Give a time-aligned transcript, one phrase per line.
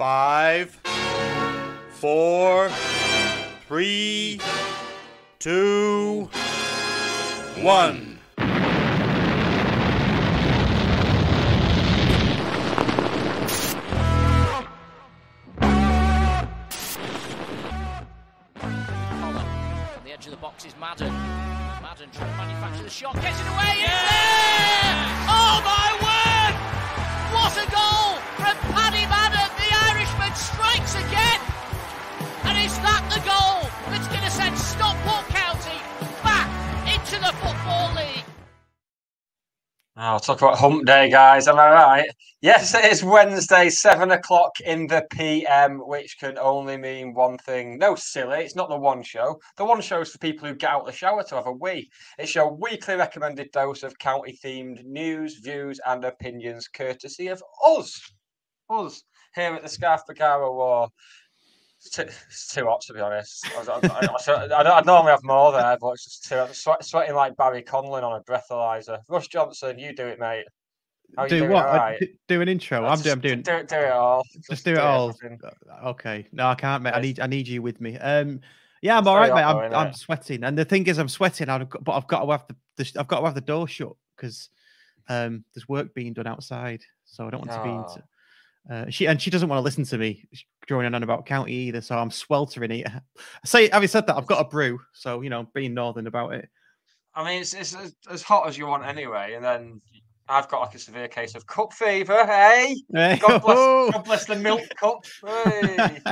[0.00, 0.80] Five,
[1.90, 2.70] four,
[3.68, 4.40] three,
[5.38, 6.30] two,
[7.60, 8.18] one.
[15.60, 16.14] On
[20.02, 21.12] the edge of the box is Madden.
[21.12, 24.96] Madden trying to manufacture the shot, gets it away, it's there!
[25.28, 26.54] Oh my word!
[27.34, 28.00] What a goal
[30.34, 31.40] Strikes again!
[32.44, 35.78] And is that the goal that's going to send Stockport County
[36.22, 36.48] back
[36.86, 38.24] into the Football League?
[39.96, 41.48] Ah, I'll talk about hump day, guys.
[41.48, 42.10] Am I right?
[42.40, 47.76] Yes, it is Wednesday, seven o'clock in the PM, which can only mean one thing.
[47.76, 49.40] No, silly, it's not the one show.
[49.56, 51.52] The one show is for people who get out of the shower to have a
[51.52, 51.90] wee.
[52.18, 58.00] It's your weekly recommended dose of county themed news, views, and opinions, courtesy of us.
[58.70, 59.02] Us
[59.34, 60.88] here at the Scarf Bergara Wore.
[61.78, 63.46] It's too, it's too hot to be honest.
[63.56, 66.36] I, I, I, I, I, I normally have more there, but it's just too.
[66.36, 68.98] I'm sweat, sweating like Barry Conlon on a breathalyzer.
[69.08, 70.44] Rush Johnson, you do it, mate.
[71.16, 71.64] How do what?
[71.64, 71.98] Right?
[71.98, 72.84] d- Do an intro.
[72.84, 73.14] I'm, just doing.
[73.14, 73.42] I'm doing.
[73.42, 74.24] Do, it- do it all.
[74.48, 75.08] Just do it all.
[75.10, 75.40] everything.
[75.42, 76.26] Uh, Okay.
[76.32, 76.92] No, I can't, mate.
[76.94, 77.20] I need.
[77.20, 77.96] I need you with me.
[77.96, 78.40] Um.
[78.82, 79.42] Yeah, I'm It's all right, mate.
[79.42, 81.48] I'm, I'm sweating, and the thing is, I'm sweating.
[81.50, 83.00] I've got, but I've got to have the, the.
[83.00, 84.48] I've got to have the door shut because
[85.08, 87.70] um, there's work being done outside, so I don't want to be.
[87.70, 87.88] Oh.
[87.88, 88.02] Into,
[88.68, 90.24] uh, she and she doesn't want to listen to me
[90.66, 92.86] droning on about county either, so I'm sweltering it.
[93.44, 96.48] Say, having said that, I've got a brew, so you know, being northern about it.
[97.14, 97.74] I mean, it's, it's
[98.08, 99.80] as, hot as you want anyway, and then
[100.28, 102.24] I've got like a severe case of cup fever.
[102.26, 103.90] Hey, Hey, God bless, ho!
[103.92, 105.04] God bless the milk cup.
[105.26, 105.98] Hey.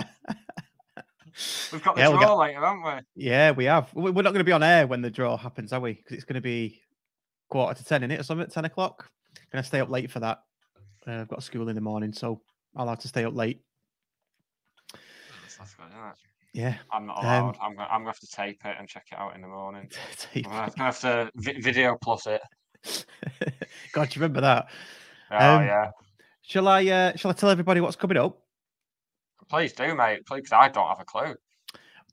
[1.72, 3.25] We've got the Yeah, draw got- later, haven't we?
[3.25, 3.94] Yeah, we have.
[3.94, 5.92] We- We're not going to be on air when the draw happens, are we?
[5.92, 6.81] Because it's going to be
[7.48, 9.08] quarter to ten in it or something, ten o'clock.
[9.53, 10.41] Going to stay up late for that.
[11.06, 12.41] Uh, I've got school in the morning, so
[12.76, 13.60] I'll have to stay up late.
[15.59, 16.14] That's isn't it?
[16.54, 16.76] Yeah.
[16.91, 17.56] I'm not Um, allowed.
[17.60, 19.91] I'm, gonna, I'm gonna have to tape it and check it out in the morning.
[20.37, 22.42] I'm gonna have to vi- video plus it.
[23.92, 24.69] God, you remember that?
[25.31, 25.91] Oh Um, yeah,
[26.42, 26.87] Shall I?
[26.87, 28.38] Uh, shall I tell everybody what's coming up?
[29.50, 30.26] please do, mate.
[30.26, 31.34] Please, I don't have a clue.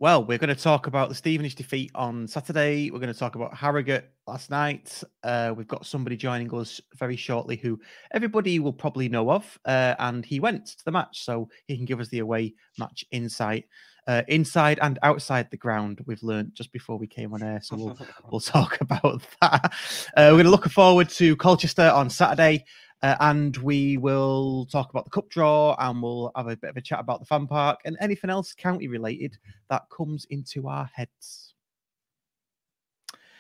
[0.02, 2.92] Well, we're going to talk about the Stevenage defeat on Saturday.
[2.92, 5.02] We're going to talk about Harrogate last night.
[5.24, 7.80] Uh, we've got somebody joining us very shortly who
[8.12, 11.86] everybody will probably know of, uh, and he went to the match, so he can
[11.86, 13.68] give us the away match insight,
[14.06, 16.02] uh, inside and outside the ground.
[16.06, 17.98] We've learned just before we came on air, so we'll
[18.30, 19.74] we'll talk about that.
[20.18, 22.66] Uh, we're going to look forward to Colchester on Saturday.
[23.02, 26.78] Uh, and we will talk about the cup draw and we'll have a bit of
[26.78, 29.38] a chat about the fan park and anything else county related
[29.70, 31.54] that comes into our heads.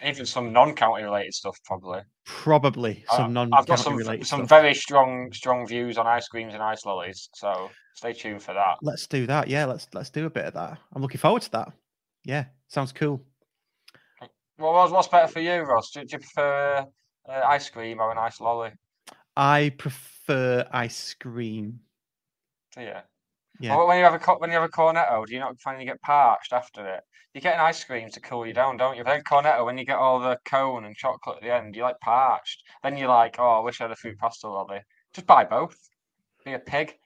[0.06, 2.02] Even some non-county related stuff, probably.
[2.26, 4.50] Probably I- some non I've got some related some stuff.
[4.50, 8.76] very strong strong views on ice creams and ice lollies, so stay tuned for that.
[8.82, 9.48] Let's do that.
[9.48, 10.78] Yeah, let's let's do a bit of that.
[10.94, 11.72] I'm looking forward to that.
[12.24, 13.22] Yeah, sounds cool.
[14.58, 15.92] Well, what's, what's better for you, Russ?
[15.92, 16.86] Do, do you prefer
[17.28, 18.72] uh, ice cream or an ice lolly?
[19.36, 21.80] I prefer ice cream.
[22.78, 22.94] You?
[23.60, 23.76] Yeah.
[23.76, 26.02] Or when you have a when you have a cornetto, do you not finally get
[26.02, 27.04] parched after it?
[27.34, 29.04] You get an ice cream to cool you down, don't you?
[29.04, 32.00] Then cornetto, when you get all the cone and chocolate at the end, you're like
[32.00, 32.64] parched.
[32.84, 34.80] Then you're like, oh, I wish I had a fruit pasta lolly.
[35.14, 35.78] Just buy both.
[36.44, 36.98] Be a pig,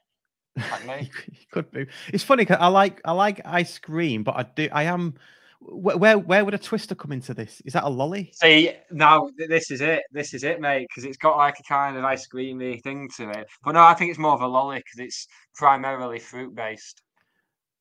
[0.56, 1.12] like me.
[1.52, 1.86] could be.
[2.10, 5.16] It's funny because I like I like ice cream, but I do I am.
[5.62, 7.62] Where where, where would a twister come into this?
[7.66, 8.32] Is that a lolly?
[8.34, 10.04] See, now this is it.
[10.12, 13.30] This is it, mate, because it's got like a kind of ice creamy thing to
[13.30, 13.48] it.
[13.64, 17.02] But no, I think it's more of a lolly because it's primarily fruit based.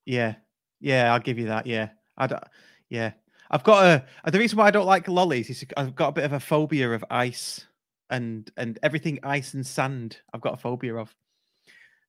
[0.05, 0.35] Yeah,
[0.81, 1.67] yeah, I'll give you that.
[1.67, 2.43] Yeah, I don't.
[2.89, 3.13] Yeah,
[3.51, 4.31] I've got a.
[4.31, 6.93] The reason why I don't like lollies is I've got a bit of a phobia
[6.93, 7.65] of ice
[8.11, 10.19] and and everything ice and sand.
[10.35, 11.15] I've got a phobia of.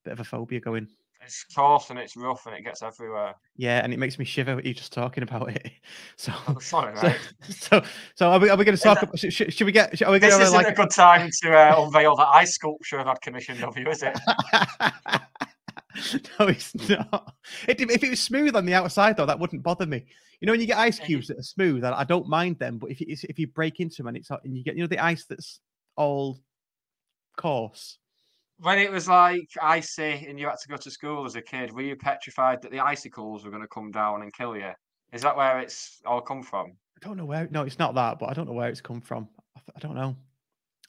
[0.06, 0.88] Bit of a phobia going.
[1.22, 3.36] It's coarse and it's rough and it gets everywhere.
[3.58, 5.72] Yeah, and it makes me shiver with you just talking about it.
[6.16, 7.14] So, Oh, sorry, so,
[7.50, 7.84] so,
[8.16, 9.00] so are we, are we going to talk?
[9.00, 10.02] that- About, should, should, we get?
[10.02, 10.68] Are we This going to isn't like?
[10.68, 14.02] a good time to uh, unveil the ice sculpture I've had commissioned of you, is
[14.02, 14.18] it?
[16.40, 17.36] no, it's not.
[17.68, 20.06] It, if it was smooth on the outside, though, that wouldn't bother me.
[20.40, 22.78] You know, when you get ice cubes that are smooth, I, I don't mind them.
[22.78, 24.88] But if you, if you break into them and it's and you get you know
[24.88, 25.60] the ice that's
[25.96, 26.40] all
[27.38, 27.98] coarse.
[28.62, 31.72] When it was like icy and you had to go to school as a kid,
[31.72, 34.72] were you petrified that the icicles were going to come down and kill you?
[35.14, 36.74] Is that where it's all come from?
[37.02, 37.48] I don't know where.
[37.52, 39.30] No, it's not that, but I don't know where it's come from.
[39.56, 40.16] I, I don't know.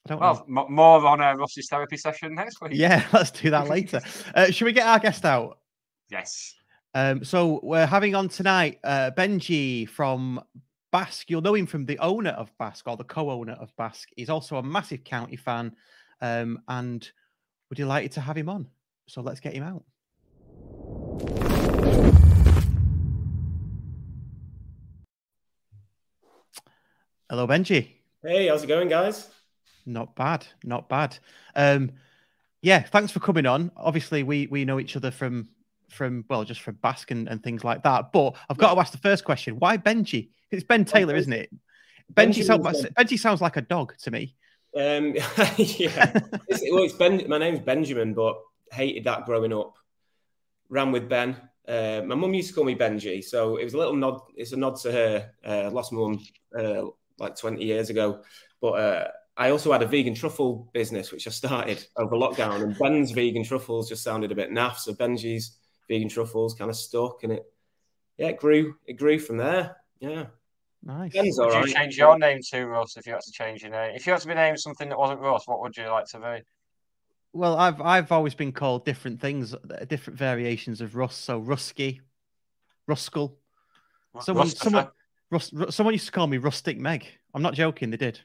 [0.05, 0.45] I don't know.
[0.49, 2.73] Well, m- more on a Russ's therapy session next week.
[2.75, 4.01] Yeah, let's do that later.
[4.35, 5.59] uh, should we get our guest out?
[6.11, 6.55] Yes.
[6.95, 10.41] Um, so we're having on tonight uh, Benji from
[10.91, 11.31] Bask.
[11.31, 14.09] You'll know him from the owner of Bask or the co-owner of Bask.
[14.17, 15.73] He's also a massive county fan,
[16.21, 17.09] um, and
[17.71, 18.67] we're delighted to have him on.
[19.07, 19.85] So let's get him out.
[27.29, 27.89] Hello, Benji.
[28.25, 29.29] Hey, how's it going, guys?
[29.87, 31.17] Not bad, not bad.
[31.55, 31.93] Um,
[32.61, 33.71] yeah, thanks for coming on.
[33.77, 35.49] Obviously, we we know each other from
[35.89, 38.13] from well, just from Bask and, and things like that.
[38.13, 40.31] But I've got to ask the first question: Why Benji?
[40.51, 41.51] It's Ben Taylor, isn't it?
[42.13, 44.35] Benji, Benji sounds, Benji sounds like a dog to me.
[44.75, 45.15] Um,
[45.57, 46.13] yeah,
[46.49, 47.25] it's, well, it's Ben.
[47.29, 48.41] My name's Benjamin, but
[48.73, 49.77] hated that growing up.
[50.69, 51.37] Ran with Ben.
[51.67, 54.21] Uh, my mum used to call me Benji, so it was a little nod.
[54.37, 55.31] It's a nod to her.
[55.45, 56.21] Uh, lost mum
[56.59, 56.83] uh,
[57.19, 58.23] like 20 years ago,
[58.61, 62.79] but uh, I also had a vegan truffle business which I started over lockdown, and
[62.79, 65.59] Ben's vegan truffles just sounded a bit naff, so Benji's
[65.89, 67.45] vegan truffles kind of stuck, and it
[68.19, 68.75] yeah, it grew.
[68.87, 69.77] It grew from there.
[69.99, 70.27] Yeah,
[70.83, 71.13] Nice.
[71.13, 71.67] Ben's all Would right.
[71.67, 73.95] you change your name to Russ if you had to change your name?
[73.95, 76.19] If you had to be named something that wasn't Russ, what would you like to
[76.19, 76.43] be?
[77.33, 81.17] Well, I've I've always been called different things, uh, different variations of Russ.
[81.17, 82.01] So Rusky,
[82.89, 83.35] Ruskell.
[84.21, 84.63] Someone, Rustifer?
[84.63, 84.89] someone,
[85.31, 87.07] Rus, someone used to call me Rustic Meg.
[87.35, 87.91] I'm not joking.
[87.91, 88.21] They did.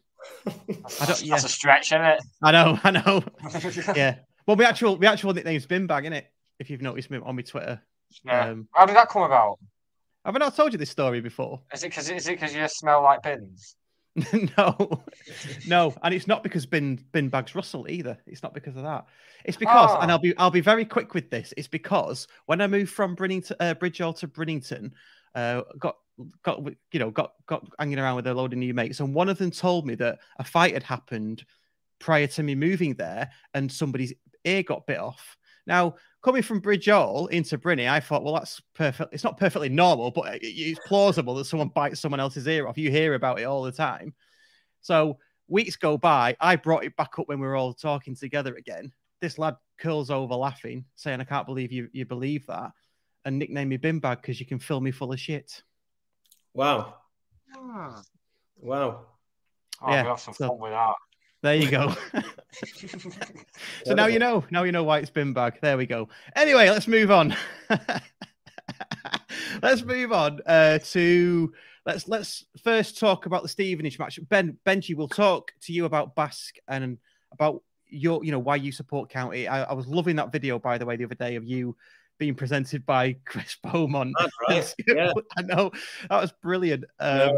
[0.46, 1.36] That's, I don't- yeah.
[1.36, 2.24] that's a stretch, isn't it?
[2.42, 2.80] I know.
[2.84, 3.24] I know.
[3.96, 4.16] yeah.
[4.48, 6.32] Well, my actual my actual nickname's Binbag, it?
[6.58, 7.82] If you've noticed me on my Twitter.
[8.24, 8.50] Yeah.
[8.50, 9.60] Um, How did that come about?
[10.26, 11.62] Have I not told you this story before?
[11.74, 13.76] Is it because is it because you smell like bins?
[14.58, 15.04] no,
[15.68, 18.18] no, and it's not because Bin Bin Bags Russell either.
[18.26, 19.06] It's not because of that.
[19.44, 20.14] It's because, and Oh.
[20.14, 21.54] I'll be I'll be very quick with this.
[21.58, 24.92] It's because when I moved from Brinnington, uh, to Brinnington,
[25.36, 25.98] uh, got
[26.44, 29.28] got you know got got hanging around with a load of new mates, and one
[29.28, 31.46] of them told me that a fight had happened
[32.00, 34.14] prior to me moving there, and somebody's
[34.46, 35.36] ear got bit off.
[35.68, 39.14] Now, coming from Bridgell into Brinny, I thought, well, that's perfect.
[39.14, 42.78] It's not perfectly normal, but it's plausible that someone bites someone else's ear off.
[42.78, 44.14] You hear about it all the time.
[44.82, 45.18] So
[45.48, 46.36] weeks go by.
[46.40, 48.92] I brought it back up when we were all talking together again.
[49.22, 52.72] This lad curls over laughing, saying, I can't believe you, you believe that.
[53.24, 55.64] And nicknamed me Bin Bag because you can fill me full of shit.
[56.54, 56.96] Wow,
[57.58, 58.02] Oh,
[58.60, 59.06] wow.
[59.82, 60.94] Yeah, oh, we'll have some so- fun with that.
[61.46, 61.94] There you go.
[63.86, 64.44] so now you know.
[64.50, 65.60] Now you know why it's bin bag.
[65.62, 66.10] There we go.
[66.36, 67.36] Anyway, let's move on.
[69.62, 71.54] let's move on uh, to
[71.86, 74.20] let's let's first talk about the Stevenage match.
[74.28, 76.98] Ben Benji will talk to you about Bask and
[77.32, 79.48] about your you know why you support County.
[79.48, 81.76] I, I was loving that video by the way the other day of you
[82.18, 84.16] being presented by Chris Beaumont.
[84.18, 84.76] That's right.
[84.88, 85.14] Yeah.
[85.38, 85.70] I know
[86.10, 86.86] that was brilliant.
[87.00, 87.32] Um, Yeah.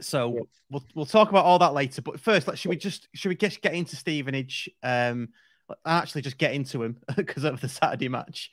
[0.00, 0.40] So Yeah.
[0.70, 2.02] we'll we'll talk about all that later.
[2.02, 4.70] But first, let should we just should we just get into Stevenage?
[4.82, 5.28] Um,
[5.86, 8.50] actually, just get into him because of the Saturday match.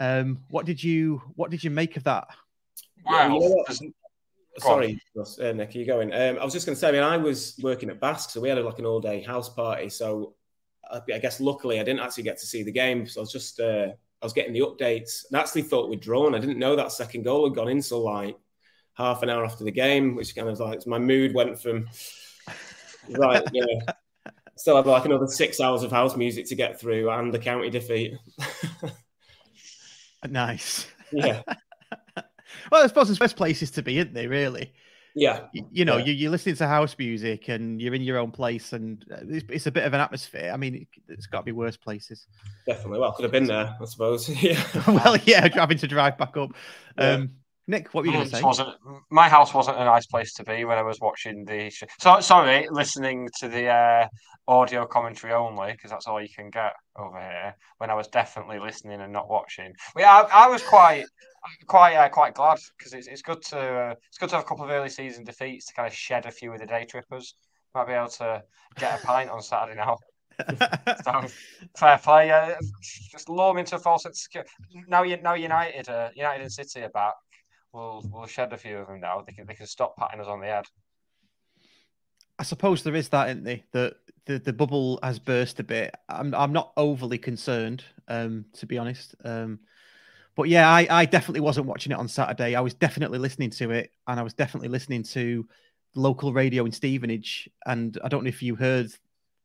[0.00, 2.28] Um, what did you what did you make of that?
[3.06, 3.66] Yeah, you know what?
[3.66, 3.80] there's-
[4.60, 4.98] Go on.
[5.14, 6.12] Sorry, uh, Nick, are you going?
[6.12, 8.40] Um, I was just going to say, I mean, I was working at Bask, so
[8.40, 9.88] we had like an all day house party.
[9.88, 10.34] So
[10.90, 13.06] I, I guess luckily I didn't actually get to see the game.
[13.06, 13.86] So I was just, uh,
[14.20, 16.34] I was getting the updates and actually thought we'd drawn.
[16.34, 18.36] I didn't know that second goal had gone in till like
[18.98, 21.88] half an hour after the game, which kind of like my mood went from,
[23.10, 23.92] right, you know,
[24.56, 27.70] still had like another six hours of house music to get through and the county
[27.70, 28.14] defeat.
[30.28, 30.86] Nice.
[31.12, 31.42] Yeah.
[32.72, 34.26] well, I suppose there's best places to be, isn't they?
[34.26, 34.72] Really.
[35.14, 35.46] Yeah.
[35.52, 36.06] You, you know, Yeah.
[36.06, 39.46] you, you're listening to house music and you're in your own place, and uh, it's,
[39.48, 40.50] it's a bit of an atmosphere.
[40.52, 42.26] I mean, it, it's got to be worse places.
[42.66, 42.98] Definitely.
[42.98, 44.28] Well, could have been there, I suppose.
[44.42, 44.60] yeah.
[44.88, 46.50] well, yeah, having to drive back up.
[46.98, 47.10] Yeah.
[47.12, 47.30] Um,
[47.68, 48.42] Nick, what were you going to say?
[48.42, 48.70] wasn't
[49.10, 51.68] my house wasn't a nice place to be when I was watching the.
[51.68, 54.08] sh- So sorry, listening to the uh,
[54.48, 57.54] audio commentary only because that's all you can get over here.
[57.76, 59.74] When I was definitely listening and not watching.
[59.94, 61.04] But yeah, I, I was quite,
[61.66, 64.48] quite, uh, quite glad because it's, it's good to uh, it's good to have a
[64.48, 67.34] couple of early season defeats to kind of shed a few of the day trippers.
[67.74, 68.42] Might be able to
[68.78, 69.98] get a pint on Saturday now.
[71.04, 71.26] So,
[71.76, 72.30] fair play.
[72.30, 72.54] Uh,
[73.10, 74.48] just lure them into a false sense security.
[74.86, 77.14] Now, now United, uh, United and City are back.
[77.72, 79.22] We'll we'll shed a few of them now.
[79.26, 80.64] They can they can stop patting us on the head.
[82.38, 83.60] I suppose there is that, isn't there?
[83.72, 83.96] The,
[84.26, 85.94] the the bubble has burst a bit.
[86.08, 89.14] I'm I'm not overly concerned, um, to be honest.
[89.24, 89.60] Um,
[90.36, 92.54] but yeah, I, I definitely wasn't watching it on Saturday.
[92.54, 95.48] I was definitely listening to it, and I was definitely listening to
[95.96, 97.50] local radio in Stevenage.
[97.66, 98.92] And I don't know if you heard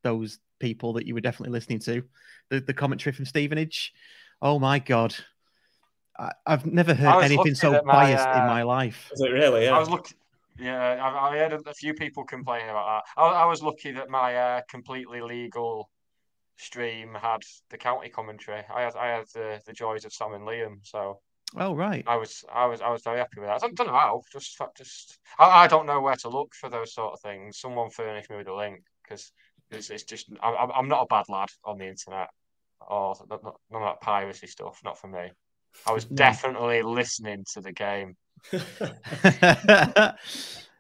[0.04, 2.04] those people that you were definitely listening to,
[2.50, 3.92] the, the commentary from Stevenage.
[4.40, 5.16] Oh my god,
[6.20, 9.10] I, I've never heard was anything so that my, biased in uh, my life.
[9.14, 9.66] Is it really?
[9.66, 9.76] Yeah.
[9.76, 10.18] I was looking.
[10.60, 13.22] Yeah, I, I heard a few people complaining about that.
[13.22, 15.90] I, I was lucky that my uh, completely legal
[16.58, 17.42] stream had
[17.72, 18.64] the county commentary.
[18.74, 21.20] I had I had the, the joys of Sam and Liam, so
[21.56, 22.04] Oh right.
[22.08, 23.56] I was I was I was very happy with that.
[23.56, 24.22] I don't, don't know how.
[24.32, 27.60] Just just I, I don't know where to look for those sort of things.
[27.60, 29.32] Someone furnished me with a link because
[29.70, 32.30] it's, it's just I, I'm I'm not a bad lad on the internet
[32.82, 34.82] or not, not, none of that piracy stuff.
[34.84, 35.32] Not for me.
[35.86, 38.16] I was definitely listening to the game.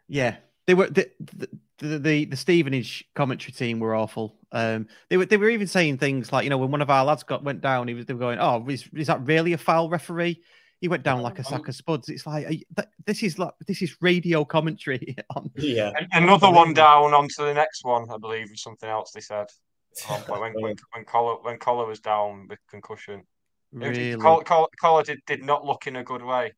[0.07, 0.35] yeah,
[0.65, 4.35] they were the the, the the the Stevenage commentary team were awful.
[4.51, 7.03] Um, they were they were even saying things like you know when one of our
[7.05, 9.57] lads got went down, he was they were going, oh, is, is that really a
[9.57, 10.41] foul referee?
[10.81, 12.09] He went down like a sack of spuds.
[12.09, 15.49] It's like you- th- this is like this is radio commentary on.
[15.55, 15.91] yeah.
[15.97, 19.47] An- Another one down onto the next one, I believe, is something else they said.
[20.09, 23.23] at one when when when Collar when Collar was down with concussion.
[23.73, 24.17] It- Really?
[24.17, 26.53] Collar, Collar, Collar did, did not look in a good way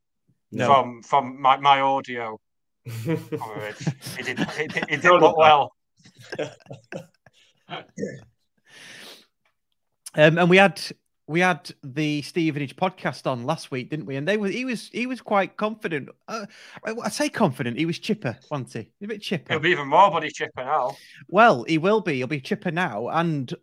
[0.51, 0.67] No.
[0.67, 2.39] from from my, my audio
[3.05, 3.77] coverage.
[4.17, 5.75] He did he, did- he did Don't look look well.
[10.17, 10.81] Um, and we had
[11.27, 14.15] we had the Stevenage podcast on last week, didn't we?
[14.15, 16.09] And they were he was he was quite confident.
[16.27, 16.45] Uh,
[16.85, 17.77] I, I say confident.
[17.77, 18.91] He was chipper, wasn't he?
[19.03, 19.53] A bit chipper.
[19.53, 20.95] He'll be even more body chipper now.
[21.27, 22.15] Well, he will be.
[22.15, 23.53] He'll be chipper now and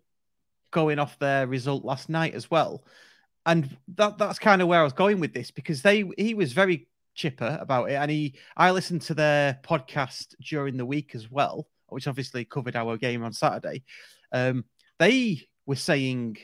[0.73, 2.85] going off their result last night as well.
[3.45, 6.53] And that that's kind of where I was going with this because they he was
[6.53, 7.95] very chipper about it.
[7.95, 12.77] And he I listened to their podcast during the week as well, which obviously covered
[12.77, 13.83] our game on Saturday.
[14.33, 14.65] Um,
[14.99, 16.37] they were saying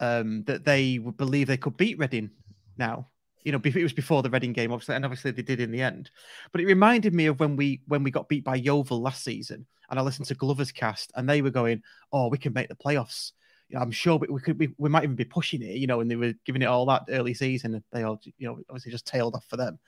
[0.00, 2.30] um, that they would believe they could beat Reading
[2.76, 3.08] now.
[3.44, 5.80] You know, it was before the Reading game, obviously, and obviously they did in the
[5.80, 6.10] end.
[6.50, 9.66] But it reminded me of when we when we got beat by Yeovil last season,
[9.88, 11.82] and I listened to Glover's cast, and they were going,
[12.12, 13.32] "Oh, we can make the playoffs."
[13.78, 15.76] I'm sure we, we could we, we might even be pushing it.
[15.76, 18.46] You know, and they were giving it all that early season, and they all you
[18.46, 19.78] know obviously just tailed off for them.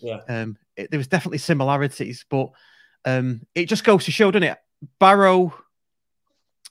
[0.00, 0.20] Yeah.
[0.28, 2.50] Um, it, there was definitely similarities, but
[3.04, 4.58] um, it just goes to show, doesn't it?
[4.98, 5.54] Barrow,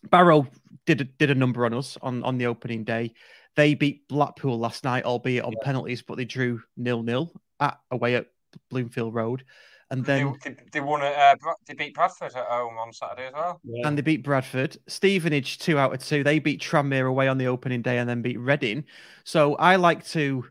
[0.10, 0.48] Barrow
[0.86, 3.14] did a, did a number on us on on the opening day.
[3.56, 8.16] They beat Blackpool last night, albeit on penalties, but they drew nil nil at away
[8.16, 8.28] at
[8.70, 9.46] Bloomfield Road,
[9.92, 11.16] and then they, they, they won it.
[11.16, 11.36] Uh,
[11.68, 13.62] they beat Bradford at home on Saturday as well.
[13.64, 13.88] Yeah.
[13.88, 14.78] and they beat Bradford.
[14.88, 16.24] Stevenage two out of two.
[16.24, 18.86] They beat Tranmere away on the opening day, and then beat Reading.
[19.24, 20.46] So I like to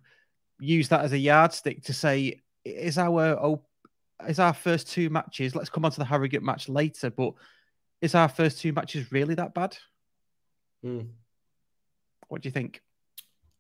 [0.61, 3.67] use that as a yardstick to say is our op-
[4.29, 5.55] is our first two matches.
[5.55, 7.35] Let's come on to the Harrogate match later, but
[8.01, 9.77] is our first two matches really that bad?
[10.83, 11.01] Hmm.
[12.29, 12.81] What do you think?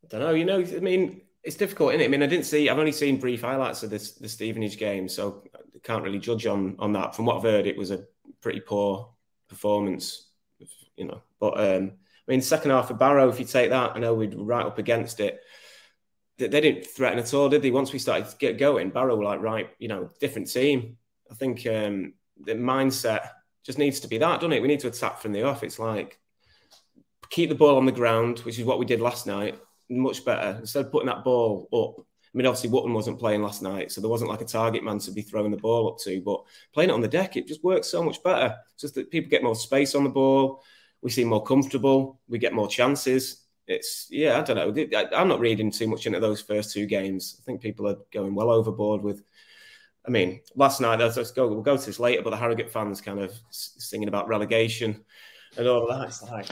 [0.04, 0.34] I don't know.
[0.34, 2.06] You know, I mean, it's difficult, isn't it?
[2.06, 2.68] I mean, I didn't see.
[2.68, 6.46] I've only seen brief highlights of this the Stevenage game, so I can't really judge
[6.46, 7.14] on on that.
[7.14, 8.04] From what I've heard, it was a
[8.40, 9.10] pretty poor
[9.48, 10.28] performance,
[10.96, 11.20] you know.
[11.38, 11.92] But um,
[12.26, 14.78] I mean, second half of Barrow, if you take that, I know we'd right up
[14.78, 15.40] against it.
[16.38, 17.70] They, they didn't threaten at all, did they?
[17.70, 20.96] Once we started to get going, Barrow were like, right, you know, different team.
[21.30, 23.28] I think um, the mindset
[23.64, 24.62] just needs to be that, doesn't it?
[24.62, 25.62] We need to attack from the off.
[25.62, 26.18] It's like
[27.30, 29.58] keep the ball on the ground, which is what we did last night.
[29.94, 32.04] Much better instead of putting that ball up.
[32.34, 34.98] I mean, obviously, Wootton wasn't playing last night, so there wasn't like a target man
[35.00, 36.20] to be throwing the ball up to.
[36.20, 38.56] But playing it on the deck, it just works so much better.
[38.72, 40.62] It's just that people get more space on the ball.
[41.00, 42.20] We seem more comfortable.
[42.28, 43.42] We get more chances.
[43.66, 45.06] It's yeah, I don't know.
[45.16, 47.36] I'm not reading too much into those first two games.
[47.40, 49.22] I think people are going well overboard with.
[50.06, 51.48] I mean, last night, let's, go.
[51.48, 55.02] We'll go to this later, but the Harrogate fans kind of singing about relegation
[55.56, 56.08] and all that.
[56.08, 56.50] It's like,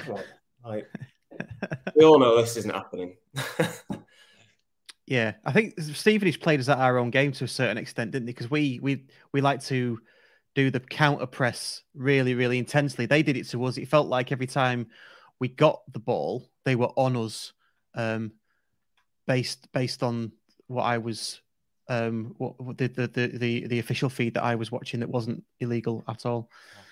[0.64, 0.88] like
[1.96, 3.16] we all know this isn't happening.
[5.06, 8.28] Yeah, I think Stevenage played us at our own game to a certain extent, didn't
[8.28, 8.32] he?
[8.32, 10.00] Because we we we like to
[10.54, 13.06] do the counter press really, really intensely.
[13.06, 13.76] They did it to us.
[13.78, 14.86] It felt like every time
[15.38, 17.52] we got the ball, they were on us,
[17.94, 18.32] um,
[19.26, 20.32] based based on
[20.68, 21.40] what I was,
[21.88, 25.10] um, what, what the, the the the the official feed that I was watching that
[25.10, 26.48] wasn't illegal at all.
[26.74, 26.82] Yeah.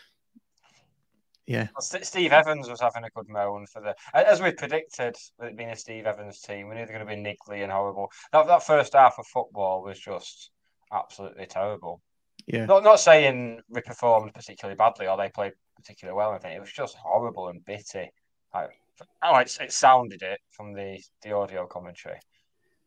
[1.74, 5.70] Well, Steve Evans was having a good moan for the as we predicted it being
[5.70, 6.68] a Steve Evans team.
[6.68, 8.10] We knew they're going to be niggly and horrible.
[8.32, 10.50] That that first half of football was just
[10.92, 12.00] absolutely terrible.
[12.46, 12.66] Yeah.
[12.66, 16.30] Not not saying we performed particularly badly or they played particularly well.
[16.30, 18.10] I think it was just horrible and bitty.
[18.54, 18.70] Like,
[19.22, 22.18] oh, it, it sounded it from the the audio commentary.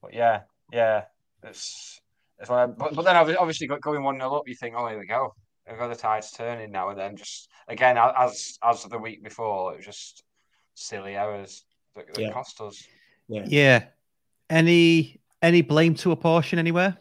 [0.02, 0.42] But yeah,
[0.72, 1.04] yeah,
[1.44, 2.00] it's
[2.40, 2.72] it's one.
[2.72, 5.34] Of, but but then obviously going one 0 up, you think, oh, here we go.
[5.68, 9.74] We've got the tides turning now, and then just again as as the week before,
[9.74, 10.24] it was just
[10.74, 11.64] silly errors
[11.96, 12.32] that, that yeah.
[12.32, 12.84] cost us.
[13.28, 13.46] Yeah.
[13.48, 13.86] Yeah.
[14.50, 16.98] Any any blame to apportion anywhere?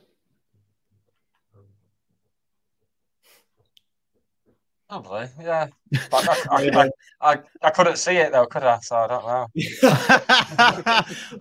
[4.88, 5.68] Probably, yeah.
[6.12, 6.90] I, I,
[7.22, 8.78] I, I, couldn't see it though, could I?
[8.80, 9.46] So I don't know.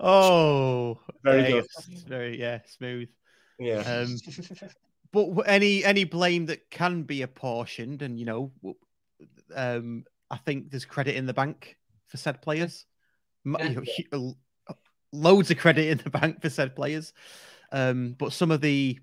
[0.00, 1.66] oh, very good.
[2.08, 3.10] Very yeah, smooth.
[3.58, 3.80] Yeah.
[3.80, 4.16] Um,
[5.12, 8.52] but any any blame that can be apportioned, and you know,
[9.54, 11.76] um, I think there's credit in the bank
[12.06, 12.86] for said players.
[14.10, 14.30] Yeah.
[15.12, 17.12] Loads of credit in the bank for said players.
[17.70, 18.98] Um, but some of the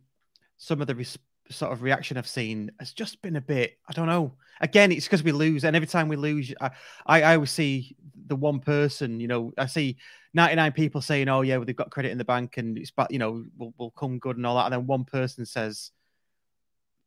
[0.58, 1.18] some of the res-
[1.52, 3.78] sort of reaction I've seen has just been a bit.
[3.88, 4.34] I don't know.
[4.62, 6.72] Again, it's because we lose, and every time we lose, I,
[7.06, 7.96] I, I always see
[8.28, 9.20] the one person.
[9.20, 9.98] You know, I see
[10.34, 12.92] ninety nine people saying, "Oh yeah, well, they've got credit in the bank, and it's
[12.92, 15.92] but you know, we'll, we'll come good and all that," and then one person says,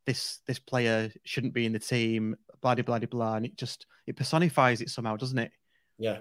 [0.06, 3.86] "This this player shouldn't be in the team." Blah blah blah blah, and it just
[4.06, 5.52] it personifies it somehow, doesn't it?
[5.98, 6.18] Yeah.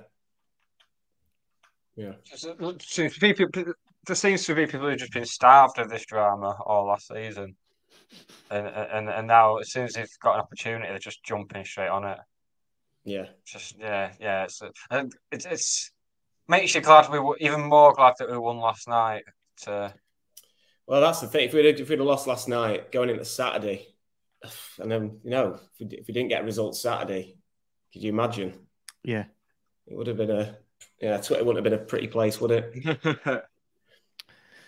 [1.95, 2.13] Yeah.
[2.23, 7.55] There seems to be people who've just been starved of this drama all last season
[8.49, 11.89] and and and now as soon as they've got an opportunity, they're just jumping straight
[11.89, 12.19] on it.
[13.03, 14.43] Yeah, just yeah, yeah.
[14.43, 14.61] It's
[15.31, 15.91] it's, it's
[16.47, 19.23] makes you glad we were even more glad that we won last night.
[19.63, 19.93] To
[20.91, 21.47] well, that's the thing.
[21.47, 23.87] If we'd if we'd have lost last night, going into Saturday,
[24.77, 27.37] and then you know if we, if we didn't get results Saturday,
[27.93, 28.53] could you imagine?
[29.01, 29.23] Yeah,
[29.87, 30.57] it would have been a
[30.99, 31.15] yeah.
[31.21, 33.45] Twitter wouldn't have been a pretty place, would it?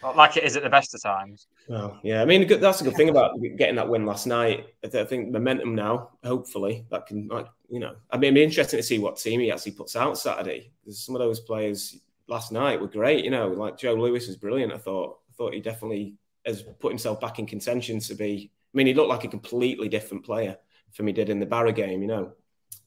[0.15, 1.47] like it is at the best of times.
[1.67, 4.67] Well, yeah, I mean that's a good thing about getting that win last night.
[4.81, 8.77] I think momentum now, hopefully, that can like you know, I mean, it'd be interesting
[8.77, 10.71] to see what team he actually puts out Saturday.
[10.85, 11.97] Because some of those players
[12.29, 13.25] last night were great.
[13.25, 14.71] You know, like Joe Lewis was brilliant.
[14.71, 16.15] I thought, I thought he definitely
[16.45, 18.51] has put himself back in contention to be.
[18.73, 20.57] I mean, he looked like a completely different player
[20.93, 22.01] from he did in the Barrow game.
[22.01, 22.33] You know,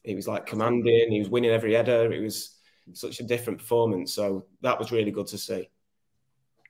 [0.03, 1.11] he was like commanding.
[1.11, 2.13] He was winning every header.
[2.13, 2.57] It was
[2.93, 4.13] such a different performance.
[4.13, 5.69] So that was really good to see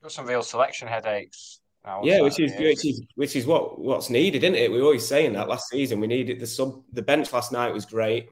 [0.07, 1.61] got some real selection headaches.
[2.03, 4.73] Yeah, which is which is which is what what's needed, isn't it?
[4.73, 6.01] We were always saying that last season.
[6.01, 6.83] We needed the sub.
[6.93, 8.29] The bench last night was great,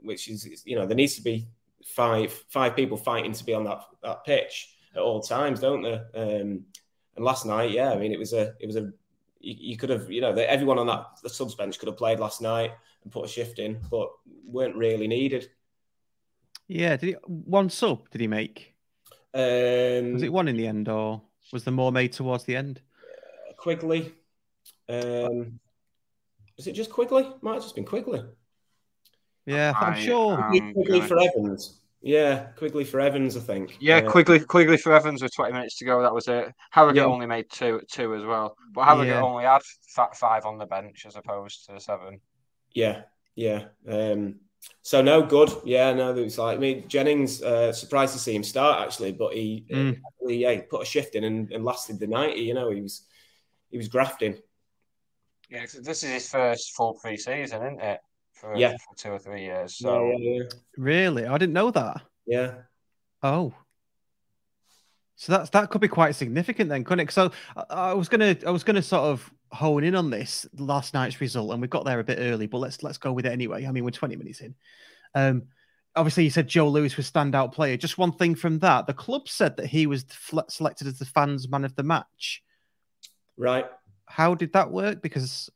[0.00, 1.48] which is you know there needs to be
[1.82, 6.08] five five people fighting to be on that that pitch at all times, don't there?
[6.14, 6.64] Um,
[7.16, 8.92] and last night, yeah, I mean it was a it was a
[9.40, 12.20] you, you could have you know everyone on that the subs bench could have played
[12.20, 14.10] last night and put a shift in, but
[14.44, 15.48] weren't really needed.
[16.68, 18.74] Yeah, did he, one sub did he make?
[19.34, 22.80] Um, was it one in the end, or was there more made towards the end?
[23.48, 24.14] Uh, Quigley.
[24.88, 25.58] Um,
[26.56, 27.28] was it just Quigley?
[27.40, 28.22] Might have just been Quigley.
[29.46, 30.40] Yeah, I'm sure.
[30.40, 31.79] Um, Quigley for Evans.
[32.02, 33.76] Yeah, Quigley for Evans, I think.
[33.78, 36.00] Yeah, uh, Quigley Quigley for Evans with 20 minutes to go.
[36.00, 36.52] That was it.
[36.70, 37.04] Harrogate yeah.
[37.04, 39.22] only made two two as well, but Harrogate yeah.
[39.22, 39.60] only had
[40.14, 42.20] five on the bench as opposed to seven.
[42.72, 43.02] Yeah,
[43.34, 43.64] yeah.
[43.86, 44.36] Um,
[44.82, 45.50] so no, good.
[45.64, 47.42] Yeah, no, it was like I mean Jennings.
[47.42, 49.98] Uh, surprised to see him start actually, but he, mm.
[50.26, 52.40] he yeah, he put a shift in and, and, lasted the ninety.
[52.40, 53.06] You know, he was
[53.70, 54.38] he was grafting.
[55.50, 58.00] Yeah, this is his first full pre-season, isn't it?
[58.40, 59.76] For, yeah, for two or three years.
[59.76, 60.44] So yeah,
[60.78, 62.00] really, I didn't know that.
[62.26, 62.54] Yeah.
[63.22, 63.52] Oh.
[65.16, 67.12] So that's that could be quite significant then, couldn't it?
[67.12, 70.94] So I, I was gonna I was gonna sort of hone in on this last
[70.94, 73.32] night's result, and we got there a bit early, but let's let's go with it
[73.32, 73.66] anyway.
[73.66, 74.54] I mean, we're 20 minutes in.
[75.14, 75.42] Um,
[75.94, 77.76] obviously, you said Joe Lewis was standout player.
[77.76, 80.06] Just one thing from that: the club said that he was
[80.48, 82.42] selected as the fans' man of the match.
[83.36, 83.66] Right.
[84.06, 85.02] How did that work?
[85.02, 85.50] Because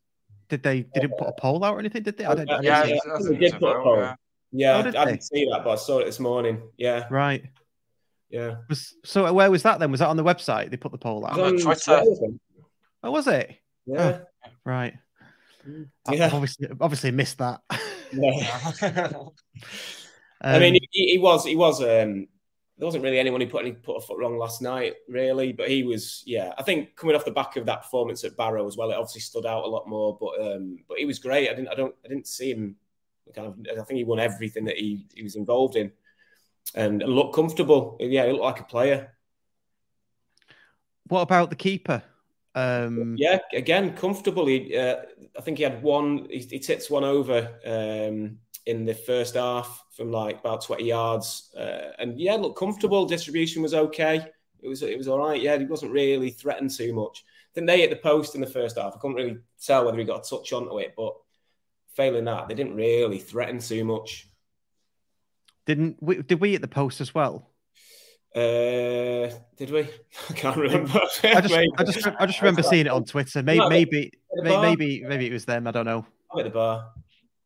[0.55, 2.05] did they didn't put a poll out or anything?
[2.05, 2.25] Did they?
[2.25, 3.97] I didn't, I didn't yeah, yeah, they did put a poll.
[3.97, 4.15] Yeah,
[4.53, 6.63] yeah oh, I, I didn't see that, but I saw it this morning.
[6.77, 7.07] Yeah.
[7.11, 7.45] Right.
[8.31, 8.57] Yeah.
[8.69, 9.91] Was, so where was that then?
[9.91, 10.71] Was that on the website?
[10.71, 11.39] They put the poll out.
[11.41, 12.03] On Twitter.
[13.03, 13.57] Oh, was it?
[13.85, 14.21] Yeah.
[14.45, 14.95] Oh, right.
[15.67, 16.27] Yeah.
[16.27, 17.61] I've obviously, obviously missed that.
[18.13, 18.73] Yeah.
[18.83, 19.31] um,
[20.41, 22.29] I mean, he, he, was he was um,
[22.77, 25.53] there wasn't really anyone who put any put a foot wrong last night, really.
[25.53, 26.53] But he was, yeah.
[26.59, 29.21] I think coming off the back of that performance at Barrow as well, it obviously
[29.21, 30.19] stood out a lot more.
[30.21, 31.49] But um, but he was great.
[31.49, 32.77] I didn't, I don't, I didn't see him.
[33.35, 35.93] Kind of, I think he won everything that he he was involved in,
[36.75, 37.97] and, looked comfortable.
[38.01, 39.17] Yeah, he looked like a player.
[41.09, 42.03] What about the keeper?
[42.55, 44.47] Um, yeah, again, comfortable.
[44.47, 44.97] He, uh,
[45.37, 46.27] I think he had one.
[46.31, 51.51] He, he tips one over um, in the first half from like about twenty yards,
[51.59, 53.07] uh, and yeah, look comfortable.
[53.07, 54.27] Distribution was okay.
[54.63, 55.41] It was it was all right.
[55.41, 57.25] Yeah, he wasn't really threatened too much.
[57.27, 58.95] I think they hit the post in the first half.
[58.95, 61.15] I couldn't really tell whether he got a touch onto it, but
[61.95, 64.29] failing that, they didn't really threaten too much.
[65.67, 67.51] Didn't we, did we hit the post as well?
[68.35, 69.89] Uh, did we?
[70.31, 71.01] I can't remember.
[71.23, 73.43] I just, I just, I just remember seeing it on Twitter.
[73.43, 75.67] Maybe, maybe, maybe, maybe it was them.
[75.67, 76.05] I don't know.
[76.33, 76.91] I'm at the bar,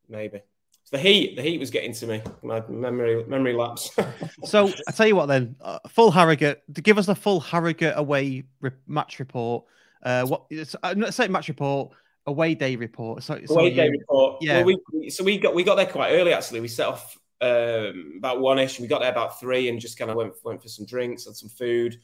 [0.09, 0.41] maybe.
[0.91, 2.23] The heat, the heat was getting to me.
[2.43, 3.91] My memory, memory lapse.
[4.45, 6.63] so I tell you what, then, uh, full Harrogate.
[6.83, 9.65] Give us a full Harrogate away re- match report.
[10.03, 10.45] Uh, what?
[10.83, 11.93] I'm not saying match report.
[12.27, 13.23] Away day report.
[13.23, 14.39] So, away day report.
[14.41, 14.63] Yeah.
[14.63, 16.33] Well, we, so we got we got there quite early.
[16.33, 18.81] Actually, we set off um, about one ish.
[18.81, 21.37] We got there about three and just kind of went went for some drinks, had
[21.37, 21.99] some food.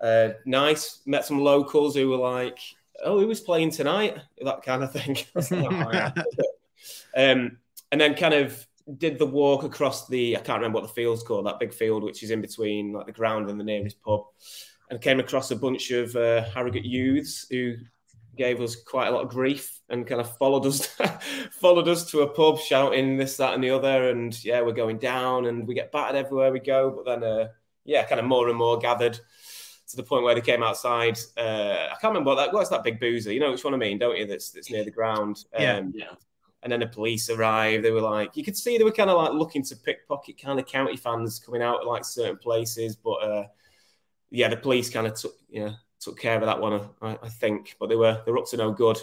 [0.00, 1.00] Uh, nice.
[1.06, 2.58] Met some locals who were like,
[3.04, 5.16] "Oh, who was playing tonight?" That kind of thing.
[7.16, 7.58] um,
[7.94, 8.66] and then kind of
[8.98, 12.02] did the walk across the I can't remember what the field's called, that big field
[12.02, 14.24] which is in between like the ground and the nearest pub,
[14.90, 17.76] and came across a bunch of uh, Harrogate youths who
[18.36, 20.86] gave us quite a lot of grief and kind of followed us
[21.52, 24.98] followed us to a pub shouting this that and the other and yeah we're going
[24.98, 26.90] down and we get battered everywhere we go.
[26.90, 27.48] But then uh,
[27.84, 29.20] yeah kind of more and more gathered
[29.86, 32.82] to the point where they came outside uh, I can't remember what that what's that
[32.82, 33.32] big boozer?
[33.32, 34.26] You know which one I mean don't you?
[34.26, 35.44] That's that's near the ground.
[35.54, 36.14] Um, yeah yeah
[36.64, 37.84] and then the police arrived.
[37.84, 40.58] They were like, you could see they were kind of like looking to pickpocket kind
[40.58, 42.96] of county fans coming out of like certain places.
[42.96, 43.46] But uh,
[44.30, 47.76] yeah, the police kind of took, yeah, took care of that one, I, I, think.
[47.78, 48.98] But they were they were up to no good.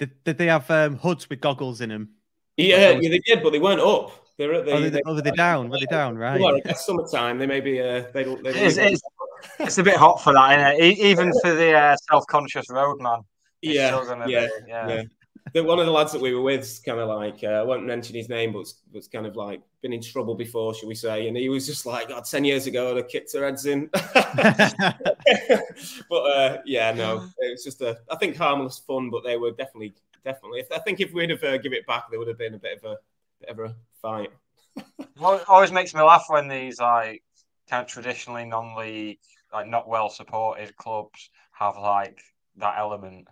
[0.00, 2.10] Did, did they have um, hoods with goggles in them?
[2.56, 4.12] Yeah, yeah, they did, but they weren't up.
[4.36, 5.68] They were, they, oh, they, they, oh, were they down?
[5.68, 6.16] Were they down?
[6.16, 6.40] Right.
[6.40, 7.38] Well, it's summertime.
[7.38, 7.80] They may be.
[7.80, 8.42] Uh, they don't.
[8.42, 9.02] They it's, it's,
[9.60, 10.98] it's, a bit hot for that, isn't it?
[10.98, 13.20] Even for the uh, self-conscious roadman.
[13.62, 14.48] Yeah, yeah, be, yeah,
[14.88, 15.02] yeah,
[15.52, 17.86] the, one of the lads that we were with, kind of like, uh, I won't
[17.86, 21.28] mention his name, but was kind of like been in trouble before, should we say?
[21.28, 23.88] And he was just like, God, 10 years ago, I'd have kicked her heads in.
[23.92, 24.02] but
[26.12, 29.94] uh, yeah, no, it was just a, I think harmless fun, but they were definitely,
[30.24, 32.54] definitely, if, I think if we'd have uh, give it back, there would have been
[32.54, 32.96] a bit of a,
[33.40, 34.30] bit of a fight.
[35.48, 37.22] always makes me laugh when these like
[37.68, 39.18] kind of traditionally non-league,
[39.52, 42.20] like not well supported clubs have like
[42.56, 43.26] that element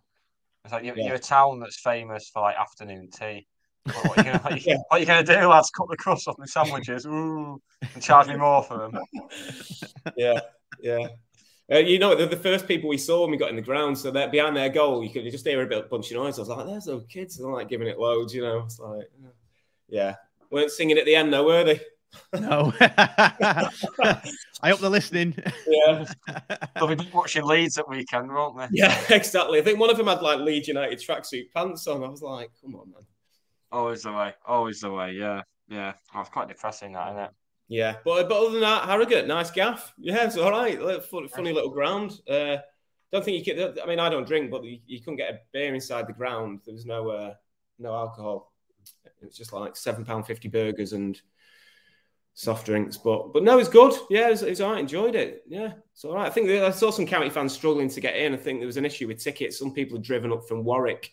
[0.69, 1.07] it's like you're, yeah.
[1.07, 3.47] you're, a town that's famous for like afternoon tea.
[3.85, 4.77] What, are you gonna, yeah.
[4.89, 5.71] what are you gonna do, lads?
[5.71, 7.59] Cut the crust off the sandwiches, ooh,
[7.95, 8.99] and charge me more for them.
[10.17, 10.41] yeah,
[10.83, 11.09] yeah.
[11.73, 14.11] Uh, you know, the first people we saw when we got in the ground, so
[14.11, 16.39] that behind their goal, you could just hear a bit bunch of noise.
[16.39, 18.65] I was like, "There's those kids," and like giving it loads, you know.
[18.65, 19.11] It's like,
[19.89, 20.17] yeah,
[20.51, 21.81] weren't singing at the end though, were they?
[22.33, 22.73] No.
[22.81, 23.71] I
[24.65, 25.35] hope they're listening.
[25.67, 26.05] Yeah.
[26.75, 28.67] They'll be watching Leeds at weekend, won't they?
[28.73, 29.59] Yeah, exactly.
[29.59, 32.03] I think one of them had like Leeds United tracksuit pants on.
[32.03, 33.03] I was like, come on, man.
[33.71, 34.35] Always the way.
[34.47, 35.13] Always the way.
[35.13, 35.43] Yeah.
[35.69, 35.93] Yeah.
[36.15, 37.31] Oh, it's quite depressing, that, isn't it?
[37.69, 37.97] Yeah.
[38.05, 39.93] But, but other than that, Harrogate, nice gaff.
[39.99, 40.79] Yeah, it's all right.
[41.31, 42.19] Funny little ground.
[42.29, 42.57] Uh,
[43.13, 43.79] don't think you could.
[43.79, 46.61] I mean, I don't drink, but you, you couldn't get a beer inside the ground.
[46.65, 47.35] There was no uh,
[47.79, 48.53] no alcohol.
[49.05, 51.21] It was just like seven pound fifty burgers and
[52.39, 52.97] soft drinks.
[52.97, 53.93] But but no, it's good.
[54.09, 54.81] Yeah, it's, all right.
[54.81, 55.43] Enjoyed it.
[55.49, 56.27] Yeah, it's all right.
[56.27, 58.33] I think I saw some county fans struggling to get in.
[58.33, 59.59] I think there was an issue with tickets.
[59.59, 61.13] Some people had driven up from Warwick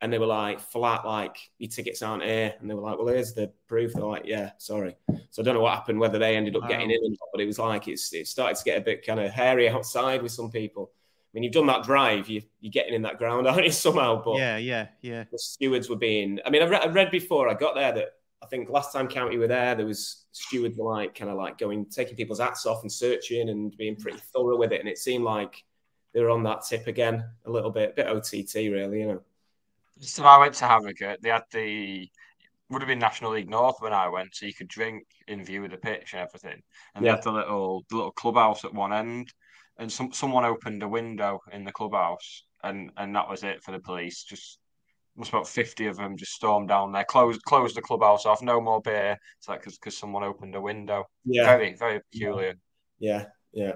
[0.00, 2.54] and they were like flat, like your tickets aren't here.
[2.58, 3.92] And they were like, well, here's the proof.
[3.94, 4.96] They're like, yeah, sorry.
[5.30, 6.68] So I don't know what happened, whether they ended up wow.
[6.68, 9.06] getting in or not, but it was like it's it started to get a bit
[9.06, 10.90] kind of hairy outside with some people.
[10.92, 14.22] I mean, you've done that drive, you, you're getting in that ground, aren't you, somehow?
[14.22, 15.24] But yeah, yeah, yeah.
[15.30, 18.08] The stewards were being, I mean, I I read before I got there that
[18.44, 21.86] I think last time County were there, there was stewards like kind of like going,
[21.86, 24.80] taking people's hats off and searching and being pretty thorough with it.
[24.80, 25.64] And it seemed like
[26.12, 29.20] they were on that tip again a little bit, a bit OTT really, you know.
[30.00, 31.22] So I went to Harrogate.
[31.22, 32.08] They had the
[32.70, 35.64] would have been National League North when I went, so you could drink in view
[35.64, 36.62] of the pitch and everything.
[36.94, 37.12] And yeah.
[37.12, 39.32] they had the little the little clubhouse at one end,
[39.78, 43.72] and some someone opened a window in the clubhouse, and and that was it for
[43.72, 44.24] the police.
[44.24, 44.58] Just
[45.16, 48.60] must about 50 of them just stormed down there, closed closed the clubhouse off, no
[48.60, 49.18] more beer.
[49.38, 51.04] It's like because someone opened a window.
[51.24, 51.44] Yeah.
[51.44, 52.54] Very, very peculiar.
[52.98, 53.72] Yeah, yeah.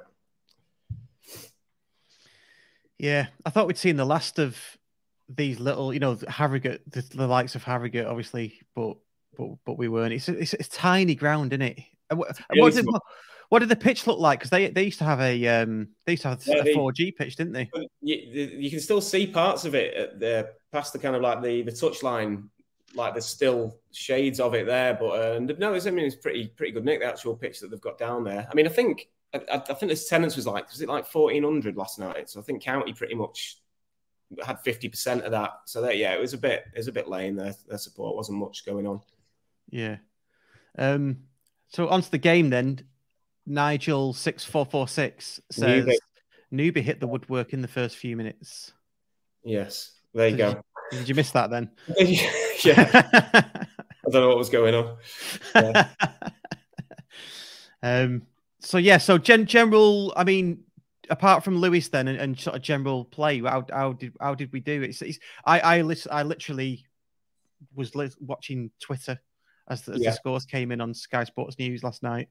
[2.99, 4.59] Yeah, I thought we'd seen the last of
[5.29, 8.97] these little, you know, Harrogate, the, the likes of Harrogate, obviously, but
[9.37, 10.13] but but we weren't.
[10.13, 11.79] It's it's, it's tiny ground, isn't it?
[12.11, 12.87] And what, and what, did,
[13.49, 14.41] what, did the pitch look like?
[14.41, 16.93] Because they they used to have a um, they used to have Yeah, a four
[16.93, 17.71] G pitch, didn't they?
[18.01, 18.17] you,
[18.59, 21.63] you can still see parts of it at the past the kind of like the
[21.63, 22.51] the touch line
[22.95, 26.47] like there's still shades of it there but uh, no it's, I mean it's pretty
[26.49, 29.09] pretty good Nick the actual pitch that they've got down there I mean I think
[29.35, 32.43] I, I think this attendance was like was it like 1400 last night so I
[32.43, 33.59] think County pretty much
[34.43, 37.09] had 50% of that so that yeah it was a bit it was a bit
[37.09, 39.01] lame their, their support wasn't much going on
[39.71, 39.97] Yeah.
[40.79, 41.19] Um.
[41.69, 42.81] So onto the game then.
[43.49, 45.99] Nigel six four four six says Newby.
[46.51, 48.73] Newby hit the woodwork in the first few minutes.
[49.45, 51.71] yes there you Did go Did you miss that then?
[51.99, 52.91] yeah
[54.07, 54.97] I don't know what was going on
[55.55, 55.89] Yeah.
[57.83, 58.23] um.
[58.61, 58.99] So yeah.
[58.99, 60.13] So gen- general.
[60.17, 60.65] I mean,
[61.11, 64.53] apart from Lewis then and, and sort of general play, how how did how did
[64.53, 64.83] we do?
[64.83, 66.85] It's, it's I I I literally
[67.75, 69.19] was li- watching Twitter
[69.69, 70.11] as, the, as Yeah.
[70.11, 72.29] the scores came in on Sky Sports News last night.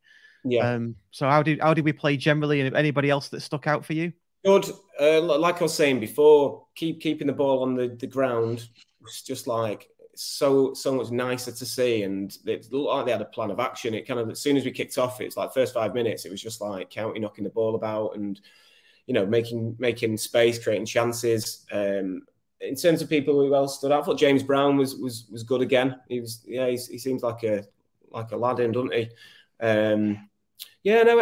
[0.51, 0.95] Yeah Um.
[1.11, 3.93] So how did how did we play generally, and anybody else that stuck out for
[3.93, 4.13] you?
[4.45, 4.65] Good.
[4.99, 8.67] Uh, like I was saying before, keep keeping the ball on the, the ground
[9.01, 13.21] was just like so so much nicer to see, and it looked like they had
[13.21, 13.93] a plan of action.
[13.93, 16.31] It kind of as soon as we kicked off, it's like first five minutes, it
[16.31, 18.39] was just like county knocking the ball about and
[19.05, 21.65] you know making making space, creating chances.
[21.71, 22.21] Um,
[22.61, 25.43] in terms of people who else stood out, I thought James Brown was was was
[25.43, 25.99] good again.
[26.09, 27.63] He was yeah, he's, he seems like a
[28.09, 29.09] like a lad in, doesn't he?
[29.59, 30.26] Um,
[30.83, 31.17] yeah, no,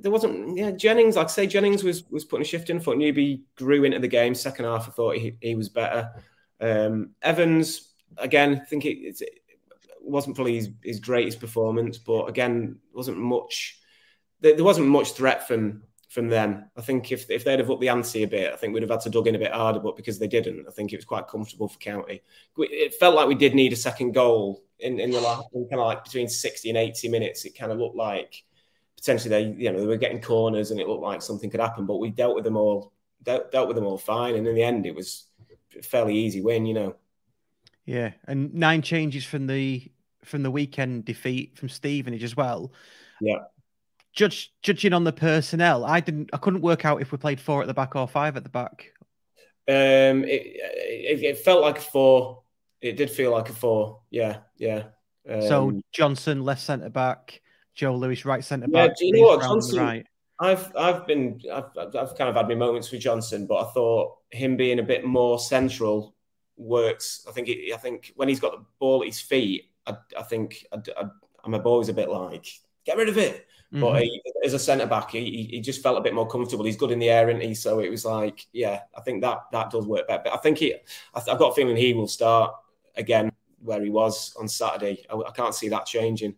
[0.00, 0.56] there wasn't.
[0.56, 2.76] Yeah, Jennings, like I say, Jennings was was putting a shift in.
[2.76, 4.34] I thought Newby grew into the game.
[4.34, 6.10] Second half, I thought he, he was better.
[6.60, 9.30] Um, Evans, again, I think it, it
[10.00, 13.80] wasn't probably his, his greatest performance, but again, wasn't much.
[14.40, 16.70] There, there wasn't much threat from from them.
[16.76, 18.90] I think if if they'd have upped the ante a bit, I think we'd have
[18.90, 19.80] had to dug in a bit harder.
[19.80, 22.22] But because they didn't, I think it was quite comfortable for County.
[22.58, 25.86] It felt like we did need a second goal in in the last kind of
[25.86, 27.44] like between sixty and eighty minutes.
[27.44, 28.44] It kind of looked like
[29.04, 31.84] potentially they you know they were getting corners and it looked like something could happen
[31.84, 34.34] but we dealt with them all dealt, dealt with them all fine.
[34.34, 35.26] And in the end it was
[35.78, 36.96] a fairly easy win you know.
[37.84, 39.90] Yeah, and nine changes from the
[40.22, 42.72] from the weekend defeat from Stevenage as well.
[43.20, 43.40] Yeah.
[44.14, 47.60] Judge judging on the personnel, I didn't I couldn't work out if we played four
[47.60, 48.92] at the back or five at the back.
[49.68, 52.42] um it, it, it felt like a four.
[52.80, 54.00] It did feel like a four.
[54.10, 54.84] Yeah yeah.
[55.28, 57.40] Um, so Johnson left centre back,
[57.74, 58.90] Joe Lewis right centre back.
[58.90, 60.06] Yeah, do you know what, Brown on the Johnson- right.
[60.40, 64.16] I've I've been I've, I've kind of had my moments with Johnson, but I thought
[64.30, 66.14] him being a bit more central
[66.56, 67.24] works.
[67.28, 70.22] I think it, I think when he's got the ball at his feet, I, I
[70.24, 71.04] think I, I,
[71.44, 72.46] I'm always a bit like
[72.84, 73.46] get rid of it.
[73.70, 74.00] But Mhm.
[74.02, 76.64] he, as a centre back, he, he- just felt a bit more comfortable.
[76.64, 77.54] He's good in the air, isn't he?
[77.54, 80.22] So it was like, yeah, I think that that does work better.
[80.24, 80.74] But I think he,
[81.14, 82.54] I've got a feeling he will start
[82.96, 83.32] again
[83.62, 85.04] where he was on Saturday.
[85.10, 86.34] I, I can't see that changing.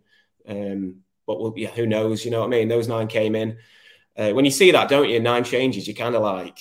[0.48, 2.24] Um, but we'll, yeah, who knows?
[2.24, 2.68] You know what I mean?
[2.68, 3.58] Those nine came in.
[4.16, 5.20] Uh, when you see that, don't you?
[5.20, 6.58] Nine changes, you're kind of like,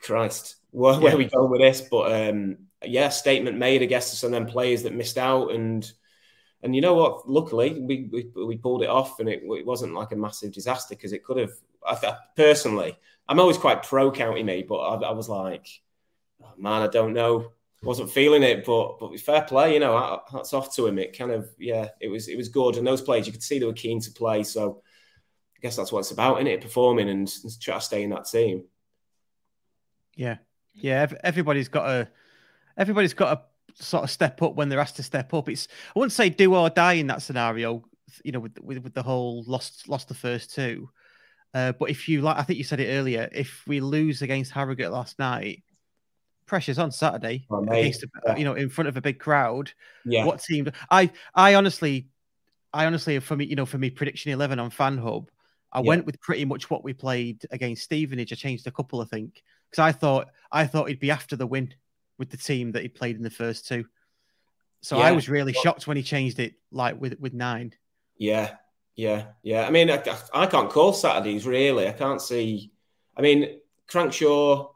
[0.00, 1.14] Christ, where, where Yeah.
[1.14, 1.80] are we going with this?
[1.80, 5.52] But um, yeah, statement made, I guess, to some of them players that missed out.
[5.52, 5.90] And
[6.62, 7.28] and you know what?
[7.28, 10.94] Luckily, we we, we pulled it off, and it, it wasn't like a massive disaster
[10.94, 11.52] because it could have.
[11.86, 12.96] I, personally,
[13.28, 15.66] I'm always quite pro county me, but I, I was like,
[16.42, 17.52] oh, man, I don't know.
[17.82, 20.22] Wasn't feeling it, but but fair play, you know.
[20.30, 20.98] Hats off to him.
[20.98, 23.58] It kind of yeah, it was it was good, and those players you could see
[23.58, 24.44] they were keen to play.
[24.44, 24.82] So
[25.56, 26.60] I guess that's what it's about, isn't it?
[26.60, 28.64] Performing and, and try to stay in that team.
[30.14, 30.36] Yeah,
[30.74, 31.08] yeah.
[31.24, 32.08] Everybody's got a
[32.76, 35.48] everybody's got a sort of step up when they're asked to step up.
[35.48, 37.82] It's I wouldn't say do or die in that scenario.
[38.24, 40.88] You know, with with, with the whole lost lost the first two.
[41.54, 43.28] Uh, but if you like, I think you said it earlier.
[43.32, 45.62] If we lose against Harrogate last night,
[46.52, 48.36] pressure's on Saturday Oh, against yeah.
[48.36, 49.72] you know in front of a big crowd.
[50.04, 50.70] Yeah, What team?
[50.90, 52.08] I I honestly,
[52.74, 55.30] I honestly for me, you know, for me prediction eleven on Fan Hub,
[55.72, 55.88] I Yeah.
[55.88, 58.34] went with pretty much what we played against Stevenage.
[58.34, 61.46] I changed a couple, I think, because I thought I thought he'd be after the
[61.46, 61.72] win
[62.18, 63.86] with the team that he played in the first two.
[64.82, 67.72] So I was really shocked when he changed it, like with with nine.
[68.18, 68.56] Yeah,
[68.94, 69.66] yeah, yeah.
[69.66, 70.02] I mean, I,
[70.34, 71.88] I can't call Saturdays really.
[71.88, 72.72] I can't see.
[73.16, 74.71] I mean, Crankshaw,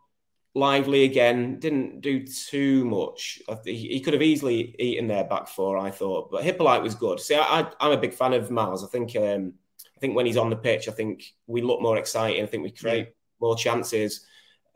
[0.57, 3.43] lively again, didn't do too much.
[3.67, 6.31] He, could have easily eaten their back four, I thought.
[6.31, 7.21] But Hippolyte was good.
[7.21, 8.83] See, I, I'm a big fan of Myles.
[8.83, 9.53] I think, um,
[9.95, 12.43] I think when he's on the pitch, I think we look more exciting.
[12.43, 14.25] I think we create more chances.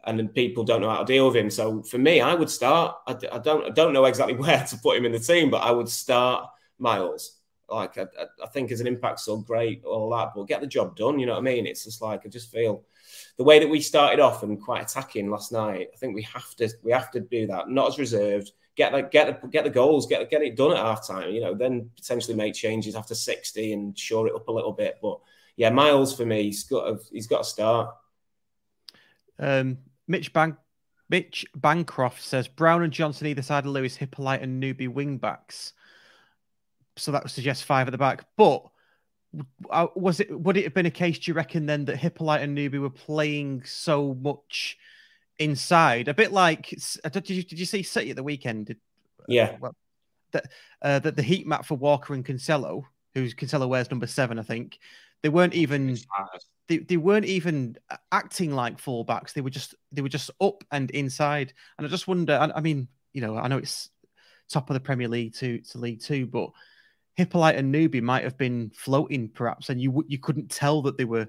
[0.05, 1.49] And then people don't know how to deal with him.
[1.49, 2.97] So for me, I would start.
[3.07, 3.65] I, I don't.
[3.65, 6.47] I don't know exactly where to put him in the team, but I would start
[6.79, 7.39] Myles.
[7.71, 10.67] Like I, I- I think as an impact, so great, all that, but get the
[10.67, 11.19] job done.
[11.19, 11.67] You know what I mean?
[11.67, 12.85] It's just like I just feel
[13.37, 15.89] the way that we started off and quite attacking last night.
[15.93, 17.69] I think we have to we have to do that.
[17.69, 18.53] Not as reserved.
[18.77, 21.31] get like get the, get the goals, get get it done at half time.
[21.31, 24.99] You know, then potentially make changes after sixty and shore it up a little bit.
[25.03, 25.21] But
[25.57, 27.95] yeah, Myles for me, he's got a, he's got to start.
[29.39, 30.57] Um, Mitch Bank.
[31.09, 35.73] Mitch Bancroft says Brown and Johnson either side of Lewis, Hippolyte and Newby wing backs.
[36.97, 38.25] So that would suggest five at the back.
[38.37, 38.70] But
[39.71, 42.43] Uh, was it would it have been a case, do you reckon, then that Hippolyte
[42.43, 44.77] and Newby were playing so much
[45.39, 46.09] inside?
[46.09, 48.67] A bit like uh, did you did you see City at the weekend?
[48.67, 48.79] Did,
[49.21, 49.57] uh, yeah.
[49.61, 49.77] Well,
[50.33, 50.47] that
[50.83, 52.83] uh, that the heat map for Walker and Cancelo,
[53.15, 54.79] who's Cancelo wears number seven, I think.
[55.23, 55.99] They weren't even
[56.69, 57.77] they, they weren't even
[58.11, 59.33] acting like fullbacks.
[59.33, 61.53] They were just they were just up and inside.
[61.77, 62.35] And I just wonder.
[62.35, 63.91] I, I mean, you know, I know it's
[64.49, 66.51] top of the Premier League to to League Two, but
[67.21, 71.05] Hippolyte and Newby might have been floating perhaps, and you you couldn't tell that they
[71.05, 71.29] were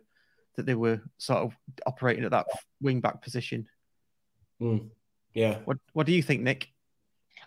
[0.56, 2.47] that they were sort of operating at that
[2.82, 3.67] wing back position.
[4.62, 4.89] Mm.
[5.34, 5.60] Yeah.
[5.65, 6.69] What What do you think, Nick?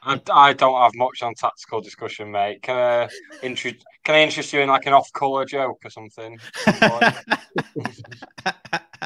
[0.03, 2.63] I, I don't have much on tactical discussion, mate.
[2.63, 3.09] Can I
[3.43, 6.39] interest Can I interest you in like an off-color joke or something?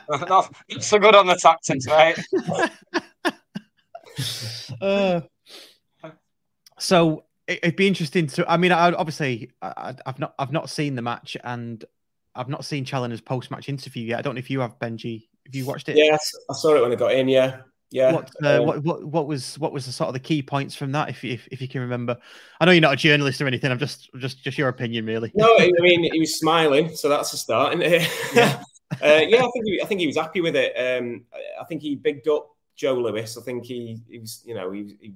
[0.09, 2.18] not, so good on the tactics, mate.
[4.81, 5.20] Uh,
[6.79, 8.50] so it, would be interesting to.
[8.50, 11.84] I mean, I, obviously, I, have not, I've not seen the match, and
[12.34, 14.18] I've not seen Challinor's post-match interview yet.
[14.18, 15.28] I don't know if you have, Benji.
[15.46, 15.96] Have you watched it?
[15.96, 16.16] Yeah,
[16.50, 17.28] I saw it when I got in.
[17.28, 18.12] Yeah, yeah.
[18.12, 20.74] What, uh, um, what, what, what was what was the sort of the key points
[20.74, 22.18] from that, if, if if you can remember?
[22.61, 23.70] I know you're not a journalist or anything.
[23.70, 25.32] I'm just just just your opinion, really.
[25.34, 27.78] No, I mean he was smiling, so that's a start.
[27.78, 28.06] yeah,
[29.02, 29.38] uh, yeah.
[29.38, 30.74] I think he, I think he was happy with it.
[30.76, 31.24] Um,
[31.58, 33.37] I think he bigged up Joe Lewis.
[33.37, 35.12] I think he, he was, you know, he, he,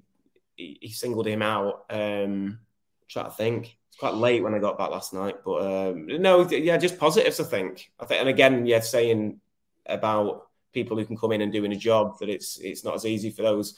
[0.56, 1.84] he singled him out.
[1.90, 2.60] Um,
[3.08, 3.76] try to think.
[3.88, 7.40] It's quite late when I got back last night, but um, no, yeah, just positives.
[7.40, 7.90] I think.
[8.00, 9.40] I think, and again, yeah, saying
[9.86, 13.04] about people who can come in and doing a job that it's it's not as
[13.04, 13.76] easy for those.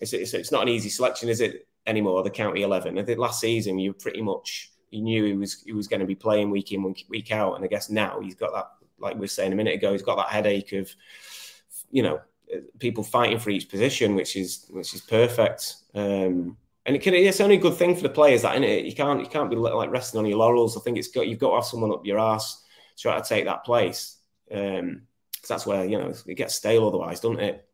[0.00, 2.22] It's, it's, it's not an easy selection, is it anymore?
[2.22, 2.98] The county eleven.
[2.98, 6.06] I think last season you pretty much you knew he was he was going to
[6.06, 9.20] be playing week in week out, and I guess now he's got that like we
[9.20, 10.94] were saying a minute ago, he's got that headache of
[11.90, 12.20] you know
[12.78, 15.76] people fighting for each position, which is which is perfect.
[15.94, 16.56] Um,
[16.86, 18.84] and it can, it's only a good thing for the players that in it.
[18.84, 20.76] You can't you can't be like resting on your laurels.
[20.76, 22.64] I think it's got you've got to have someone up your ass
[22.98, 24.16] try to take that place.
[24.50, 25.02] Um,
[25.34, 27.68] because that's where you know it gets stale otherwise, doesn't it?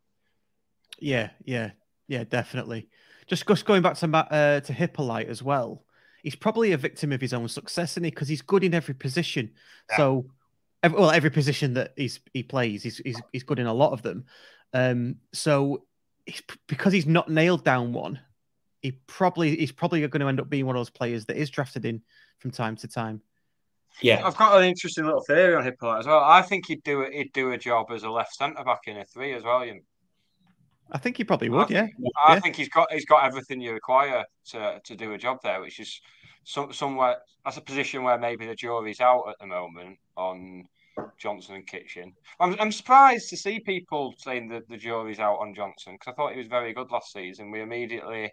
[0.98, 1.70] Yeah, yeah,
[2.08, 2.88] yeah, definitely.
[3.26, 5.84] Just, just going back to uh, to Hippolyte as well.
[6.22, 8.10] He's probably a victim of his own success, isn't he?
[8.10, 9.50] Because he's good in every position.
[9.90, 9.96] Yeah.
[9.96, 10.26] So,
[10.84, 13.92] every, well, every position that he's he plays, he's, he's he's good in a lot
[13.92, 14.26] of them.
[14.72, 15.84] Um, so,
[16.26, 18.20] he's, because he's not nailed down one,
[18.82, 21.50] he probably he's probably going to end up being one of those players that is
[21.50, 22.02] drafted in
[22.38, 23.22] from time to time.
[24.02, 26.22] Yeah, I've got an interesting little theory on Hippolyte as well.
[26.22, 27.12] I think he'd do it.
[27.12, 29.64] He'd do a job as a left centre back in a three as well.
[29.64, 29.80] You know?
[30.90, 31.72] I think he probably would.
[31.72, 31.86] I yeah,
[32.26, 32.40] I yeah.
[32.40, 35.80] think he's got he's got everything you require to to do a job there, which
[35.80, 36.00] is
[36.44, 40.64] some, somewhere that's a position where maybe the jury's out at the moment on
[41.18, 42.12] Johnson and Kitchen.
[42.40, 46.14] I'm, I'm surprised to see people saying that the jury's out on Johnson because I
[46.14, 47.50] thought he was very good last season.
[47.50, 48.32] We immediately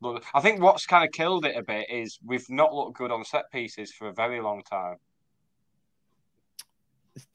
[0.00, 0.24] look.
[0.34, 3.24] I think what's kind of killed it a bit is we've not looked good on
[3.24, 4.96] set pieces for a very long time.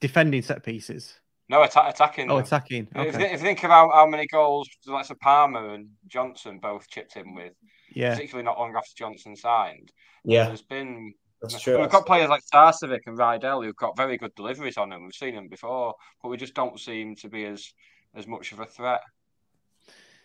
[0.00, 1.18] Defending set pieces.
[1.48, 2.30] No, atta- attacking.
[2.30, 2.44] Oh, them.
[2.44, 2.88] attacking.
[2.96, 3.08] Okay.
[3.08, 7.16] If, if, you think about how many goals like so Palmer and Johnson both chipped
[7.16, 7.52] in with,
[7.94, 9.92] yeah, particularly not long after Johnson signed.
[10.24, 11.14] Yeah, there's been.
[11.42, 11.80] That's true.
[11.80, 15.02] We've got players like Sarcevic and Rydel who've got very good deliveries on them.
[15.02, 17.72] We've seen them before, but we just don't seem to be as
[18.14, 19.00] as much of a threat.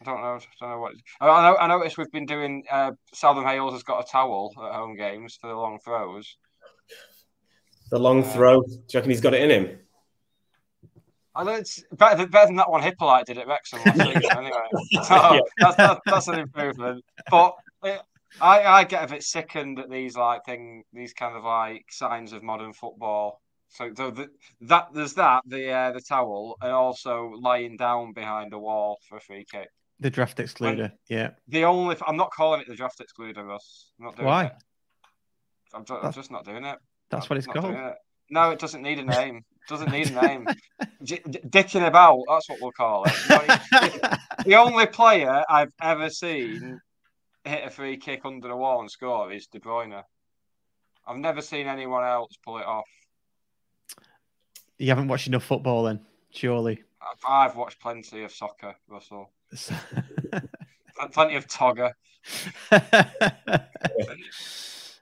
[0.01, 0.35] I don't know.
[0.35, 0.93] I don't know what.
[1.19, 2.63] I, know, I noticed we've been doing.
[2.69, 6.37] Uh, Southern Hales has got a towel at home games for the long throws.
[7.89, 8.61] The long uh, throw.
[8.61, 9.79] Do you reckon he's got it in him?
[11.33, 14.35] I know it's better than, better than that one Hippolyte did at Wrexham last week.
[14.35, 14.51] Anyway,
[15.03, 17.03] so that's, that's, that's an improvement.
[17.29, 18.01] But it,
[18.41, 22.33] I I get a bit sickened at these like thing, these kind of like signs
[22.33, 23.41] of modern football.
[23.69, 24.29] So, so the,
[24.61, 29.17] that there's that the uh, the towel and also lying down behind a wall for
[29.17, 29.69] a free kick.
[29.99, 31.29] The draft excluder, when yeah.
[31.47, 33.91] The only I'm not calling it the draft excluder, Russ.
[33.99, 34.45] I'm not doing Why?
[34.45, 34.53] It.
[35.73, 36.77] I'm, just, I'm just not doing it.
[37.09, 37.73] That's I'm what it's called.
[37.73, 37.93] It.
[38.29, 39.37] No, it doesn't need a name.
[39.37, 40.47] It doesn't need a name.
[41.03, 42.21] D- dicking about.
[42.27, 44.19] That's what we'll call it.
[44.45, 46.79] the only player I've ever seen
[47.47, 50.03] hit a free kick under the wall and score is De Bruyne.
[51.05, 52.89] I've never seen anyone else pull it off.
[54.77, 56.83] You haven't watched enough football, then, surely.
[57.27, 59.31] I've watched plenty of soccer, Russell.
[61.11, 61.91] plenty of Togger.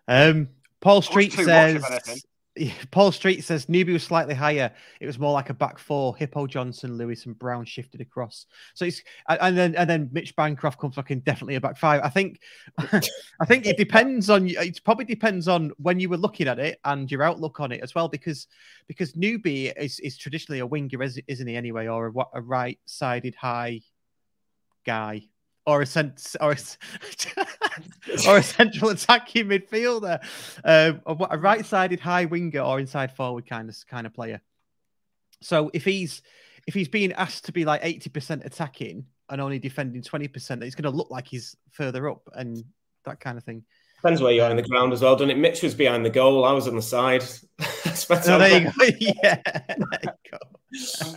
[0.07, 2.25] um, Paul Street says.
[2.91, 4.71] Paul Street says Newby was slightly higher.
[4.99, 6.15] It was more like a back four.
[6.15, 8.45] Hippo Johnson, Lewis, and Brown shifted across.
[8.73, 12.01] So it's and then and then Mitch Bancroft comes back in definitely a back five.
[12.03, 12.39] I think
[12.77, 16.79] I think it depends on it probably depends on when you were looking at it
[16.85, 18.47] and your outlook on it as well because
[18.87, 23.35] because Newby is, is traditionally a winger, isn't he anyway, or a, a right sided
[23.35, 23.81] high
[24.85, 25.23] guy
[25.65, 26.57] or a sense or a,
[28.27, 30.23] or a central attacking midfielder,
[30.63, 34.41] um, a, a right-sided high winger or inside forward kind of kind of player.
[35.41, 36.21] So if he's
[36.67, 40.63] if he's being asked to be like eighty percent attacking and only defending twenty percent,
[40.63, 42.63] it's going to look like he's further up and
[43.05, 43.63] that kind of thing.
[43.97, 45.37] Depends where you are in the ground as well, doesn't it?
[45.37, 46.45] Mitch was behind the goal.
[46.45, 47.23] I was on the side.
[48.27, 48.71] no, there you go.
[48.99, 51.15] Yeah, there you go.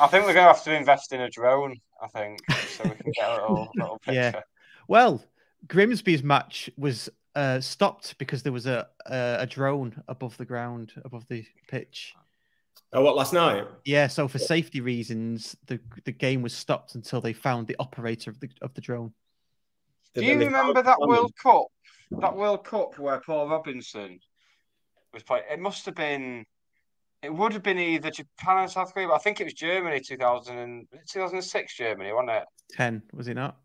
[0.00, 1.78] I think we're going to have to invest in a drone.
[2.02, 4.14] I think so we can get a little, little picture.
[4.14, 4.40] Yeah.
[4.88, 5.22] Well,
[5.66, 10.92] Grimsby's match was uh, stopped because there was a, a, a drone above the ground,
[11.04, 12.14] above the pitch.
[12.92, 13.64] Oh, what last night?
[13.84, 14.06] Yeah.
[14.06, 18.38] So for safety reasons, the the game was stopped until they found the operator of
[18.40, 19.14] the of the drone.
[20.14, 21.66] Do you remember that World Cup?
[22.10, 24.20] That World Cup where Paul Robinson
[25.14, 25.44] was playing.
[25.50, 26.44] It must have been
[27.22, 30.00] it would have been either Japan or South Korea, but I think it was Germany
[30.00, 32.44] 2000 and, 2006 Germany, wasn't it?
[32.72, 33.56] 10, was it not?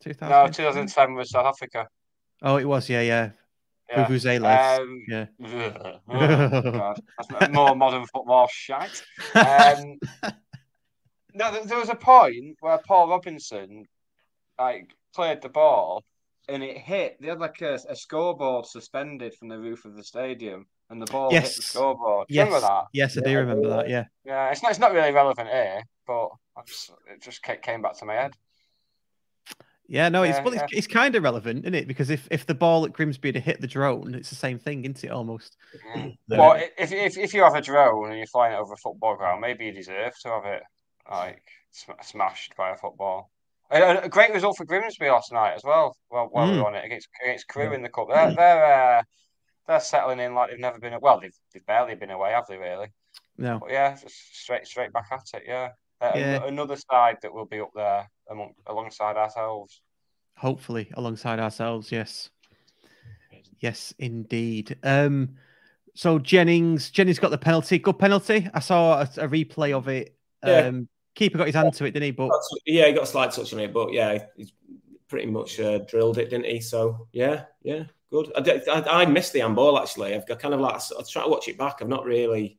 [0.00, 0.30] 2000?
[0.30, 1.88] No, 2010 was South Africa.
[2.42, 3.30] Oh, it was, yeah, yeah.
[3.88, 4.78] Yeah.
[4.80, 5.26] Um, yeah.
[6.08, 6.94] oh.
[7.30, 9.02] That's more modern football shite.
[9.34, 9.98] Um,
[11.34, 13.86] no, there was a point where Paul Robinson
[14.58, 16.04] like played the ball
[16.48, 17.20] and it hit.
[17.20, 21.06] They had like a, a scoreboard suspended from the roof of the stadium and the
[21.06, 21.48] ball yes.
[21.48, 22.26] hit the scoreboard.
[22.28, 22.46] Yes.
[22.46, 22.84] Remember that?
[22.92, 23.88] Yes, I do remember that.
[23.88, 24.04] Yeah.
[24.24, 26.30] Yeah, it's not it's not really relevant here, but
[27.08, 28.32] it just came back to my head.
[29.88, 30.78] Yeah, no, it's yeah, well, it's, yeah.
[30.78, 31.86] it's kind of relevant, isn't it?
[31.86, 34.84] Because if, if the ball at Grimsby had hit the drone, it's the same thing,
[34.84, 35.10] isn't it?
[35.10, 35.56] Almost.
[35.94, 36.16] Mm.
[36.28, 39.16] well, if, if if you have a drone and you're flying it over a football
[39.16, 40.62] ground, maybe you deserve to have it
[41.10, 43.30] like sm- smashed by a football.
[43.70, 45.96] A, a, great result for Grimsby last night as well.
[46.10, 46.52] Well, while mm.
[46.52, 49.02] we were on it against against Crewe in the cup, they're they're uh,
[49.68, 50.94] they're settling in like they've never been.
[51.00, 52.56] Well, they've, they've barely been away, have they?
[52.56, 52.88] Really?
[53.38, 53.58] No.
[53.60, 55.44] But yeah, straight straight back at it.
[55.46, 55.70] Yeah.
[56.00, 56.44] Uh, yeah.
[56.44, 59.80] Another side that will be up there among, alongside ourselves.
[60.36, 61.90] Hopefully, alongside ourselves.
[61.90, 62.30] Yes.
[63.60, 64.76] Yes, indeed.
[64.82, 65.36] Um,
[65.94, 67.78] so Jennings, Jennings got the penalty.
[67.78, 68.48] Good penalty.
[68.52, 70.14] I saw a, a replay of it.
[70.44, 70.66] Yeah.
[70.66, 72.10] Um, keeper got his hand to it, didn't he?
[72.12, 72.30] But
[72.66, 74.52] yeah, he got a slight touch on it, but yeah, he's
[75.08, 76.60] pretty much uh, drilled it, didn't he?
[76.60, 78.30] So yeah, yeah, good.
[78.36, 80.14] I, I, I missed the handball actually.
[80.14, 81.78] I've got kind of like I was trying to watch it back.
[81.80, 82.58] I've not really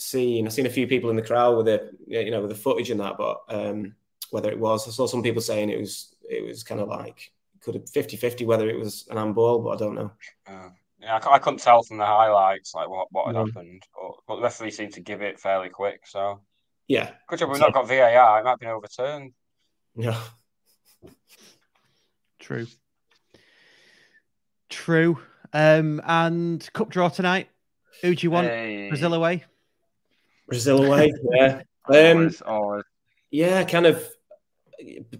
[0.00, 0.46] seen.
[0.46, 2.90] I've seen a few people in the crowd with the you know with the footage
[2.90, 3.94] and that, but um,
[4.30, 7.32] whether it was, I saw some people saying it was it was kind of like
[7.60, 10.10] could have 50-50 whether it was an handball, but I don't know.
[10.46, 13.44] Uh, yeah, I, I, couldn't tell from the highlights like what, what had no.
[13.44, 16.06] happened, but, but the referee seemed to give it fairly quick.
[16.06, 16.40] So
[16.88, 18.40] yeah, good job we've not got VAR.
[18.40, 19.32] It might have been overturned.
[19.96, 20.18] Yeah.
[22.38, 22.66] True.
[24.70, 25.18] True.
[25.52, 27.48] Um, and cup draw tonight.
[28.02, 28.46] Who do you want?
[28.46, 28.88] Hey.
[28.88, 29.44] Brazil away.
[30.50, 31.12] Brazil away.
[31.32, 31.62] Yeah.
[31.88, 32.84] Um, always, always.
[33.30, 34.06] Yeah, kind of.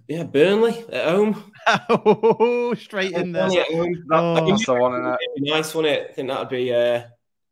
[0.07, 1.53] Yeah, Burnley at home.
[1.67, 3.49] oh, straight in there.
[3.49, 3.67] That,
[4.13, 5.21] oh, that's the one, isn't it?
[5.39, 6.11] Nice, wouldn't it?
[6.11, 7.03] I think that'd be uh,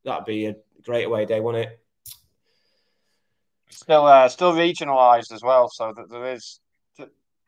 [0.04, 1.80] that'd be a great away day, wouldn't it?
[3.70, 6.60] Still, uh, still regionalised as well, so that there is.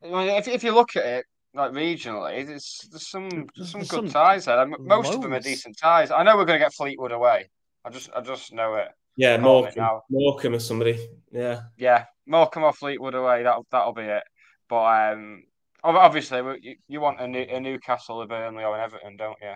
[0.02, 3.96] If if you look at it, like regionally, there's, there's some there's some there's good
[3.96, 4.66] some ties there.
[4.66, 5.16] Most loads.
[5.16, 6.10] of them are decent ties.
[6.10, 7.50] I know we're going to get Fleetwood away.
[7.84, 8.88] I just I just know it.
[9.16, 10.98] Yeah, Morecambe, Morecambe or somebody.
[11.30, 13.42] Yeah, yeah, Morecambe or Fleetwood away.
[13.42, 14.22] That that'll be it.
[14.68, 15.44] But um,
[15.82, 19.52] obviously you, you want a, new, a Newcastle, a Burnley, or an Everton, don't you?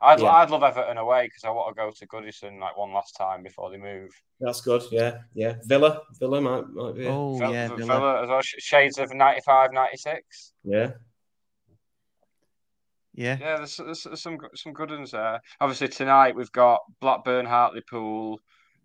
[0.00, 0.30] I'd, yeah.
[0.30, 3.42] I'd love Everton away because I want to go to Goodison like one last time
[3.42, 4.10] before they move.
[4.40, 4.82] That's good.
[4.90, 5.54] Yeah, yeah.
[5.64, 7.06] Villa, Villa might, might be.
[7.06, 7.86] Oh Villa, yeah, Villa.
[7.86, 8.40] Villa as well.
[8.42, 10.52] Shades of 95, 96.
[10.64, 10.90] Yeah,
[13.14, 13.56] yeah, yeah.
[13.56, 15.40] There's, there's, there's some some good ones there.
[15.60, 18.38] Obviously tonight we've got Blackburn, Hartlepool,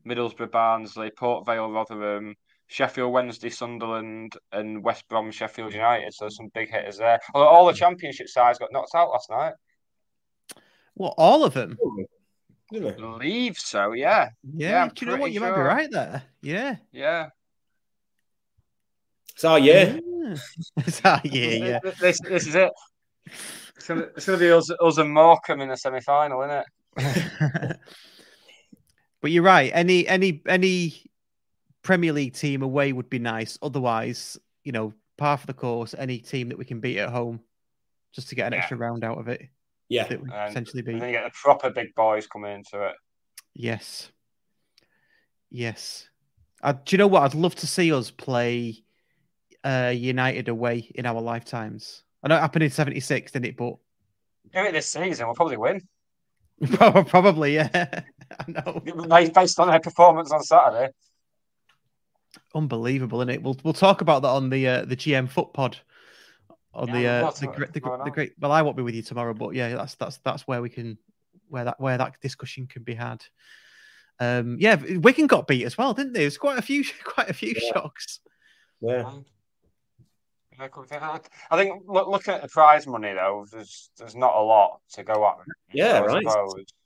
[0.05, 2.35] Middlesbrough, Barnsley, Port Vale, Rotherham,
[2.67, 6.13] Sheffield Wednesday, Sunderland, and West Brom, Sheffield United.
[6.13, 7.19] So some big hitters there.
[7.33, 9.53] Although All the Championship sides got knocked out last night.
[10.95, 11.77] Well, all of them.
[12.73, 13.91] I believe so.
[13.91, 14.29] Yeah.
[14.43, 14.69] Yeah.
[14.69, 15.31] yeah Do you know what?
[15.31, 15.49] You sure.
[15.49, 16.23] might be right there.
[16.41, 16.75] Yeah.
[16.91, 17.27] Yeah.
[19.35, 19.97] So yeah.
[20.87, 21.51] so yeah.
[21.51, 21.79] Yeah.
[21.99, 22.71] This, this is it.
[23.75, 26.65] It's gonna, it's gonna be us, us and Morecambe in the semi final, isn't
[26.97, 27.77] it?
[29.21, 29.71] but you're right.
[29.73, 31.05] Any any any
[31.83, 33.57] Premier League team away would be nice.
[33.61, 35.95] Otherwise, you know, par for the course.
[35.97, 37.39] Any team that we can beat at home,
[38.13, 38.59] just to get an yeah.
[38.59, 39.41] extra round out of it.
[39.89, 40.93] Yeah, that would essentially be.
[40.93, 42.95] And then you get the proper big boys coming into it.
[43.53, 44.11] Yes.
[45.49, 46.07] Yes.
[46.63, 47.23] I, do you know what?
[47.23, 48.83] I'd love to see us play
[49.63, 52.03] uh, United away in our lifetimes.
[52.23, 53.57] I know it happened in '76, didn't it?
[53.57, 53.75] But
[54.53, 55.81] Do it this season, we'll probably win.
[57.07, 58.03] probably, yeah.
[58.39, 59.29] I know.
[59.29, 60.91] Based on their performance on Saturday.
[62.55, 63.43] Unbelievable, isn't it?
[63.43, 65.77] We'll we'll talk about that on the uh, the GM Foot Pod
[66.73, 68.33] on Yeah, the uh, the, about the, tomorrow the great.
[68.39, 70.97] Well, I won't be with you tomorrow, but yeah, that's that's that's where we can
[71.49, 73.23] where that where that discussion can be had.
[74.19, 76.21] Um, yeah, Wigan got beat as well, didn't they?
[76.21, 77.71] There's quite a few quite a few Yeah.
[77.73, 78.19] shocks.
[78.79, 79.11] Yeah.
[80.59, 81.07] Yeah.
[81.49, 85.03] I think look, looking at the prize money though, there's there's not a lot to
[85.03, 85.37] go at.
[85.73, 86.23] Yeah, I right.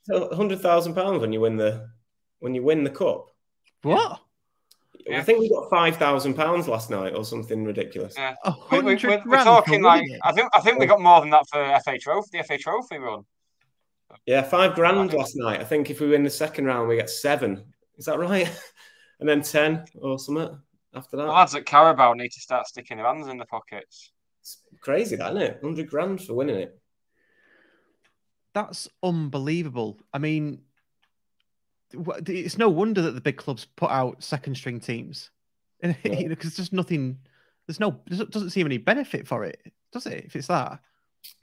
[0.05, 1.89] Suppose- hundred thousand pounds when you win the
[2.39, 3.27] when you win the cup.
[3.81, 4.19] What?
[5.05, 5.19] Yeah.
[5.19, 8.15] I think we got five thousand pounds last night or something ridiculous.
[8.17, 8.35] Yeah.
[8.43, 10.19] A We, we, hundred we, we're talking like it?
[10.23, 12.97] I think I think we got more than that for FA Trophy, the FA Trophy
[12.97, 13.23] run.
[14.25, 15.59] Yeah, five grand last night.
[15.59, 17.65] I think if we win the second round, we get seven.
[17.97, 18.49] Is that right?
[19.19, 20.57] and then ten or something
[20.95, 21.31] after The that.
[21.31, 24.11] lads at Carabao need to start sticking their hands in the pockets.
[24.41, 25.59] It's crazy, that isn't it?
[25.61, 26.79] Hundred grand for winning it.
[28.55, 29.99] That's unbelievable.
[30.13, 30.61] I mean,
[31.91, 35.29] it's no wonder that the big clubs put out second string teams,
[35.81, 36.27] because Yeah.
[36.29, 37.19] there's just nothing.
[37.67, 37.99] There's no.
[38.07, 40.23] There doesn't seem any benefit for it, does it?
[40.23, 40.79] If it's that.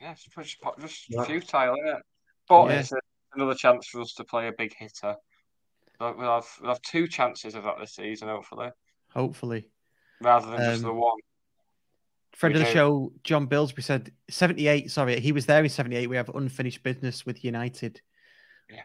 [0.01, 1.25] Yeah, it's just, just Yeah.
[1.25, 2.03] futile, isn't it?
[2.49, 2.81] But Yeah.
[2.81, 2.97] it's a,
[3.35, 5.15] another chance for us to play a big hitter.
[5.99, 8.71] So we'll have we'll have two chances of that this season, hopefully,
[9.13, 9.69] Hopefully,
[10.23, 11.19] rather than just Um, the one.
[12.33, 12.77] Friend We of the do.
[12.79, 14.91] show, John Billsbury said seventy-eight.
[14.91, 16.09] Sorry, he was there in seventy-eight.
[16.09, 18.01] We have unfinished business with United.
[18.71, 18.83] Yeah.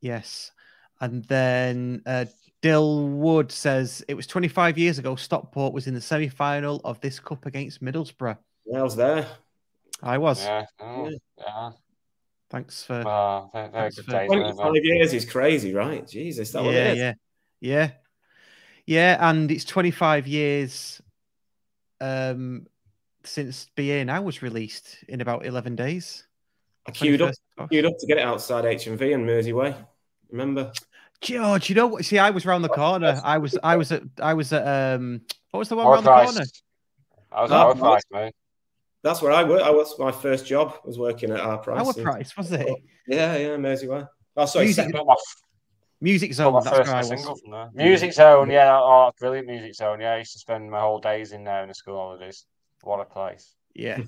[0.00, 0.52] Yes,
[1.00, 2.26] and then uh,
[2.62, 5.16] Dill Wood says it was twenty-five years ago.
[5.16, 8.38] Stockport was in the semi-final of this cup against Middlesbrough.
[8.66, 9.26] Yeah, I was there.
[10.02, 10.42] I was.
[10.44, 11.70] Yeah, oh, yeah.
[12.50, 13.02] Thanks for.
[13.02, 14.26] Well, very, very Thanks good for- days.
[14.28, 16.06] Twenty-five years is crazy, right?
[16.06, 16.98] Jesus, that what yeah, it is?
[16.98, 17.12] yeah,
[17.60, 17.90] yeah,
[18.86, 21.00] yeah, and it's 25 years
[22.00, 22.66] um
[23.24, 26.24] since Be Here Now was released in about 11 days.
[26.86, 29.74] I queued up, 21st queued up to get it outside HMV and Mersey Way.
[30.30, 30.70] Remember?
[31.22, 32.04] George, you know what?
[32.04, 33.18] See, I was round the corner.
[33.24, 34.66] I was, I was at, I was at,
[34.96, 35.22] um,
[35.52, 36.44] what was the one Our round the corner?
[37.32, 38.34] I was at our price, mate.
[39.02, 39.64] That's where I worked.
[39.64, 41.86] I was my first job was working at our price.
[41.86, 42.68] Our price was it?
[43.06, 44.04] Yeah, yeah, Mersey Way.
[44.36, 45.14] Oh, sorry, Music- second- Got my,
[46.00, 46.52] Music Zone.
[46.52, 47.70] my That's where I single was.
[47.74, 50.00] Music Zone, yeah, oh, brilliant Music Zone.
[50.00, 52.44] Yeah, I used to spend my whole days in there in the school holidays.
[52.82, 53.54] What a place.
[53.74, 54.00] Yeah,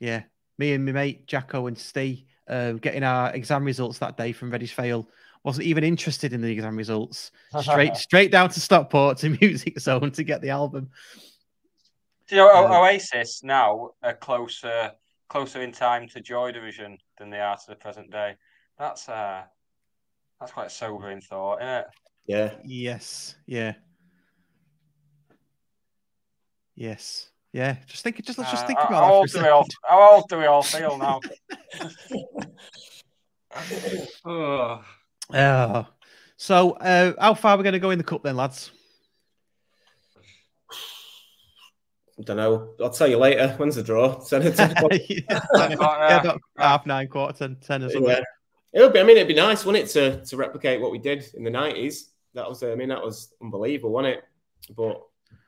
[0.00, 0.22] yeah.
[0.58, 4.50] Me and my mate Jacko and Steve uh, getting our exam results that day from
[4.50, 5.08] Reddish Vale.
[5.44, 7.32] Wasn't even interested in the exam results.
[7.60, 10.90] Straight, straight down to Stockport to Music Zone to get the album.
[12.28, 14.92] Do you know, Um, Oasis now are closer
[15.28, 18.36] closer in time to Joy Division than they are to the present day.
[18.78, 19.44] That's uh
[20.42, 21.86] that's quite a sobering thought, isn't it?
[22.26, 23.36] Yeah, Yes.
[23.46, 23.74] Yeah.
[26.74, 27.28] Yes.
[27.52, 27.76] Yeah.
[27.86, 28.20] Just think.
[28.24, 30.38] Just let's just Uh, think how- about how old do we all how old do
[30.38, 31.20] we all feel now?
[34.24, 34.82] oh.
[35.34, 35.86] Oh.
[36.36, 38.72] So, uh, how far are we going to go in the cup then, lads?
[42.18, 42.74] I don't know.
[42.80, 43.48] I'll tell you later.
[43.58, 44.14] When's the draw?
[44.28, 44.92] Ten, ten o'clock.
[45.08, 46.20] yeah, Ten o'clock, yeah.
[46.20, 48.10] about half nine, quarter ten, ten or something.
[48.10, 48.20] Yeah.
[48.72, 49.00] It would be.
[49.00, 51.50] I mean, it'd be nice, wouldn't it, to to replicate what we did in the
[51.50, 52.10] nineties?
[52.34, 52.62] That was.
[52.62, 54.24] I mean, that was unbelievable, wasn't it?
[54.74, 55.02] But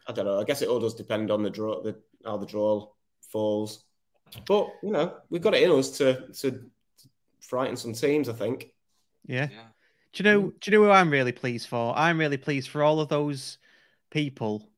[0.07, 0.41] I don't know.
[0.41, 2.89] I guess it all does depend on the draw, the how the draw
[3.31, 3.85] falls.
[4.47, 6.61] But you know, we've got it in us to to
[7.41, 8.29] frighten some teams.
[8.29, 8.73] I think.
[9.27, 9.49] Yeah.
[9.51, 9.61] Yeah.
[10.13, 10.53] Do you know?
[10.61, 11.97] Do you know who I'm really pleased for?
[11.97, 13.59] I'm really pleased for all of those
[14.11, 14.69] people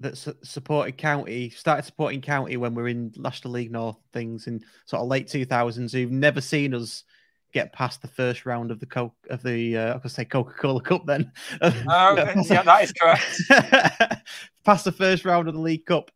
[0.00, 4.46] that su- supported County, started supporting County when we are in National League North things
[4.48, 7.04] in sort of late 2000s, who've never seen us
[7.52, 10.54] get past the first round of the Coke of the uh, I could say Coca
[10.54, 11.30] Cola Cup then.
[11.60, 13.42] No, yeah, that is correct.
[14.64, 16.10] past the first round of the League Cup.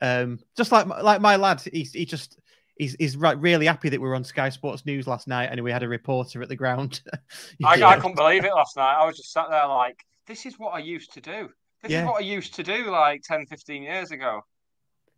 [0.00, 2.38] Um, just like my- like my lad, he's he just
[2.76, 5.60] he's he's right, really happy that we were on Sky Sports News last night and
[5.62, 7.00] we had a reporter at the ground.
[7.64, 8.94] I, I couldn't believe it last night.
[8.98, 11.48] I was just sat there like, this is what I used to do.
[11.82, 12.02] This Yeah.
[12.02, 14.42] is what I used to do like 10, 15 years ago.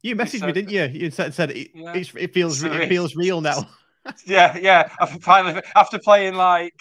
[0.03, 0.85] You messaged me, didn't you?
[0.85, 1.93] You said, said it, Yeah.
[1.95, 3.69] it feels So it- feels real now.
[4.26, 4.90] Yeah, yeah.
[5.01, 6.74] After finally, after playing like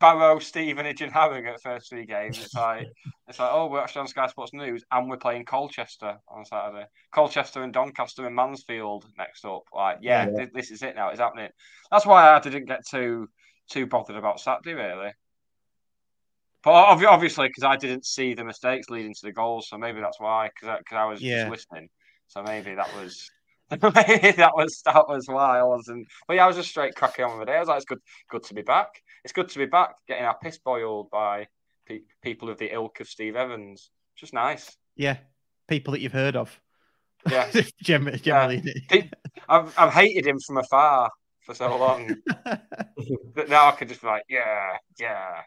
[0.00, 2.88] Barrow, Stevenage, and Harrogate first three games, it's like
[3.28, 6.86] it's like oh, we're actually on Sky Sports News, and we're playing Colchester on Saturday.
[7.14, 9.62] Colchester and Doncaster and Mansfield next up.
[9.72, 10.44] Like, yeah, Yeah.
[10.46, 11.10] thi- this is it now.
[11.10, 11.50] It's happening.
[11.90, 13.28] That's why I didn't get too
[13.70, 15.12] too bothered about Saturday really.
[16.64, 20.20] But obviously, because I didn't see the mistakes leading to the goals, so maybe that's
[20.20, 20.48] why.
[20.48, 21.40] Because I, 'cause I was Yeah.
[21.44, 21.88] just listening,
[22.28, 23.30] so maybe that was
[23.80, 26.06] that was that was why I wasn't.
[26.26, 27.52] But yeah, I was just straight cracking on with it.
[27.52, 29.02] I was like, it's good, good to be back.
[29.24, 31.48] It's good to be back, getting our piss boiled by
[31.86, 33.90] pe- people of the ilk of Steve Evans.
[34.16, 34.76] Just nice.
[34.96, 35.16] Yeah,
[35.68, 36.60] people that you've heard of.
[37.30, 37.50] Yeah,
[37.82, 38.18] generally.
[38.18, 38.62] generally.
[38.88, 39.10] Pe-
[39.48, 41.10] I've I've hated him from afar
[41.46, 42.14] for so long.
[43.34, 45.42] but now I can just be like, yeah, yeah.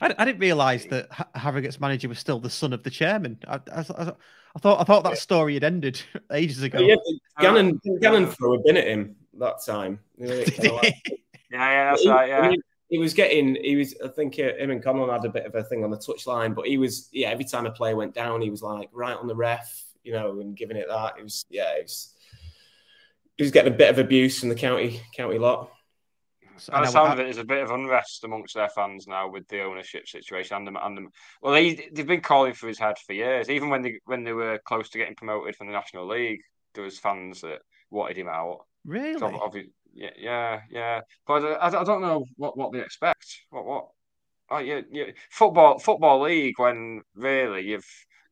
[0.00, 3.38] I, I didn't realise that Harrogate's manager was still the son of the chairman.
[3.46, 4.12] I, I, I,
[4.56, 6.00] I thought I thought that story had ended
[6.32, 6.78] ages ago.
[6.80, 6.96] Yeah,
[7.40, 10.00] Gannon, Gannon threw a bin at him that time.
[10.16, 10.44] You know,
[10.74, 10.94] like-
[11.50, 12.28] Yeah, yeah, that's he, right.
[12.28, 13.56] Yeah, mean, he was getting.
[13.56, 13.94] He was.
[14.04, 16.54] I think uh, him and Conlon had a bit of a thing on the touchline,
[16.54, 17.08] but he was.
[17.12, 20.12] Yeah, every time a player went down, he was like right on the ref, you
[20.12, 21.14] know, and giving it that.
[21.18, 21.44] It was.
[21.50, 22.14] Yeah, it was.
[23.36, 25.70] He was getting a bit of abuse from the county county lot.
[26.68, 29.48] And the sound of it, there's a bit of unrest amongst their fans now with
[29.48, 30.78] the ownership situation and them.
[30.80, 31.08] And them.
[31.42, 33.48] Well, they they've been calling for his head for years.
[33.48, 36.40] Even when they when they were close to getting promoted from the National League,
[36.74, 38.66] there was fans that wanted him out.
[38.84, 39.18] really?
[39.18, 39.52] So
[39.92, 41.00] yeah, yeah, yeah.
[41.26, 43.40] But uh, I, I don't know what, what they expect.
[43.50, 43.88] What what?
[44.52, 45.04] Oh, yeah, yeah.
[45.30, 47.86] Football football league when really you've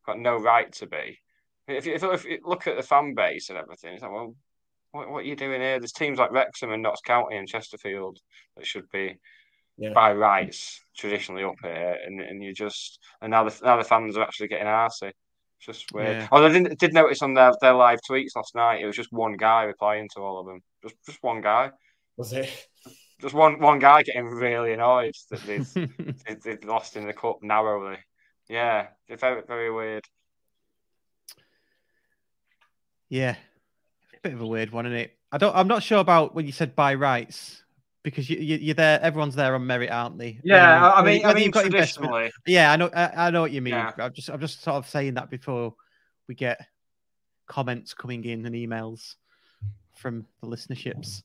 [0.05, 1.18] got no right to be.
[1.68, 4.35] If you, if, if you look at the fan base and everything, it's like, well,
[4.93, 5.78] what, what are you doing here?
[5.78, 8.18] There's teams like Wrexham and Notts County and Chesterfield
[8.57, 9.16] that should be
[9.76, 9.93] Yeah.
[9.93, 14.16] by rights traditionally up here, and, and you just and now the now the fans
[14.16, 15.12] are actually getting arsey.
[15.59, 16.16] It's just weird.
[16.18, 16.28] Yeah.
[16.30, 19.12] Although I didn't, did notice on their, their live tweets last night, it was just
[19.12, 20.61] one guy replying to all of them.
[20.82, 21.70] Just just one guy.
[22.16, 22.68] Was it?
[23.20, 25.74] Just one one guy getting really annoyed that they've
[26.26, 27.99] they've, they've lost in the cup narrowly.
[28.49, 30.05] Yeah, very very weird.
[33.09, 33.36] Yeah,
[34.23, 35.12] bit of a weird one, isn't it?
[35.33, 35.55] I don't.
[35.55, 37.62] I'm not sure about when you said by rights
[38.03, 39.01] because you, you you're there.
[39.03, 40.39] Everyone's there on merit, aren't they?
[40.43, 42.91] Yeah, Whether- I mean, I mean you've got investment- Yeah, I know.
[42.95, 43.75] I, I know what you mean.
[43.75, 43.93] Yeah.
[43.99, 44.31] I'm just.
[44.31, 45.75] I'm just sort of saying that before
[46.29, 46.61] we get
[47.47, 49.14] comments coming in and emails
[49.97, 51.23] from the listenerships.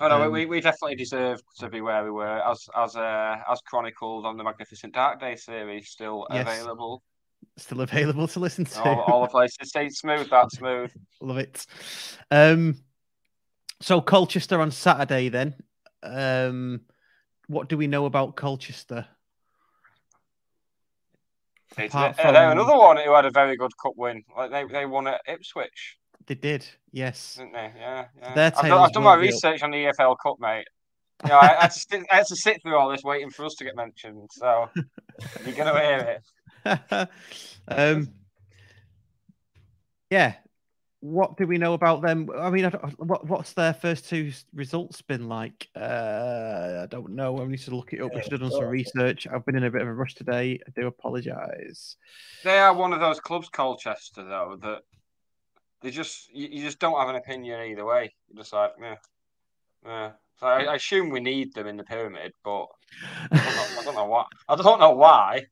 [0.00, 3.36] oh no, Um, we, we definitely deserve to be where we were, as as uh,
[3.50, 6.46] as chronicled on the Magnificent Dark Day series, still Yes.
[6.48, 7.02] available.
[7.56, 8.82] Still available to listen to.
[8.82, 9.68] All, all the places.
[9.68, 10.92] Stay smooth, that smooth.
[11.20, 11.66] Love it.
[12.30, 12.76] Um,
[13.80, 15.54] so Colchester on Saturday then.
[16.02, 16.82] Um,
[17.48, 19.06] what do we know about Colchester?
[21.76, 24.24] It's, uh, they're from- another one who had a very good cup win.
[24.36, 27.36] Like they, they won at Ipswich, They did, yes.
[27.36, 27.72] didn't they?
[27.76, 28.34] Yeah, yeah.
[28.34, 29.32] Their I've, done, I've done my won't up.
[29.32, 30.66] research on the EFL Cup, mate.
[31.24, 33.30] You know, I, I, had to sit, I had to sit through all this waiting
[33.30, 34.30] for us to get mentioned.
[34.30, 34.68] So
[35.44, 36.22] you're gonna hear it.
[37.68, 38.08] um,
[40.10, 40.34] yeah.
[41.00, 42.28] What do we know about them?
[42.36, 45.68] I mean, I what what's their first two results been like?
[45.76, 47.40] Uh, I don't know.
[47.40, 48.12] I need to look it up.
[48.12, 49.28] We should have done some research.
[49.32, 50.58] I've been in a bit of a rush today.
[50.66, 51.96] I do apologise.
[52.42, 54.80] They are one of those clubs, Colchester, though, that
[55.82, 58.12] they just you, you just don't have an opinion either way.
[58.28, 58.96] You're just like, yeah,
[59.86, 60.10] yeah.
[60.40, 62.66] So I, I assume we need them in the pyramid, but
[63.30, 64.24] I don't know, I don't know why.
[64.48, 65.46] I don't know why.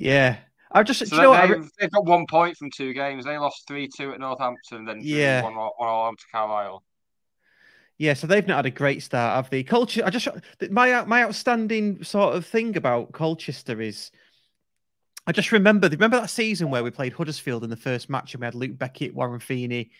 [0.00, 0.38] Yeah,
[0.72, 3.24] I just So you know they've, re- they've got one point from two games.
[3.24, 5.42] They lost three two at Northampton, then Yeah.
[5.42, 6.82] one one all to Carlisle.
[7.98, 9.62] Yeah, so they've not had a great start, have they?
[9.62, 10.02] Culture.
[10.06, 10.26] I just
[10.70, 14.10] my my outstanding sort of thing about Colchester is,
[15.26, 18.40] I just remember remember that season where we played Huddersfield in the first match and
[18.40, 19.90] we had Luke Beckett, Warren Feeney,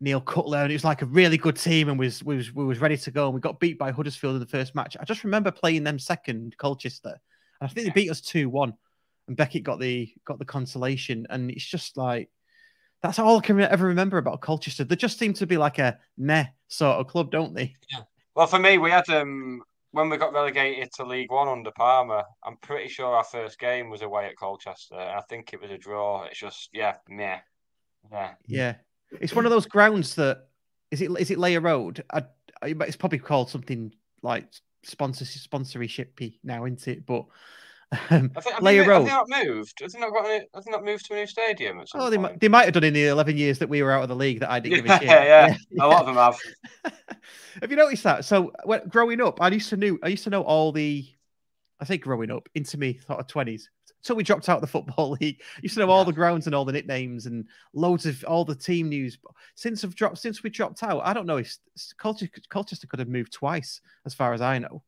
[0.00, 2.64] Neil Cutler, and it was like a really good team and was we was we
[2.64, 4.96] was ready to go and we got beat by Huddersfield in the first match.
[4.98, 7.20] I just remember playing them second, Colchester,
[7.60, 8.72] and I think they beat us two one,
[9.30, 12.28] and Beckett got the got the consolation, and it's just like.
[13.02, 14.84] That's all I can ever remember about Colchester.
[14.84, 17.74] They just seem to be like a meh sort of club, don't they?
[17.90, 18.00] Yeah.
[18.34, 19.62] Well, for me, we had um
[19.92, 22.24] when we got relegated to League One under Palmer.
[22.44, 25.70] I'm pretty sure our first game was away at Colchester, and I think it was
[25.70, 26.24] a draw.
[26.24, 27.38] It's just yeah, meh,
[28.12, 28.34] yeah.
[28.46, 28.74] Yeah,
[29.12, 30.48] it's one of those grounds that
[30.90, 32.04] is it is it Layer Road?
[32.12, 32.24] I,
[32.60, 34.46] I, it's probably called something like
[34.82, 37.06] sponsor sponsorshipy now, isn't it?
[37.06, 37.24] But
[37.92, 39.80] um, I think, have, they, have they not moved?
[39.82, 40.24] Has they not got?
[40.24, 41.82] Any, have they not moved to a new stadium?
[41.94, 44.04] Oh, they might, they might have done in the eleven years that we were out
[44.04, 45.60] of the league that I didn't give a yeah, shit.
[45.72, 46.38] yeah, a lot of them have.
[47.60, 48.24] have you noticed that?
[48.24, 51.04] So when, growing up, I used to know I used to know all the,
[51.80, 53.68] I think growing up into me sort of twenties.
[54.02, 55.40] So we dropped out of the football league.
[55.56, 58.44] I used to know all the grounds and all the nicknames and loads of all
[58.44, 59.18] the team news.
[59.56, 61.38] Since I've dropped, since we dropped out, I don't know.
[61.38, 61.56] If
[61.98, 64.84] Colchester, Colchester could have moved twice, as far as I know.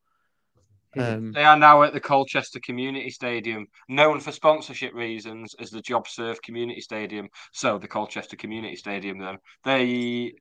[0.98, 5.80] Um, They are now at the Colchester Community Stadium, known for sponsorship reasons as the
[5.82, 7.28] JobServe Community Stadium.
[7.52, 9.18] So the Colchester Community Stadium.
[9.18, 10.34] Then they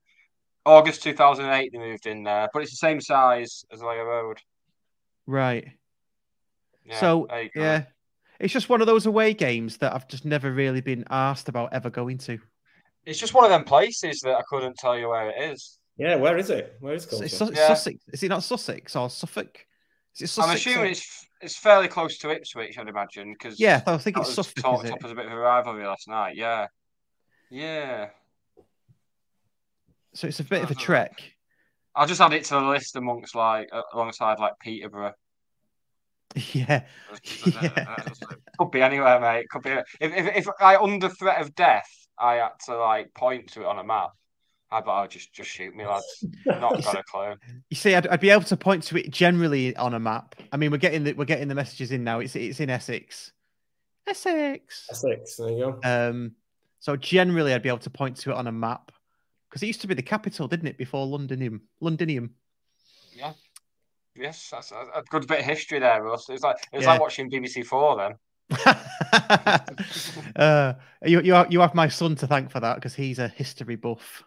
[0.65, 4.39] August 2008 they moved in there, but it's the same size as Layer Road.
[5.25, 5.67] right.
[6.85, 7.61] Yeah, so there you go.
[7.61, 7.83] yeah,
[8.39, 11.73] it's just one of those away games that I've just never really been asked about
[11.73, 12.39] ever going to.
[13.05, 15.77] It's just one of them places that I couldn't tell you where it is.
[15.97, 16.75] Yeah, where is it?
[16.79, 17.67] Where is It's, it's Su- Yeah.
[17.67, 17.97] Sussex.
[18.11, 19.65] Is it not Sussex or Suffolk?
[20.37, 24.17] I'm or- assuming it's it's fairly close to Ipswich, I'd imagine, because Yeah, I think
[24.17, 24.63] it's was Suffolk.
[24.63, 24.91] talked it?
[24.93, 26.35] up as a bit of a rivalry last night.
[26.35, 26.67] Yeah,
[27.49, 28.09] yeah.
[30.13, 30.83] So it's a bit of a Uh-huh.
[30.83, 31.21] trek.
[31.95, 35.13] I'll just add it to the list amongst like uh, alongside like Peterborough.
[36.53, 36.83] Yeah,
[37.45, 37.95] yeah.
[38.57, 39.49] Could be anywhere, mate.
[39.49, 39.71] Could be.
[39.71, 39.83] If,
[40.13, 43.79] if if I under threat of death, I had to like point to it on
[43.79, 44.11] a map.
[44.73, 46.23] I'd be, oh, just just shoot me, lads.
[46.45, 47.33] Not got a clue.
[47.69, 50.35] You see, I'd, I'd be able to point to it generally on a map.
[50.51, 52.19] I mean, we're getting the we're getting the messages in now.
[52.19, 53.33] It's it's in Essex.
[54.07, 54.87] Essex.
[54.89, 55.35] Essex.
[55.35, 56.09] There you go.
[56.09, 56.31] Um,
[56.79, 58.91] so generally, I'd be able to point to it on a map
[59.49, 61.59] because it used to be the capital, didn't it, before Londonium?
[61.81, 62.31] Londinium.
[63.13, 63.33] Yeah.
[64.15, 66.29] Yes, that's a, a good bit of history there, Russ.
[66.29, 66.91] It's like it's Yeah.
[66.91, 68.15] like watching BBC Four then.
[70.35, 70.73] uh,
[71.05, 73.75] you you have, you have my son to thank for that because he's a history
[73.75, 74.23] buff.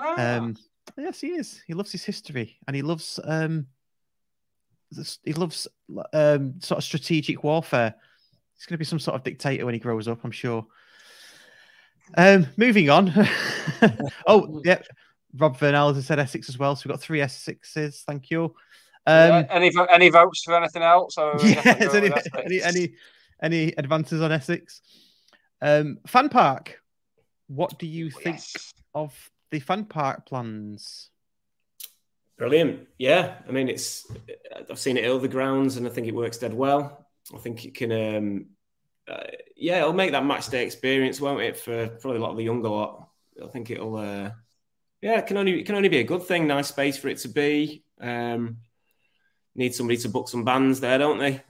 [0.00, 0.36] Ah.
[0.36, 0.56] Um,
[0.96, 1.62] yes, he is.
[1.66, 3.66] He loves his history and he loves um,
[5.22, 5.68] he loves
[6.12, 7.94] um, sort of strategic warfare.
[8.56, 10.66] He's going to be some sort of dictator when he grows up, I'm sure.
[12.16, 13.12] Um, moving on.
[14.26, 14.80] oh, yeah.
[15.36, 16.74] Rob Vernal has said Essex as well.
[16.74, 18.02] So we've got three Essexes.
[18.06, 18.44] Thank you.
[19.06, 21.18] Um, Yeah, any any votes for anything else?
[21.18, 22.94] Or are we yeah, definitely is going any, any any
[23.42, 24.80] any advances on Essex?
[25.60, 26.80] Um, fan park.
[27.48, 28.72] What do you think Yes.
[28.94, 31.10] of the fun park plans?
[32.36, 32.86] Brilliant.
[32.98, 34.06] Yeah, I mean, it's
[34.70, 37.06] I've seen it at other grounds, and I think it works dead well.
[37.34, 38.46] I think it can, um,
[39.08, 39.24] uh,
[39.56, 42.44] yeah, it'll make that match day experience, won't it, for probably a lot of the
[42.44, 43.08] younger lot.
[43.42, 44.30] I think it'll, uh,
[45.02, 46.46] yeah, it can only it can only be a good thing.
[46.46, 47.84] Nice space for it to be.
[48.00, 48.58] Um,
[49.54, 51.42] need somebody to book some bands there, don't they?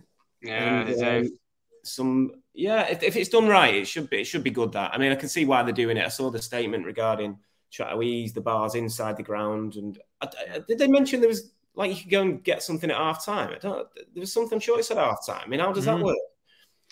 [0.43, 1.39] Yeah, And, um,
[1.85, 4.93] some yeah if, if it's done right it should be it should be good that
[4.93, 7.39] i mean i can see why they're doing it i saw the statement regarding
[7.71, 11.29] trying to ease the bars inside the ground and I, I- did they mention there
[11.29, 14.33] was like you could go and get something at half time i don't there was
[14.33, 15.99] something sure it said half time i mean how does Mhm.
[15.99, 16.17] that work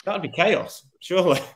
[0.05, 1.41] that'd be chaos surely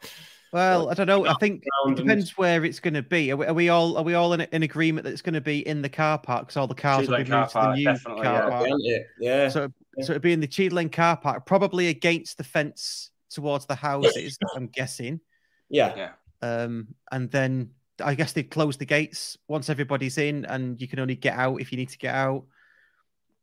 [0.52, 1.24] Well, I don't know.
[1.26, 3.30] I think it depends where it's going to be.
[3.30, 5.40] Are we, are we all are we all in, in agreement that it's going to
[5.40, 6.42] be in the car park?
[6.48, 8.48] Because all the cars will be Cheadle Lane moved to the park, new car yeah.
[8.50, 8.66] park.
[8.66, 9.06] Isn't it?
[9.20, 9.68] yeah So,
[10.00, 14.36] so it'd be in the Cheadle car park, probably against the fence towards the houses.
[14.56, 15.20] I'm guessing.
[15.68, 16.10] yeah Yeah.
[16.42, 20.98] Um, and then I guess they close the gates once everybody's in, and you can
[20.98, 22.44] only get out if you need to get out.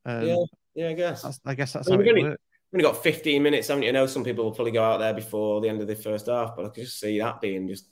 [0.06, 0.46] Um, yeah
[0.78, 2.40] yeah i guess I guess that's Well, how it.
[2.72, 3.90] We've only got 15 minutes, haven't you?
[3.90, 6.28] I know some people will probably go out there before the end of the first
[6.28, 7.88] half, but I can just see that being just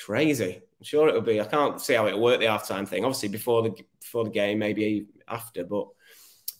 [0.00, 0.54] crazy.
[0.54, 1.40] I'm sure it'll be.
[1.40, 3.04] I can't see how it'll work the halftime thing.
[3.04, 5.88] Obviously, before the before the game, maybe after, but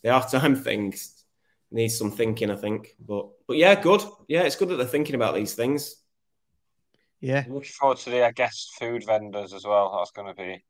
[0.03, 0.93] the halftime thing
[1.71, 2.95] needs some thinking, I think.
[2.99, 4.01] But but yeah, good.
[4.27, 5.95] Yeah, it's good that they're thinking about these things.
[7.21, 9.95] Yeah, Looking forward to the I guess food vendors as well.
[9.97, 10.63] That's going to be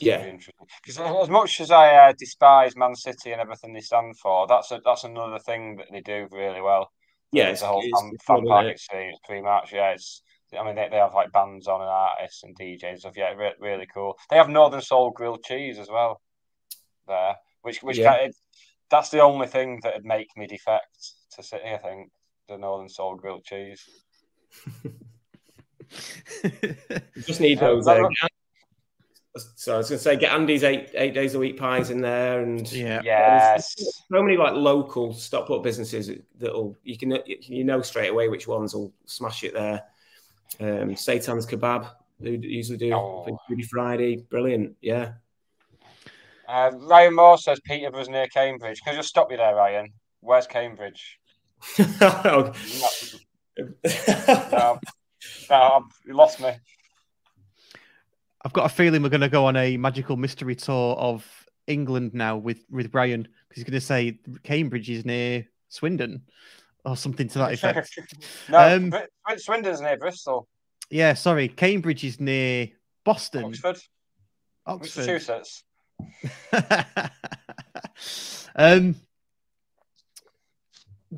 [0.00, 0.22] Yeah.
[0.22, 0.66] be interesting.
[0.82, 4.70] Because as much as I uh, despise Man City and everything they stand for, that's
[4.72, 6.90] a, that's another thing that they do really well.
[7.32, 8.70] Yeah, it's, the whole it's fan, good, fan isn't park it?
[8.72, 9.72] experience pretty much.
[9.72, 10.22] Yeah, it's.
[10.58, 13.16] I mean, they, they have like bands on and artists and DJs and stuff.
[13.16, 14.16] Yeah, re- really cool.
[14.30, 16.20] They have Northern Soul grilled cheese as well.
[17.08, 18.12] There, which which Yeah.
[18.16, 18.36] kind of,
[18.90, 21.64] that's the only thing that would make me defect to City.
[21.72, 22.10] I think
[22.48, 23.82] the Northern Soul grilled cheese.
[26.42, 27.86] You just need Yeah, those.
[27.88, 28.08] Uh,
[29.54, 32.00] so I was going to say, get Andy's eight eight days a week pies in
[32.00, 33.00] there, and yeah.
[33.04, 33.74] Yes.
[33.74, 38.28] There's so many like local stop up businesses that'll you can you know straight away
[38.28, 39.82] which ones will smash it there.
[40.60, 43.38] Um, Satan's kebab, they usually do Oh.
[43.50, 45.12] Foodie Friday, brilliant, yeah.
[46.48, 48.80] Uh, Ryan Moore says Peterborough's near Cambridge.
[48.82, 49.92] Can I just stop you there, Ryan?
[50.20, 51.18] Where's Cambridge?
[52.00, 52.52] No,
[54.52, 54.78] no,
[55.50, 56.50] no you lost me.
[58.44, 61.26] I've got a feeling we're going to go on a magical mystery tour of
[61.66, 66.22] England now with with Brian because he's going to say Cambridge is near Swindon
[66.84, 67.98] or something to that effect.
[68.48, 68.94] no, Um,
[69.36, 70.46] Swindon's near Bristol,
[70.90, 72.68] yeah, sorry, Cambridge is near
[73.04, 73.78] Boston, Oxford,
[74.66, 75.06] Oxford.
[75.06, 75.64] Massachusetts.
[78.56, 78.94] um,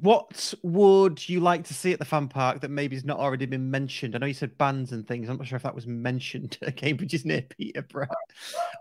[0.00, 3.46] what would you like to see at the fan park that maybe has not already
[3.46, 4.14] been mentioned?
[4.14, 5.28] I know you said bands and things.
[5.28, 6.58] I'm not sure if that was mentioned.
[6.76, 8.08] Cambridge is near Peterborough.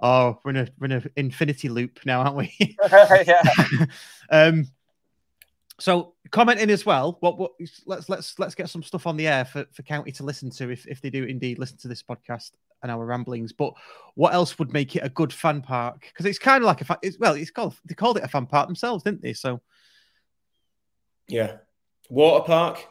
[0.02, 2.56] Oh, we're in a we're in an infinity loop now, aren't we?
[2.92, 3.44] yeah.
[4.30, 4.68] um,
[5.80, 7.18] so commenting as well.
[7.20, 7.52] What what?
[7.86, 10.70] Let's let's let's get some stuff on the air for, for County to listen to
[10.70, 12.52] if if they do indeed listen to this podcast
[12.84, 13.54] and our ramblings.
[13.54, 13.74] But
[14.16, 16.08] what else would make it a good fan park?
[16.08, 18.28] Because it's kind of like a fa- it's, well, it's called they called it a
[18.28, 19.34] fan park themselves, didn't they?
[19.34, 19.62] So
[21.28, 21.58] yeah.
[22.10, 22.86] Water park.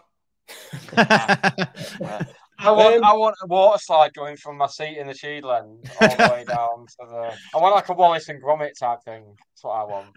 [0.96, 5.52] I want, Um, I want a water slide going from my seat in the Cheadle
[5.52, 7.32] End all the way down to the.
[7.54, 9.24] I want like a Wallace and Gromit type thing.
[9.38, 10.16] That's what I want.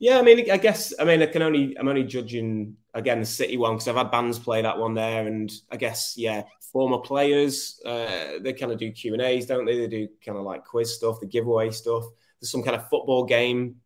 [0.04, 3.26] Yeah, I mean, I guess I mean I can only I'm only judging again the
[3.26, 6.44] City one because I've had bands play that one there, and I guess yeah,
[6.74, 9.78] former players uh, they kind of do Q and A's, don't they?
[9.78, 12.04] They do kind of like quiz stuff, the giveaway stuff.
[12.42, 13.78] There's some kind of football game,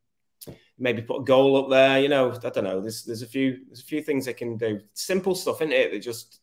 [0.78, 2.00] maybe put a goal up there.
[2.00, 2.82] You know, I don't know.
[2.82, 4.82] There's there's a few there's a few things they can do.
[4.94, 5.92] Simple stuff, isn't it?
[5.92, 6.40] That just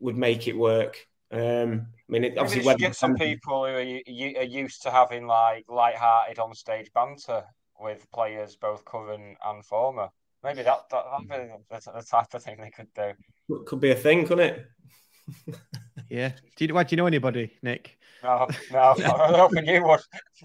[0.00, 1.06] would make it work.
[1.30, 4.82] Um, I mean, it, obviously when get some people who are, u- u- are used
[4.82, 7.42] to having like light-hearted on-stage banter
[7.80, 10.10] with players, both current and former.
[10.44, 13.12] Maybe that that that'd be the, the type of thing they could do.
[13.64, 14.66] could be a thing, couldn't it?
[16.10, 16.32] Yeah.
[16.56, 17.98] Do you, why, do you know anybody, Nick?
[18.22, 20.00] No, no, I was hoping you would.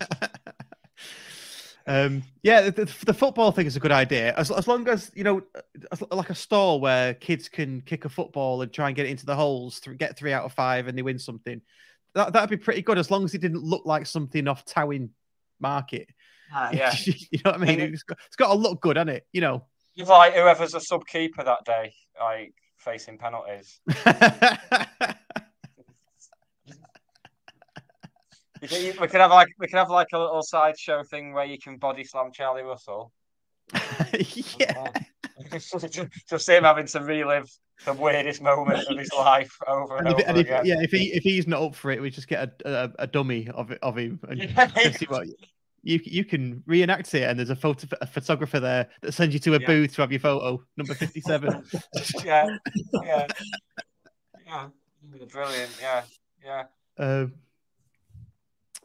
[1.90, 4.36] Um, yeah, the, the, the football thing is a good idea.
[4.36, 5.42] As, as long as, you know,
[5.92, 9.10] as, like a stall where kids can kick a football and try and get it
[9.10, 11.60] into the holes, th- get three out of five and they win something.
[12.14, 15.10] That, that'd be pretty good as long as it didn't look like something off Towing
[15.60, 16.10] Market.
[16.54, 17.80] Ah, yeah, you know what I mean?
[17.80, 19.26] It's got, it's got to look good, hasn't it?
[19.34, 19.66] You know.
[19.96, 23.80] It's like whoever's a sub keeper that day, like facing penalties.
[23.88, 25.16] You can-
[26.66, 26.76] you-
[28.62, 31.78] we could have like we could have like a little sideshow thing where you can
[31.78, 33.12] body slam Charlie Russell.
[34.60, 34.92] yeah.
[36.30, 37.50] Just him having to relive
[37.86, 40.66] the weirdest moment of his life over and, And if, over and if, again.
[40.66, 43.08] yeah, if he if he's not up for it, we just get a, a, a
[43.08, 44.42] dummy of it, of him and
[44.98, 45.28] see what
[45.82, 47.24] you you can reenact it.
[47.24, 49.68] And there's a photo a photographer there that sends you to a Yeah.
[49.68, 51.64] booth to have your photo number fifty seven.
[52.26, 52.58] yeah,
[53.04, 53.28] yeah,
[54.46, 54.68] yeah,
[55.32, 55.72] brilliant.
[55.82, 56.04] Yeah,
[56.44, 56.64] yeah.
[56.98, 57.34] um,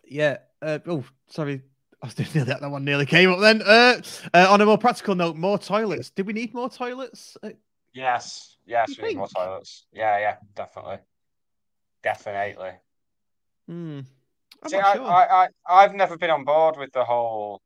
[0.08, 0.38] yeah.
[0.60, 1.62] Uh, oh, sorry.
[2.02, 2.60] I was doing that.
[2.60, 3.62] that one nearly came up then.
[3.62, 4.02] Uh,
[4.34, 6.10] uh, on a more practical note, more toilets.
[6.10, 7.36] Did we need more toilets?
[7.42, 7.50] Uh,
[7.94, 9.86] Yes, yes, we need more toilets.
[9.92, 10.98] Yeah, yeah, definitely,
[12.02, 12.72] definitely.
[13.68, 14.00] hmm.
[14.66, 15.04] See, I, sure.
[15.04, 17.60] I, I, I've never been on board with the whole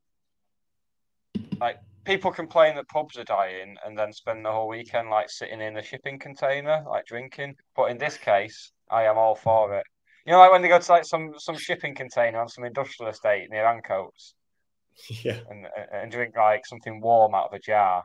[1.59, 5.61] like people complain that pubs are dying and then spend the whole weekend like sitting
[5.61, 7.55] in a shipping container, like drinking.
[7.75, 9.85] But in this case, I am all for it.
[10.29, 13.09] You know, like when they go to like some some shipping container on some industrial
[13.11, 14.35] estate near Ancoats
[15.23, 15.39] Yeah.
[15.49, 18.03] and and drink like something warm out of a jar.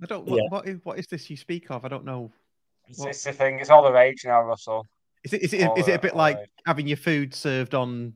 [0.00, 0.24] I don't.
[0.26, 0.48] What, Yeah.
[0.48, 1.84] what is what is this you speak of?
[1.84, 2.30] I don't know.
[2.86, 3.08] It's, What?
[3.08, 3.58] it's the thing.
[3.58, 4.86] It's all the rage now, Russell.
[5.24, 6.46] Is it is it, All is it a bit like right.
[6.66, 8.12] having your food served on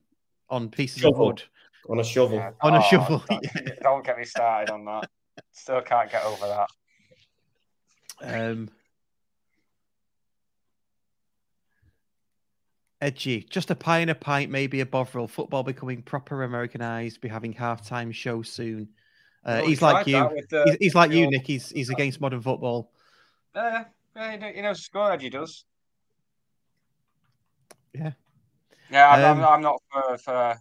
[0.48, 1.14] on pieces Shovel.
[1.14, 1.42] of wood?
[1.88, 2.36] On a shovel.
[2.36, 2.52] Yeah.
[2.60, 3.72] On a Oh, shovel, Don't, yeah.
[3.82, 5.10] don't get me started on that.
[5.50, 6.68] Still can't get over that.
[8.22, 8.70] Um,
[13.00, 13.46] edgy.
[13.50, 15.26] Just a pie and a pint, maybe a bovril.
[15.28, 17.20] Football becoming proper Americanized.
[17.20, 18.88] Be having halftime show soon.
[19.44, 20.28] Uh, Well, he's like you.
[20.32, 21.46] with the- He's, he's like you, the- Nick.
[21.46, 22.92] He's he's against modern football.
[23.54, 23.84] Uh,
[24.14, 25.64] yeah, he kn- score Edgy does.
[27.94, 28.12] Yeah.
[28.90, 30.58] Yeah, I'm, Um, I'm, I'm not for for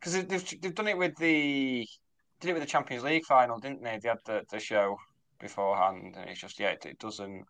[0.00, 1.86] because they've they've done it with the
[2.40, 3.98] did it with the Champions League final, didn't they?
[4.02, 4.98] They had the, the show
[5.38, 7.44] beforehand, and it's just yeah, it, it doesn't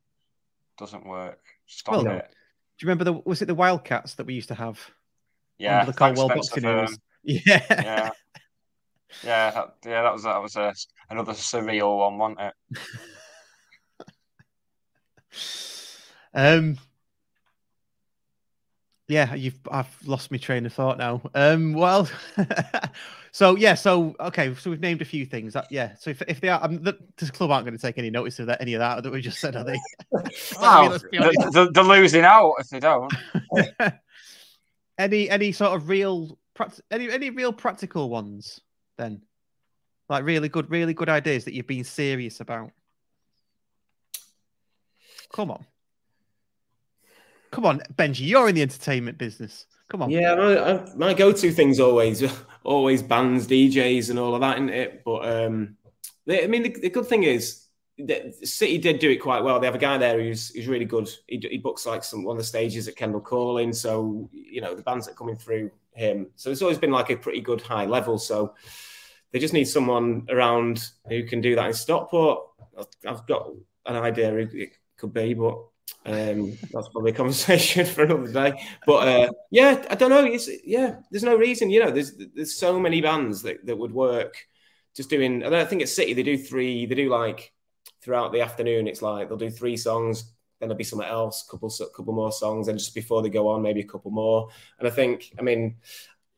[0.77, 1.41] doesn't work.
[1.67, 2.31] Stop Well, it.
[2.79, 4.81] Do you remember the was it the Wildcats that we used to have
[5.59, 6.89] Yeah, the Spencer boxing Fern.
[7.27, 7.65] Yeah.
[7.71, 8.11] Yeah,
[9.23, 10.03] yeah, that, yeah.
[10.03, 10.75] That was that was a,
[11.09, 12.55] another surreal one, wasn't it?
[16.37, 16.79] Um.
[19.07, 21.21] Yeah, you've I've lost my train of thought now.
[21.35, 21.75] Um.
[21.75, 22.09] Well,
[23.33, 25.53] so yeah, so okay, so we've named a few things.
[25.53, 25.95] That, yeah.
[25.97, 28.39] So if, if they are, um, the, this club aren't going to take any notice
[28.39, 29.79] of that, any of that that we just said, are they?
[30.61, 30.97] Wow,
[31.53, 33.13] they're, they're losing out if they don't.
[34.99, 36.39] any any sort of real
[36.91, 38.61] any any real practical ones
[38.97, 39.23] then
[40.09, 42.71] like really good really good ideas that you've been serious about
[45.33, 45.65] come on
[47.55, 51.53] come on benji you're in the entertainment business come on Yeah, my, I, my go-to
[51.53, 52.23] thing's always
[52.65, 55.05] always bands, DJs, and all of that, isn't it?
[55.05, 55.77] But um,
[56.27, 57.67] they, I mean, the, the good thing is
[57.99, 59.61] that City did do it quite well.
[59.61, 61.09] They have a guy there who's who's really good.
[61.29, 64.75] He, he books like some one of the stages at Kendal Calling, so you know
[64.75, 66.29] the bands are coming through him.
[66.35, 68.19] So it's always been like a pretty good high level.
[68.19, 68.55] So
[69.33, 72.41] they just need someone around who can do that in Stockport.
[73.07, 73.51] I've got
[73.87, 75.59] an idea who it could be, but
[76.07, 78.63] um, that's probably a conversation for another day.
[78.87, 80.25] But uh, yeah, I don't know.
[80.25, 81.71] It's, yeah, there's no reason.
[81.71, 84.37] You know, there's there's so many bands that, that would work.
[84.95, 86.87] Just doing, and I think at City they do three.
[86.87, 87.53] They do like
[88.01, 88.87] throughout the afternoon.
[88.87, 92.69] It's like they'll do three songs, then there'll be something else, couple couple more songs,
[92.69, 94.51] and just before they go on, maybe a couple more.
[94.79, 95.77] And I think, I mean,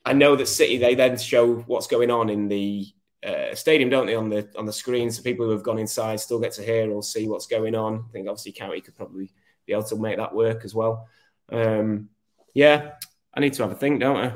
[0.05, 2.86] I know that City they then show what's going on in the
[3.27, 5.11] uh, stadium, don't they, on the on the screen?
[5.11, 8.05] So people who have gone inside still get to hear or see what's going on.
[8.09, 9.33] I think obviously County could probably
[9.66, 11.09] be able to make that work as well.
[11.51, 12.09] Um,
[12.55, 12.93] yeah,
[13.35, 14.33] I need to have a think, don't I?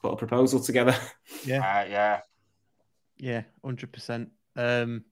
[0.00, 0.94] Put a proposal together.
[1.44, 2.20] Yeah, Uh, yeah.
[3.18, 4.30] yeah, hundred percent.
[4.56, 5.04] Um,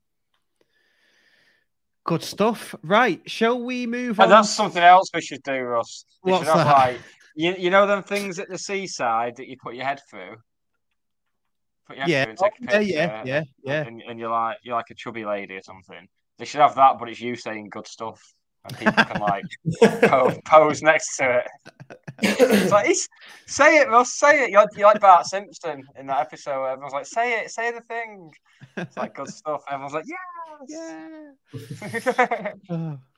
[2.04, 2.74] good stuff.
[2.82, 4.24] Right, shall we move on?
[4.24, 6.04] And that's something else we should do, Russ.
[6.22, 6.72] We What's should have, that?
[6.72, 7.00] like
[7.34, 10.36] you, you know them things at the seaside that you put your head through.
[11.86, 13.86] Put your Yeah, through and take a yeah, picture, yeah, yeah, yeah.
[13.86, 16.08] And, and you're like you're like a chubby lady or something.
[16.38, 18.20] They should have that, but it's you saying good stuff,
[18.64, 19.44] and people can like
[20.10, 21.46] pose, pose next to it.
[22.22, 23.08] It's like, it's,
[23.46, 24.14] say it, Russ.
[24.14, 24.50] Say it.
[24.50, 26.60] You're, you're like Bart Simpson in that episode.
[26.60, 28.32] Where everyone's like, say it, say the thing.
[28.76, 29.62] It's like good stuff.
[29.70, 30.04] Everyone's like,
[30.68, 31.32] yes,
[32.18, 32.52] yeah.
[32.70, 32.98] Oh.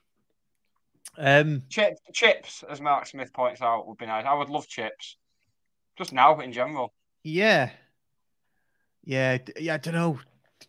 [1.17, 4.25] Um, Chip, chips, as Mark Smith points out, would be nice.
[4.25, 5.17] I would love chips.
[5.97, 6.93] Just now, in general.
[7.23, 7.71] yeah,
[9.09, 9.73] yeah, yeah.
[9.73, 10.19] I don't know.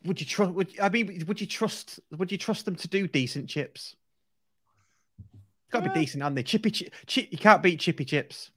[0.07, 0.53] Would you trust?
[0.55, 1.25] Would I mean?
[1.29, 2.01] Would you trust?
[2.17, 3.95] Would you trust them to do decent chips?
[5.19, 5.95] It's Got to Yeah.
[5.95, 6.43] be decent, aren't they?
[6.43, 8.51] Chippy, chi- chi- you can't beat chippy chips.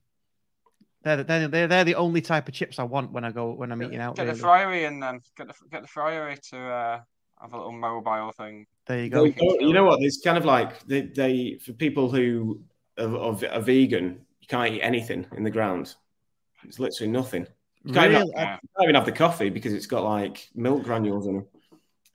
[1.03, 3.51] They're, the- they're, they're, they're the only type of chips I want when I go
[3.51, 4.15] when I'm eating out.
[4.15, 4.41] Get the really.
[4.43, 6.99] fryery and then get the get the fryery to uh,
[7.41, 8.65] have a little mobile thing.
[8.87, 9.33] There you Well, go.
[9.35, 10.01] you know- you know what?
[10.01, 12.61] It's kind of like they, they for people who
[12.97, 15.93] are, are, are vegan, you can't eat anything in the ground.
[16.63, 17.47] It's literally nothing.
[17.85, 18.23] You can't, Really?
[18.23, 21.37] even have, you can't even have the coffee because it's got like milk granules in
[21.37, 21.45] it.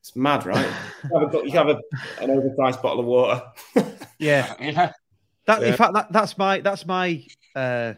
[0.01, 0.66] It's mad, right?
[1.12, 1.81] you have, a, you have a,
[2.21, 3.43] an overpriced bottle of water.
[4.21, 4.55] Yeah.
[4.61, 4.93] Yeah,
[5.47, 7.95] That in fact that, that's my that's my uh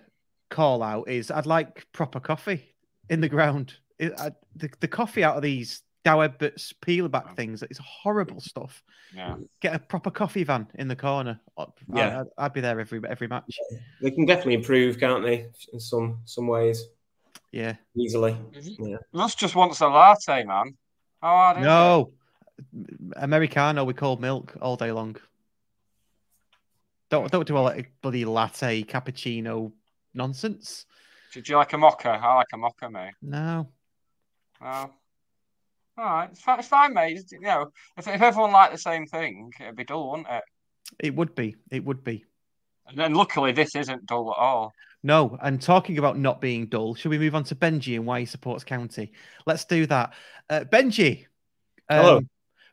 [0.51, 2.75] call out is I'd like proper coffee
[3.09, 3.73] in the ground.
[3.99, 8.41] It, I, the, the coffee out of these Douwe Egberts peel back things it's horrible
[8.41, 8.83] stuff.
[9.15, 9.37] yeah.
[9.63, 11.41] Get a proper coffee van in the corner.
[11.57, 12.21] I- Yeah.
[12.21, 13.59] I'd, I'd be there every every match.
[14.03, 15.47] they can definitely improve, can't they?
[15.73, 16.85] In some some ways,
[17.53, 17.77] Yeah.
[17.97, 18.37] easily.
[18.79, 18.99] Yeah.
[19.13, 20.77] Russ just wants a latte, man.
[21.21, 21.67] How hard is it?
[21.67, 22.13] No.
[23.17, 25.17] Americano with cold milk all day long.
[27.09, 29.73] Don't don't do all that bloody latte cappuccino
[30.15, 30.87] nonsense.
[31.33, 32.11] Do you like a mocha?
[32.11, 33.15] I like a mocha, mate.
[33.23, 33.69] No.
[34.61, 34.91] No.
[35.99, 37.21] All right, it's fine, it's fine mate.
[37.31, 40.43] You know, if, if everyone liked the same thing, it'd be dull, wouldn't it?
[40.99, 41.57] It would be.
[41.71, 42.25] It would be.
[42.87, 44.73] And then luckily, this isn't dull at all.
[45.03, 48.21] No, and talking about not being dull, should we move on to Benji and why
[48.21, 49.13] he supports County?
[49.47, 50.13] Let's do that.
[50.49, 51.27] Uh, Benji,
[51.89, 52.21] um, Hello.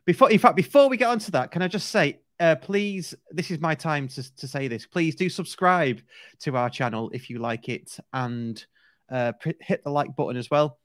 [0.04, 3.50] Before, in fact, before we get onto that, can I just say, uh, please, this
[3.50, 4.86] is my time to, to say this.
[4.86, 6.00] Please do subscribe
[6.40, 8.64] to our channel if you like it, and
[9.10, 10.78] uh, p- hit the like button as well.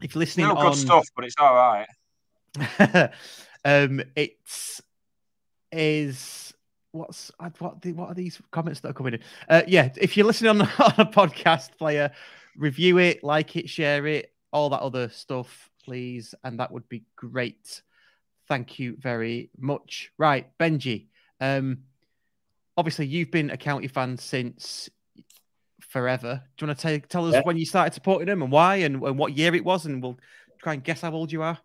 [0.00, 1.86] If you're listening on, good stuff, but it's all right.
[3.64, 4.80] um, it's
[5.72, 6.45] is
[6.96, 9.20] what's uh, what the, what are these comments that are coming in?
[9.48, 12.10] Uh, yeah, if you're listening on, on a podcast player,
[12.56, 17.04] review it, like it, share it, all that other stuff, please, and that would be
[17.16, 17.82] great.
[18.48, 20.12] Thank you very much.
[20.18, 21.06] Right, Benji.
[21.40, 21.78] Um,
[22.76, 24.88] obviously you've been a county fan since
[25.80, 26.42] forever.
[26.56, 27.42] Do you want to tell us Yeah.
[27.44, 30.18] when you started supporting them and why and, and what year it was, and we'll
[30.58, 31.58] try and guess how old you are.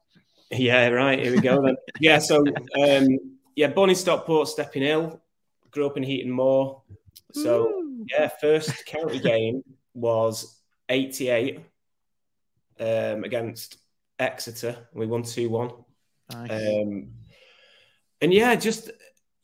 [0.51, 1.19] Yeah, right.
[1.19, 1.75] Here we go then.
[1.99, 2.43] yeah, so
[2.79, 3.07] um,
[3.55, 5.21] yeah, born in Stockport, Stepping Hill,
[5.71, 6.81] grew up in Heaton Moor.
[7.33, 8.05] So Woo!
[8.09, 11.59] yeah, first county game was '88
[12.79, 13.77] um, against
[14.19, 14.77] Exeter.
[14.93, 15.71] We won two one.
[16.31, 16.51] Nice.
[16.51, 17.11] Um,
[18.21, 18.91] and yeah, just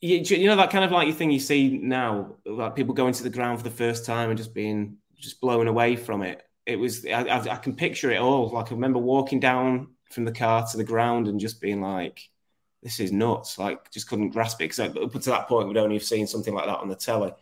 [0.00, 3.22] you, you know that kind of like thing you see now, like people going to
[3.22, 6.42] the ground for the first time and just being just blown away from it.
[6.66, 8.50] It was I, I, I can picture it all.
[8.50, 12.20] Like I remember walking down from the car to the ground and just being like,
[12.82, 15.96] "This is nuts!" Like just couldn't grasp it because up to that point we'd only
[15.96, 17.32] have seen something like that on the telly.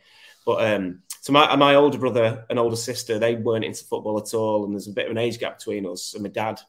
[0.45, 4.35] But um, so my my older brother and older sister they weren't into football at
[4.35, 6.15] all, and there's a bit of an age gap between us.
[6.15, 6.61] And my dad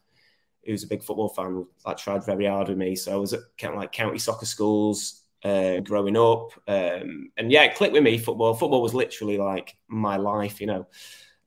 [0.67, 2.95] who's a big football fan, like tried very hard with me.
[2.95, 7.51] So I was at kind of like county soccer schools uh, growing up, um, and
[7.51, 8.17] yeah, it clicked with me.
[8.17, 10.87] Football, football was literally like my life, you know.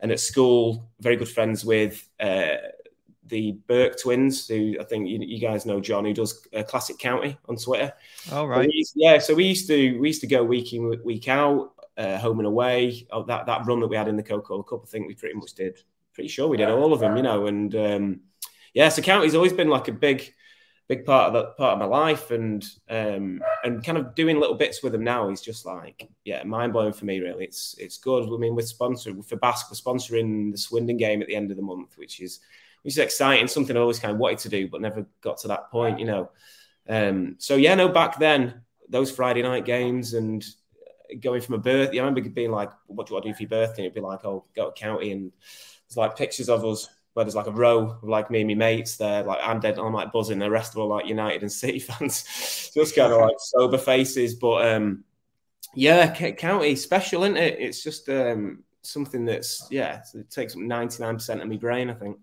[0.01, 2.57] And at school, very good friends with uh,
[3.31, 6.99] the Burke twins, who I think you, you guys know John, who does uh, Classic
[6.99, 7.93] County on Twitter.
[8.33, 11.73] All used- yeah, so we used to we used to go week in week out,
[11.97, 13.07] uh, home and away.
[13.11, 15.15] Oh, that that run that we had in the Coca Cola Cup, I think we
[15.15, 15.81] pretty much did.
[16.13, 17.47] Pretty sure we did all of them, you know.
[17.47, 18.21] And um,
[18.75, 20.33] yeah, so county's always been like a big,
[20.89, 24.57] big part of that part of my life, and um, and kind of doing little
[24.57, 27.21] bits with them now is just like yeah, mind blowing for me.
[27.21, 28.25] Really, it's it's good.
[28.25, 31.57] I mean, we're sponsored for Bask, we're sponsoring the Swindon game at the end of
[31.57, 32.41] the month, which is
[32.83, 33.49] which is exciting.
[33.49, 36.07] Something I always kind of wanted to do, but never got to that point, you
[36.07, 36.31] know.
[36.89, 40.45] Um, so yeah, no, back then those Friday night games and
[41.21, 43.49] going from a birth, yeah, I remember being like, "What do I do for your
[43.51, 45.33] birthday?" It'd be like, "Oh, go to county," and
[45.89, 48.55] there's like pictures of us where there's like a row of like me and my
[48.55, 50.39] mates there, like I'm dead, I'm like buzzing.
[50.39, 54.35] The rest of all like United and City fans, just kind of like sober faces.
[54.37, 55.05] But um,
[55.75, 57.61] Yeah, county special, isn't it?
[57.61, 61.95] It's just um, something that's yeah, it takes ninety nine percent of my brain, I
[61.95, 62.19] think.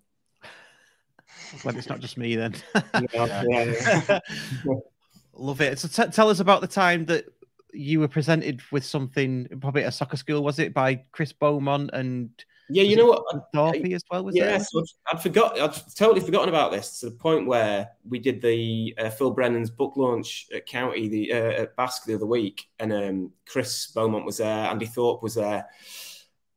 [1.63, 2.55] Well, it's not just me then.
[3.13, 4.19] yeah, yeah,
[5.33, 5.79] Love it.
[5.79, 7.25] So t- tell us about the time that
[7.71, 11.91] you were presented with something, probably at a soccer school, was it, by Chris Beaumont
[11.93, 12.29] and
[12.69, 13.51] yeah, you know what?
[13.53, 14.25] Dorothy as well.
[14.25, 15.59] Was yeah, so I'd forgot.
[15.59, 19.69] I'd totally forgotten about this to the point where we did the uh, Phil Brennan's
[19.69, 24.25] book launch at County the uh, at Bask the other week, and um, Chris Beaumont
[24.25, 25.65] was there, Andy Thorpe was there,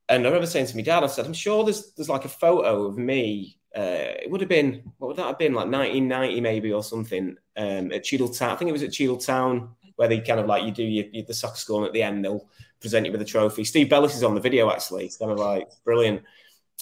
[0.09, 2.29] and I remember saying to my dad, I said, "I'm sure there's there's like a
[2.29, 3.60] photo of me.
[3.77, 7.37] Uh, it would have been what would that have been like 1990 maybe or something
[7.57, 8.51] um, at Cheadle Town.
[8.51, 11.05] I think it was at Cheadle Town where they kind of like you do your,
[11.13, 12.49] your, the soccer score and at the end they'll
[12.81, 13.65] present you with a trophy.
[13.65, 15.05] Steve Bellis is on the video actually.
[15.05, 16.23] It's kind of like brilliant.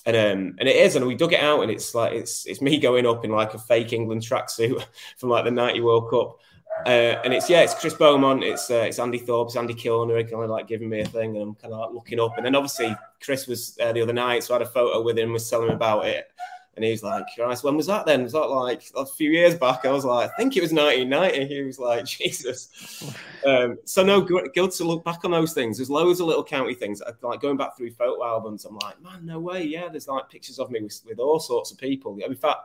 [0.07, 2.62] And um, and it is, and we dug it out, and it's like it's it's
[2.62, 4.82] me going up in like a fake England tracksuit
[5.18, 6.39] from like the '90 World Cup,
[6.86, 10.22] uh, and it's yeah, it's Chris Beaumont, it's uh, it's Andy Thorpe, it's Andy Kilner,
[10.30, 12.47] kind of like giving me a thing, and I'm kind of like looking up, and
[12.47, 15.32] then obviously Chris was uh, the other night, so I had a photo with him,
[15.32, 16.30] was telling him about it,
[16.79, 18.22] and he was like, Christ, when was that then?
[18.22, 19.85] Was that like a few years back?
[19.85, 21.53] I was like, I think it was 1990.
[21.53, 23.03] He was like, Jesus.
[23.45, 25.79] Um, so no, good to look back on those things.
[25.79, 27.03] There's loads of little county things.
[27.20, 29.64] Like going back through photo albums, I'm like, man, no way.
[29.64, 32.16] Yeah, there's like pictures of me with, with all sorts of people.
[32.24, 32.61] In fact,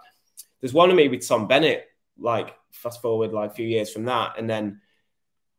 [0.61, 1.87] there's one of me with Tom Bennett,
[2.19, 4.35] like fast forward like a few years from that.
[4.37, 4.79] And then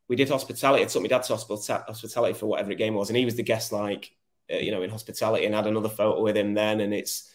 [0.07, 0.85] we did hospitality.
[0.85, 3.11] I took my dad to hospitality for whatever the game was.
[3.11, 4.13] And he was the guest, like,
[4.49, 6.81] uh, you know, in hospitality and had another photo with him then.
[6.81, 7.34] And it's,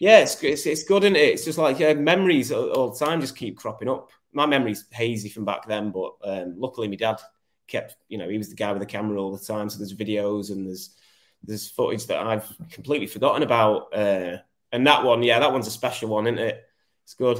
[0.00, 1.34] yeah, it's, it's, it's good, isn't it?
[1.34, 4.08] It's just like yeah, memories all, all, the time just keep cropping up.
[4.32, 7.20] My memory's hazy from back then, but um, luckily my dad
[7.68, 9.68] kept, you know, he was the guy with the camera all the time.
[9.68, 10.96] So there's videos and there's
[11.42, 13.94] there's footage that I've completely forgotten about.
[13.94, 14.38] Uh,
[14.72, 16.64] and that one, yeah, that one's a special one, isn't it?
[17.04, 17.38] It's good.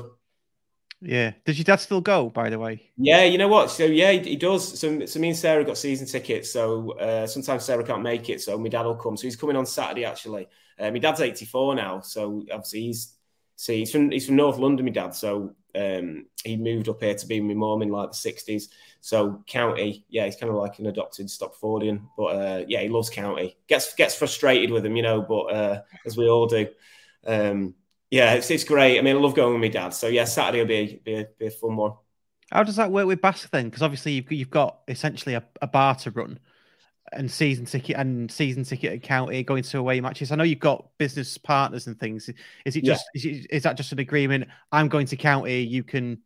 [1.01, 1.33] Yeah.
[1.47, 2.91] Does your dad still go, by the way?
[2.99, 3.71] Yeah, you know what?
[3.71, 4.79] So yeah, he, he does.
[4.79, 6.53] So, so me and Sarah got season tickets.
[6.53, 9.17] So uh, sometimes Sarah can't make it, so my dad will come.
[9.17, 10.49] So he's coming on Saturday actually.
[10.81, 13.15] Uh, my dad's 84 now, so obviously he's
[13.57, 14.87] see he's from he's from North London.
[14.87, 18.13] My dad, so um, he moved up here to be with my mum in like
[18.13, 18.65] the 60s.
[19.01, 23.11] So county, yeah, he's kind of like an adopted Stopfordian, but uh, yeah, he loves
[23.11, 23.57] county.
[23.67, 26.69] Gets gets frustrated with him, you know, but uh, as we all do.
[27.27, 27.75] Um,
[28.11, 28.99] yeah, it's, it's great.
[28.99, 29.91] I mean, I love going with my dad.
[29.91, 31.93] So yeah, Saturday will be be a, be a fun one.
[32.51, 33.67] How does that work with Bask then?
[33.67, 36.39] Because obviously you've you've got essentially a, a bar to run
[37.13, 40.33] and season ticket and season ticket at county going to away matches.
[40.33, 42.29] I know you've got business partners and things.
[42.65, 43.19] Is it just yeah.
[43.19, 44.49] is, it, is that just an agreement?
[44.73, 45.63] I'm going to county.
[45.63, 46.19] You can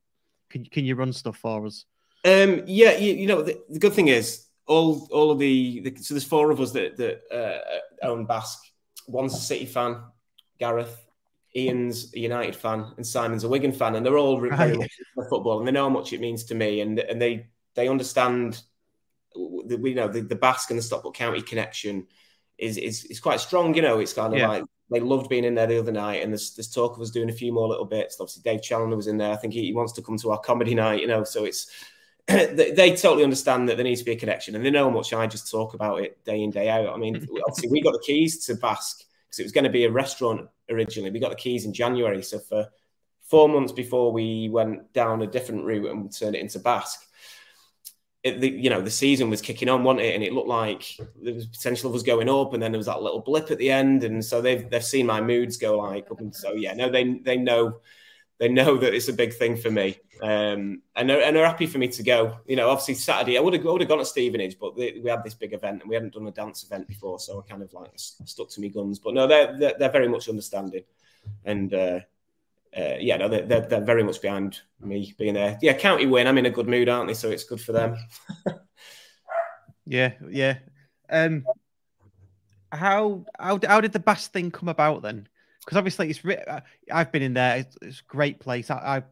[0.50, 1.84] can can you run stuff for us?
[2.24, 6.02] Um, yeah, you, you know the, the, good thing is all all of the, the,
[6.02, 8.58] so there's four of us that that uh, own Bask.
[9.06, 9.98] One's a City fan,
[10.58, 11.00] Gareth.
[11.56, 14.90] Ian's a United fan, and Simon's a Wigan fan, and they're all very much
[15.28, 18.60] football, and they know how much it means to me, and and they they understand
[19.34, 22.06] the, you know the, the Bask and the Stockport County connection
[22.58, 23.74] is is is quite strong.
[23.74, 24.48] You know, it's kind of yeah.
[24.48, 27.10] like they loved being in there the other night, and there's, there's talk of us
[27.10, 28.16] doing a few more little bits.
[28.20, 29.32] Obviously, Dave Challinor was in there.
[29.32, 31.00] I think he, he wants to come to our comedy night.
[31.00, 31.70] You know, so it's
[32.26, 34.96] they, they, totally understand that there needs to be a connection, and they know how
[34.96, 36.94] much I just talk about it day in day out.
[36.94, 37.16] I mean,
[37.46, 40.48] obviously, we got the keys to Bask because it was going to be a restaurant
[40.70, 41.10] originally.
[41.10, 42.68] We got the keys in January, so for
[43.22, 47.06] four months before we went down a different route and turned it into Bask
[48.24, 50.14] it, the, you know, the season was kicking on, wasn't it?
[50.14, 53.02] And it looked like was potential of us going up, and then there was that
[53.02, 56.20] little blip at the end, and so they've they've seen my moods go like up,
[56.20, 57.80] and so yeah, no, they they know
[58.38, 61.66] they know that it's a big thing for me, um, and they're, and they're happy
[61.66, 62.38] for me to go.
[62.46, 65.10] You know, obviously Saturday I would have would have gone to Stevenage, but they, we
[65.10, 67.62] had this big event and we hadn't done a dance event before, so I kind
[67.62, 68.98] of like stuck to my guns.
[68.98, 70.84] But no, they're they're, they're very much understanding,
[71.44, 72.00] and uh,
[72.76, 75.58] uh, yeah, no, they're, they're, they're, very much behind me being there.
[75.62, 76.26] Yeah, county win.
[76.26, 77.14] I'm in a good mood, aren't they?
[77.14, 77.96] So it's good for them.
[79.86, 80.58] yeah, yeah.
[81.08, 81.44] Um,
[82.72, 85.28] how how how did the Bask thing come about then?
[85.64, 86.60] Because obviously it's uh,
[86.92, 87.58] I've been in there.
[87.58, 88.70] It's, it's a great place.
[88.70, 89.02] I,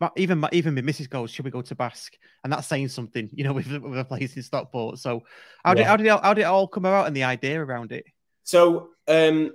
[0.00, 2.88] I even my, even my missus goes, "Should we go to Bask?" And that's saying
[2.88, 4.98] something, you know, with, with a place in Stockport.
[4.98, 5.22] So
[5.64, 5.74] how yeah.
[5.74, 8.04] did how did it, how did it all come about and the idea around it?
[8.42, 9.52] So um,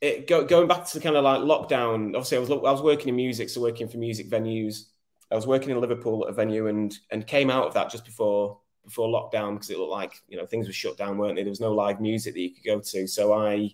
[0.00, 2.82] it, go, going back to the kind of like lockdown, obviously I was I was
[2.82, 4.86] working in music, so working for music venues.
[5.30, 8.04] I was working in Liverpool at a venue and and came out of that just
[8.04, 11.42] before before lockdown because it looked like you know things were shut down, weren't they?
[11.42, 13.06] There was no live music that you could go to.
[13.06, 13.70] So I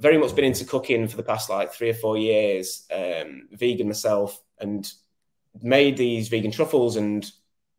[0.00, 3.88] very much been into cooking for the past like three or four years, um, vegan
[3.88, 4.90] myself, and
[5.62, 7.30] made these vegan truffles and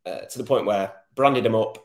[0.06, 1.78] uh, to the point where branded them up,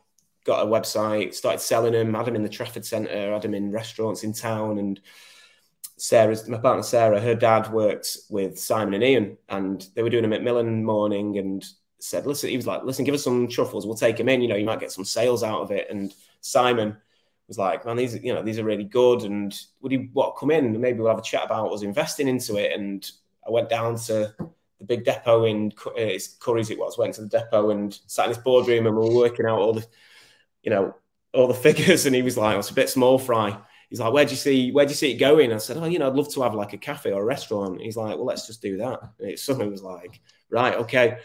[0.44, 3.70] got a website, started selling them, had them in the Trafford Centre, had them in
[3.70, 5.00] restaurants in town, and
[5.96, 10.24] Sarah's my partner Sarah, her dad worked with Simon and Ian, and they were doing
[10.24, 11.64] a Macmillan morning, and
[12.04, 14.42] said, listen, he was like, listen, give us some truffles, we'll take them in.
[14.42, 15.88] You know, you might get some sales out of it.
[15.90, 16.96] And Simon
[17.48, 19.22] was like, man, these, you know, these are really good.
[19.22, 20.78] And would you what come in?
[20.80, 22.78] Maybe we'll have a chat about us investing into it.
[22.78, 23.10] And
[23.46, 24.34] I went down to
[24.78, 26.70] the big depot in uh, it's Curry's.
[26.70, 29.46] It was went to the depot and sat in his boardroom and we were working
[29.46, 29.86] out all the,
[30.62, 30.94] you know,
[31.32, 32.06] all the figures.
[32.06, 33.58] And he was like, "It's a bit small fry."
[33.90, 34.72] He's like, "Where do you see?
[34.72, 36.54] Where do you see it going?" I said, "Oh, you know, I'd love to have
[36.54, 39.42] like a cafe or a restaurant." He's like, "Well, let's just do that." And it's
[39.42, 40.20] something was like,
[40.50, 41.18] "Right, okay."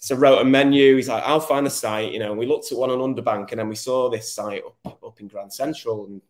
[0.00, 0.96] So wrote a menu.
[0.96, 3.60] He's like, "I'll find a site." You know, we looked at one on Underbank, and
[3.60, 6.22] then we saw this site up, up in Grand Central, and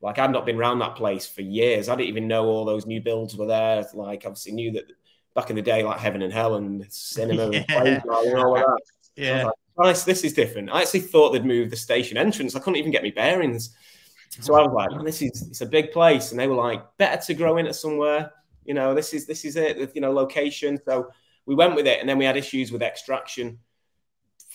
[0.00, 1.88] like I'd not been around that place for years.
[1.88, 3.84] I didn't even know all those new builds were there.
[3.94, 4.84] Like, obviously knew that
[5.34, 7.64] back in the day, like Heaven and Hell and cinema yeah.
[7.68, 8.80] and all of that.
[9.16, 9.44] Yeah.
[9.44, 10.70] Like, nice, this is different.
[10.70, 12.54] I actually thought they'd move the station entrance.
[12.54, 13.76] I couldn't even get my bearings.
[14.30, 16.30] So I was like, this is it's a big place.
[16.30, 18.32] And they were like, better to grow into somewhere.
[18.64, 20.78] You know, this is this is it, you know, location.
[20.84, 21.10] So
[21.46, 23.58] we went with it, and then we had issues with extraction.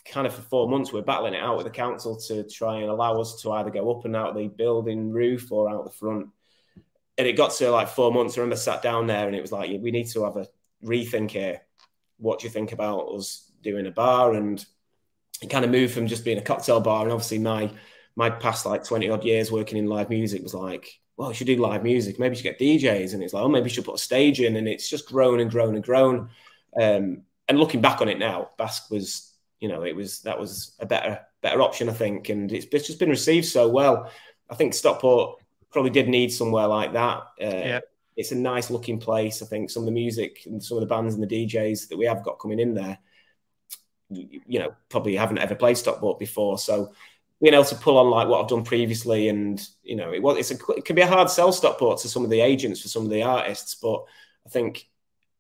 [0.06, 2.82] Kind of for four months, we are battling it out with the council to try
[2.82, 5.92] and allow us to either go up and out the building roof or out the
[5.92, 6.28] front.
[7.18, 8.38] And it got to like four months.
[8.38, 10.48] I remember sat down there and it was like, we need to have a
[10.84, 11.62] rethink here.
[12.18, 14.34] What do you think about us doing a bar?
[14.34, 14.64] And
[15.42, 17.04] it kind of moved from just being a cocktail bar.
[17.04, 17.72] And obviously, my
[18.16, 21.48] my past like 20 odd years working in live music was like, well, you should
[21.48, 22.20] do live music.
[22.20, 23.14] Maybe you should get DJs.
[23.14, 24.56] And it's like, oh, maybe you should put a stage in.
[24.56, 26.30] And it's just grown and grown and grown.
[26.80, 30.76] Um, and looking back on it now, Bask was, you know, it was that was
[30.80, 32.30] a better better option, I think.
[32.30, 34.12] And it's, it's just been received so well.
[34.50, 35.40] I think Stockport
[35.72, 37.18] probably did need somewhere like that.
[37.42, 37.80] Uh, yeah
[38.16, 39.42] it's a nice looking place.
[39.42, 41.98] I think some of the music and some of the bands and the DJs that
[41.98, 42.98] we have got coming in there,
[44.10, 46.60] you know, probably haven't ever played Stockport before.
[46.60, 46.94] So
[47.44, 50.38] being able to pull on like what I've done previously, and you know, it was
[50.38, 52.88] it's a, it can be a hard sell Stockport to some of the agents for
[52.88, 54.06] some of the artists, but
[54.46, 54.88] I think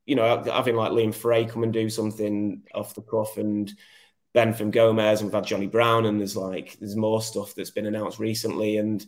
[0.05, 3.71] you know having like Liam Fray come and do something off the cuff and
[4.33, 7.71] Ben from Gomez, and we've had Johnny Brown, and there's like there's more stuff that's
[7.71, 9.05] been announced recently, and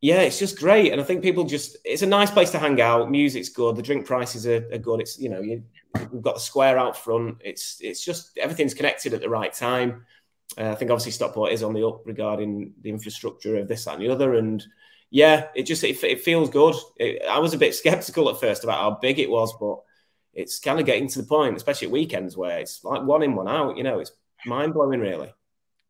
[0.00, 0.92] yeah, it's just great.
[0.92, 3.10] And I think people just, it's a nice place to hang out.
[3.10, 3.74] Music's good.
[3.74, 5.00] The drink prices are, are good.
[5.00, 5.62] It's, you know, you,
[6.12, 7.38] we've got the square out front.
[7.42, 10.04] It's, it's just, everything's connected at the right time.
[10.56, 13.94] Uh, I think obviously Stockport is on the up regarding the infrastructure of this, that,
[13.94, 14.34] and the other.
[14.34, 14.64] And
[15.10, 16.74] yeah, it just, it, it feels good.
[16.96, 19.78] It, I was a bit skeptical at first about how big it was, but
[20.32, 23.34] it's kind of getting to the point, especially at weekends where it's like one in,
[23.34, 23.76] one out.
[23.76, 24.12] You know, it's
[24.46, 25.32] mind blowing, really.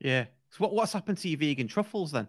[0.00, 0.26] Yeah.
[0.50, 2.28] So what, what's happened to your vegan truffles then?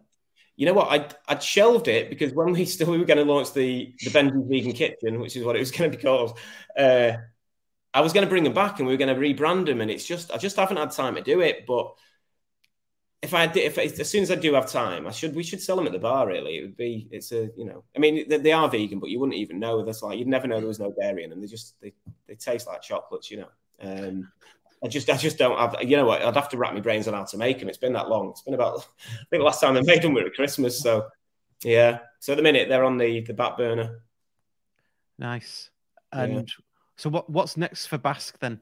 [0.55, 0.87] you know what?
[0.89, 4.09] I I'd shelved it because when we still we were going to launch the the
[4.09, 6.37] Benji's Vegan Kitchen, which is what it was going to be called.
[6.77, 7.13] Uh,
[7.93, 9.89] I was going to bring them back and we were going to rebrand them, and
[9.91, 11.65] it's just I just haven't had time to do it.
[11.67, 11.93] But
[13.21, 15.61] if I did, if as soon as I do have time, I should we should
[15.61, 16.27] sell them at the bar.
[16.27, 19.09] Really, it would be it's a you know I mean they, they are vegan, but
[19.09, 19.83] you wouldn't even know.
[19.83, 21.41] That's like you'd never know there was no dairy in them.
[21.41, 21.93] They just they
[22.27, 23.49] they taste like chocolates, you know.
[23.81, 24.31] Um,
[24.83, 25.75] I just, I just don't have.
[25.81, 26.21] You know what?
[26.21, 27.69] I'd have to wrap my brains on how to make them.
[27.69, 28.29] It's been that long.
[28.29, 28.77] It's been about.
[29.09, 30.79] I think the last time I made them were at Christmas.
[30.79, 31.07] So,
[31.63, 31.99] yeah.
[32.19, 34.01] So at the minute they're on the the back burner.
[35.17, 35.69] Nice.
[36.11, 36.41] And yeah.
[36.97, 38.59] so, what what's next for Bask then?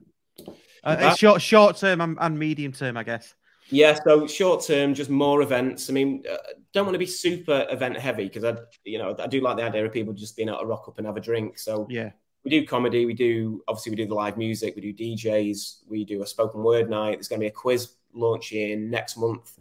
[0.83, 3.35] Uh, short short term and, and, medium term, I guess.
[3.73, 3.97] Yeah.
[4.05, 5.89] So short term, just more events.
[5.89, 6.37] I mean, uh,
[6.73, 9.63] don't want to be super event heavy because I, you know, I do like the
[9.63, 11.57] idea of people just being able to rock up and have a drink.
[11.57, 12.11] So yeah
[12.43, 13.05] we do comedy.
[13.05, 14.75] We do obviously we do the live music.
[14.75, 15.87] We do DJs.
[15.87, 17.15] We do a spoken word night.
[17.15, 19.57] There's going to be a quiz launching next month.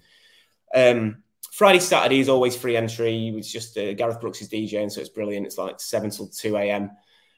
[0.75, 1.23] Um,
[1.53, 3.29] Friday, Saturday is always free entry.
[3.37, 5.47] It's just uh, Gareth Brooks is DJing, so it's brilliant.
[5.47, 6.91] It's like seven till two a.m.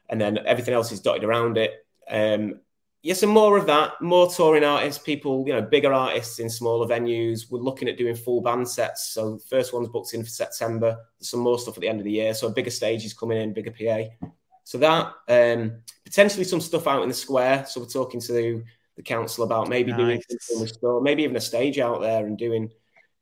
[0.09, 1.85] and then everything else is dotted around it.
[2.09, 2.61] Um,
[3.05, 6.87] yeah, some more of that, more touring artists, people, you know, bigger artists in smaller
[6.87, 7.51] venues.
[7.51, 9.09] We're looking at doing full band sets.
[9.13, 10.97] So the first one's booked in for September.
[11.19, 12.33] There's some more stuff at the end of the year.
[12.33, 14.27] So a bigger stage is coming in, bigger PA.
[14.63, 17.63] So that um, potentially some stuff out in the square.
[17.67, 18.63] So we're talking to
[18.95, 19.99] the council about maybe nice.
[19.99, 22.71] doing something with store, maybe even a stage out there and doing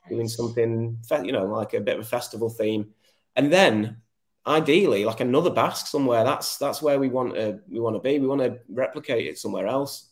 [0.08, 2.94] doing something, you know, like a bit of a festival theme,
[3.36, 3.98] and then
[4.46, 6.24] ideally like another Bask somewhere.
[6.24, 8.20] That's that's where we want to we want to be.
[8.20, 10.10] We want to replicate it somewhere else.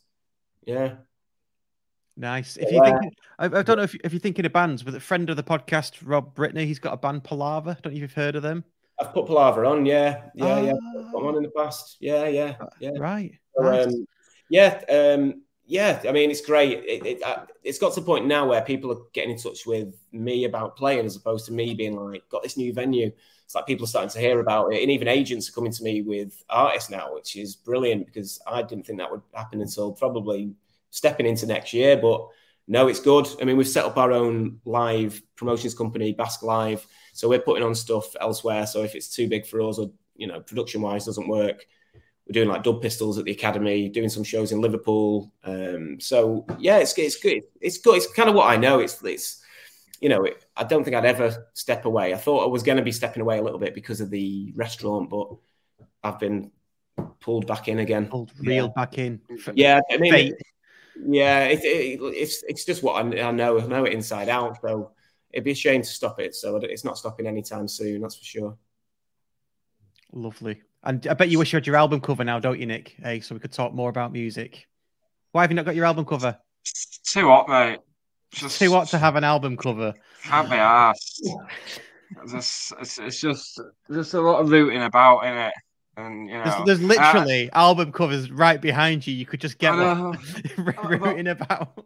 [0.65, 0.95] Yeah.
[2.17, 2.57] Nice.
[2.57, 4.99] If you think, I, I, don't know if, if you're thinking of bands, but a
[4.99, 7.71] friend of the podcast, Rob Brittany, he's got a band Palaver.
[7.71, 8.63] I don't know if you've heard of them.
[8.99, 10.73] I've put Palaver on, yeah, yeah, yeah.
[11.11, 12.91] Put on in the past, yeah, yeah, yeah.
[12.97, 13.31] Right.
[13.55, 13.87] So, nice.
[13.87, 14.05] um,
[14.49, 16.01] yeah, um, yeah.
[16.07, 16.83] I mean, it's great.
[16.83, 19.65] It, it, uh, it's got to the point now where people are getting in touch
[19.65, 23.11] with me about playing, as opposed to me being like, "Got this new venue."
[23.51, 25.83] It's like people are starting to hear about it, and even agents are coming to
[25.83, 29.91] me with artists now, which is brilliant because I didn't think that would happen until
[29.91, 30.53] probably
[30.89, 31.97] stepping into next year.
[31.97, 32.27] But
[32.67, 33.27] no, it's good.
[33.41, 37.63] I mean, we've set up our own live promotions company, Bask Live so we're putting
[37.63, 38.65] on stuff elsewhere.
[38.65, 41.65] So if it's too big for us or, you know, production wise doesn't work,
[42.27, 45.31] we're doing like Dub Pistols at the Academy, doing some shows in Liverpool.
[45.43, 47.41] Um, so yeah, it's it's good.
[47.59, 47.97] It's good.
[47.97, 48.79] It's kind of what I know.
[48.79, 49.40] It's it's
[50.01, 52.13] you know, I don't think I'd ever step away.
[52.13, 54.51] I thought I was going to be stepping away a little bit because of the
[54.55, 55.27] restaurant, but
[56.03, 56.51] I've been
[57.19, 58.07] pulled back in again.
[58.07, 59.21] Pulled reeled back in.
[59.53, 60.33] Yeah, I mean, it,
[61.05, 63.59] yeah, it, it, it's it's just what I, I, know.
[63.59, 64.57] I know it inside out.
[64.61, 64.91] So
[65.31, 66.33] it'd be a shame to stop it.
[66.33, 68.01] So it's not stopping anytime soon.
[68.01, 68.57] That's for sure.
[70.11, 70.63] Lovely.
[70.83, 72.95] And I bet you wish you had your album cover now, don't you, Nick?
[73.01, 74.67] Hey, so we could talk more about music.
[75.31, 76.39] Why have you not got your album cover?
[77.05, 77.79] Too hot, mate.
[78.31, 79.93] Just too hot to have an album cover.
[80.23, 81.27] Can't be asked.
[82.33, 85.53] it's, it's, it's just just a lot of rooting about in it.
[85.97, 89.13] And you know, there's, there's literally uh, album covers right behind you.
[89.13, 90.17] You could just get one
[90.57, 91.85] rooting about.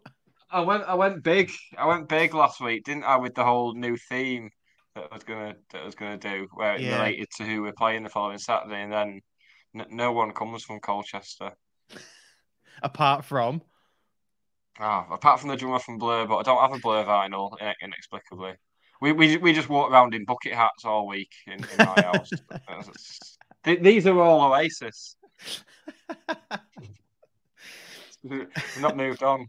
[0.50, 1.50] I went I went big.
[1.76, 4.50] I went big last week, didn't I, with the whole new theme
[4.94, 6.98] that I was gonna that I was gonna do, where it yeah.
[6.98, 9.20] related to who we're playing the following Saturday, and then
[9.74, 11.52] n- no one comes from Colchester.
[12.82, 13.62] Apart from
[14.78, 18.54] Oh, apart from the drummer from Blur, but I don't have a Blur vinyl inexplicably.
[19.00, 22.30] We we we just walk around in bucket hats all week in, in my house.
[23.82, 25.16] These are all Oasis.
[28.22, 28.48] We've
[28.80, 29.48] not moved on.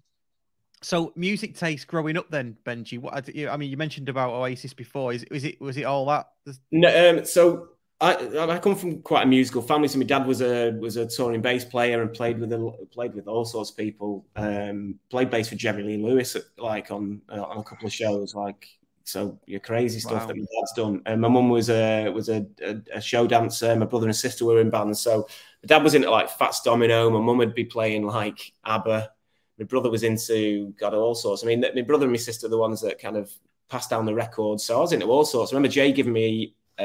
[0.81, 2.99] So, music taste growing up, then Benji.
[2.99, 5.11] What I mean, you mentioned about Oasis before.
[5.11, 6.27] Is, is it was it all that?
[6.71, 7.69] No, um, so
[7.99, 9.87] I, I come from quite a musical family.
[9.87, 13.15] So my dad was a was a touring bass player and played with a, played
[13.15, 14.25] with all sorts of people.
[14.35, 18.35] Um, played bass for Jerry Lee Lewis, like on uh, on a couple of shows,
[18.35, 18.67] like
[19.03, 20.27] so your crazy stuff wow.
[20.27, 21.01] that my dad's done.
[21.05, 23.75] And my mum was a was a, a, a, show dancer.
[23.75, 25.01] My brother and sister were in bands.
[25.01, 25.27] So
[25.63, 27.09] my dad was into like Fats Domino.
[27.09, 29.09] My mum would be playing like ABBA.
[29.57, 31.43] My brother was into God all sorts.
[31.43, 33.31] I mean, my brother and my sister are the ones that kind of
[33.69, 34.65] passed down the records.
[34.65, 35.51] So I was into all sorts.
[35.51, 36.83] I remember Jay giving me uh,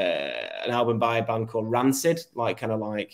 [0.65, 3.11] an album by a band called Rancid, like kind of like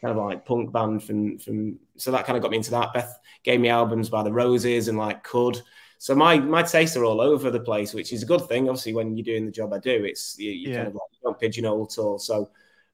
[0.00, 1.78] kind of like punk band from from.
[1.96, 2.92] So that kind of got me into that.
[2.92, 5.60] Beth gave me albums by the Roses and like Cud.
[5.98, 8.68] So my my tastes are all over the place, which is a good thing.
[8.68, 10.76] Obviously, when you're doing the job I do, it's you, you yeah.
[10.76, 12.18] kind of like you don't pigeonhole at all.
[12.18, 12.50] So.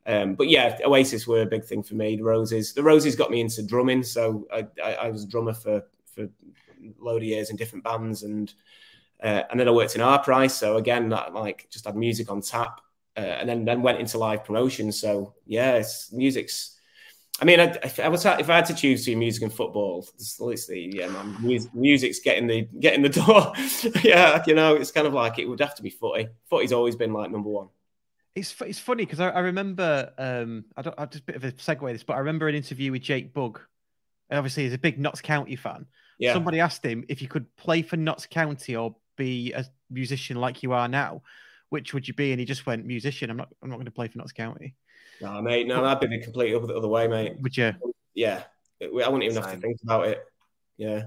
[0.07, 2.17] Um, but yeah, Oasis were a big thing for me.
[2.17, 5.55] The Roses, the Roses got me into drumming, so I, I, I was a drummer
[5.55, 6.29] for for a
[6.99, 8.53] load of years in different bands, and
[9.23, 10.53] uh, and then I worked in Our Price.
[10.53, 12.83] So again, that, like just had music on tap
[13.17, 14.93] uh, and then then went into live promotion.
[14.93, 16.73] So yeah, it's, music's.
[17.41, 20.67] I mean, I, I was if I had to choose between music and football, it's
[20.67, 21.37] the yeah, man,
[21.75, 23.53] music's getting the getting the door.
[24.05, 26.29] yeah, you know, it's kind of like it would have to be footy.
[26.49, 27.69] Footy's always been like number one.
[28.37, 31.45] It's it's funny because I, I, remember um, I don't I just a bit of
[31.45, 33.61] a segue this, but I remember an interview with Jake Bugg.
[34.31, 35.87] Obviously, he's a big Notts County fan.
[36.19, 36.33] Yeah.
[36.33, 40.63] Somebody asked him if you could play for Notts County or be a musician like
[40.63, 41.23] you are now
[41.71, 42.33] which would you be?
[42.33, 43.31] And he just went musician.
[43.31, 43.49] I'm not.
[43.63, 44.75] I'm not going to play for Notts County.
[45.21, 45.67] No, mate.
[45.67, 47.37] No, that'd be the complete other, other way, mate.
[47.41, 47.73] Would you?
[48.15, 48.43] Yeah,
[48.81, 49.43] I wouldn't even Same.
[49.43, 50.25] have to think about it.
[50.77, 51.05] Yeah.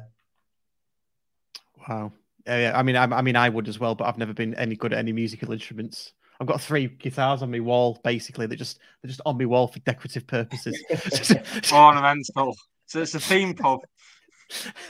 [1.88, 2.12] Wow.
[2.48, 4.56] Oh, yeah, I mean, I, I, mean, I would as well, but I've never been
[4.56, 6.14] any good at any musical instruments.
[6.40, 8.46] I've got three guitars on my wall, basically.
[8.46, 10.82] They're just they're just on my wall for decorative purposes.
[11.74, 12.56] Ornamental.
[12.86, 13.80] So it's a theme pub.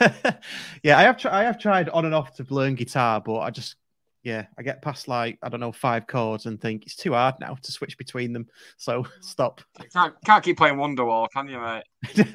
[0.82, 3.76] yeah, I have I have tried on and off to learn guitar, but I just
[4.28, 7.36] yeah, I get past like I don't know five chords and think it's too hard
[7.40, 8.46] now to switch between them.
[8.76, 9.62] So stop.
[9.90, 11.84] Can't, can't keep playing Wonderwall, can you, mate?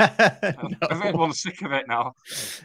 [0.82, 0.88] no.
[0.90, 2.14] Everyone's sick of it now.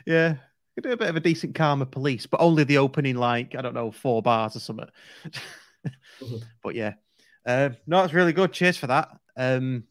[0.06, 0.36] Yeah,
[0.76, 3.60] you do a bit of a decent Karma Police, but only the opening like I
[3.60, 4.88] don't know four bars or something.
[5.26, 6.36] mm-hmm.
[6.62, 6.94] But yeah,
[7.44, 8.52] uh, no, it's really good.
[8.52, 9.10] Cheers for that.
[9.36, 9.84] Um,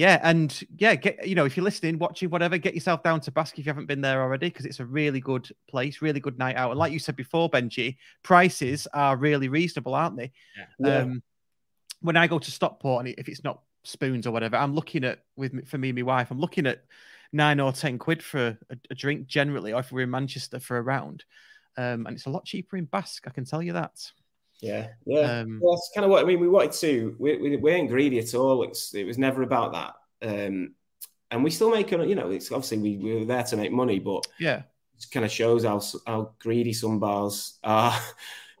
[0.00, 3.30] yeah, and yeah, get you know if you're listening, watching, whatever, get yourself down to
[3.30, 6.38] Bask if you haven't been there already, because it's a really good place, really good
[6.38, 6.70] night out.
[6.70, 10.32] And like you said before, Benji, prices are really reasonable, aren't they?
[10.78, 11.00] Yeah.
[11.00, 11.22] Um,
[12.00, 15.18] when I go to Stockport, and if it's not spoons or whatever, I'm looking at
[15.36, 16.82] with for me and my wife, I'm looking at
[17.34, 20.78] nine or ten quid for a, a drink generally, or if we're in Manchester for
[20.78, 21.26] a round,
[21.76, 23.24] um, and it's a lot cheaper in Bask.
[23.26, 24.00] I can tell you that.
[24.60, 25.40] Yeah, yeah.
[25.40, 26.40] Um, well, that's kind of what I mean.
[26.40, 27.16] We wanted to.
[27.18, 28.62] We, we, we ain't greedy at all.
[28.62, 29.94] It's it was never about that.
[30.22, 30.74] Um,
[31.30, 33.98] and we still make You know, it's obviously we, we were there to make money,
[33.98, 34.62] but yeah,
[34.96, 37.98] it kind of shows how how greedy some bars are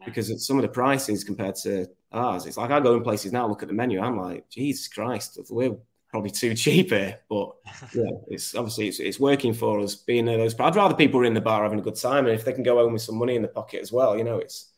[0.04, 2.46] because some of the prices compared to ours.
[2.46, 5.38] It's like I go in places now, look at the menu, I'm like, Jesus Christ,
[5.50, 5.76] we're
[6.08, 7.18] probably too cheap here.
[7.28, 7.52] But
[7.94, 10.58] yeah, it's obviously it's, it's working for us being those.
[10.58, 12.62] I'd rather people are in the bar having a good time, and if they can
[12.62, 14.69] go home with some money in the pocket as well, you know, it's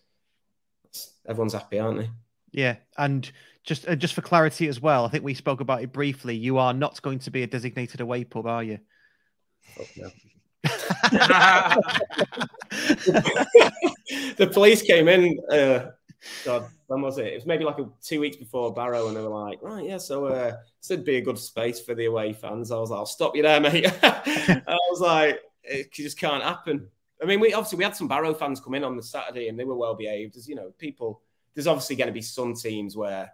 [1.27, 2.11] everyone's happy, aren't they?
[2.53, 3.31] Yeah, and
[3.65, 6.37] just uh, just for clarity as well, I think we spoke about it briefly.
[6.37, 8.79] You are not going to be a designated away pub, are you?
[9.79, 10.11] Oh, no.
[14.37, 15.39] the police came in.
[15.51, 15.91] Uh,
[16.45, 17.27] God, when was it?
[17.27, 19.99] It was maybe like a, two weeks before Barrow, and they were like, right, yeah,
[19.99, 22.71] so uh, this would be a good space for the away fans.
[22.71, 23.87] I was like, I'll stop you there, mate.
[24.03, 26.89] I was like, it just can't happen.
[27.23, 29.59] I mean, we obviously we had some Barrow fans come in on the Saturday, and
[29.59, 30.37] they were well behaved.
[30.37, 31.23] As you know, people.
[31.55, 33.31] There's obviously going to be some teams where,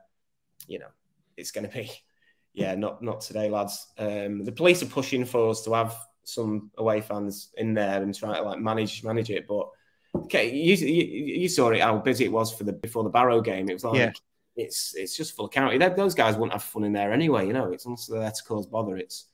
[0.67, 0.89] you know,
[1.37, 1.89] it's going to be,
[2.53, 3.87] yeah, not not today, lads.
[3.97, 5.95] Um, the police are pushing for us to have
[6.25, 9.69] some away fans in there and try to like manage manage it, but
[10.17, 11.05] okay, you, you,
[11.43, 13.69] you saw it how busy it was for the before the Barrow game.
[13.71, 14.11] It was like Yeah.
[14.57, 15.79] it's it's just full of county.
[15.79, 17.47] Those guys wouldn't have fun in there anyway.
[17.47, 18.97] You know, it's not there to cause bother.
[18.97, 19.27] It's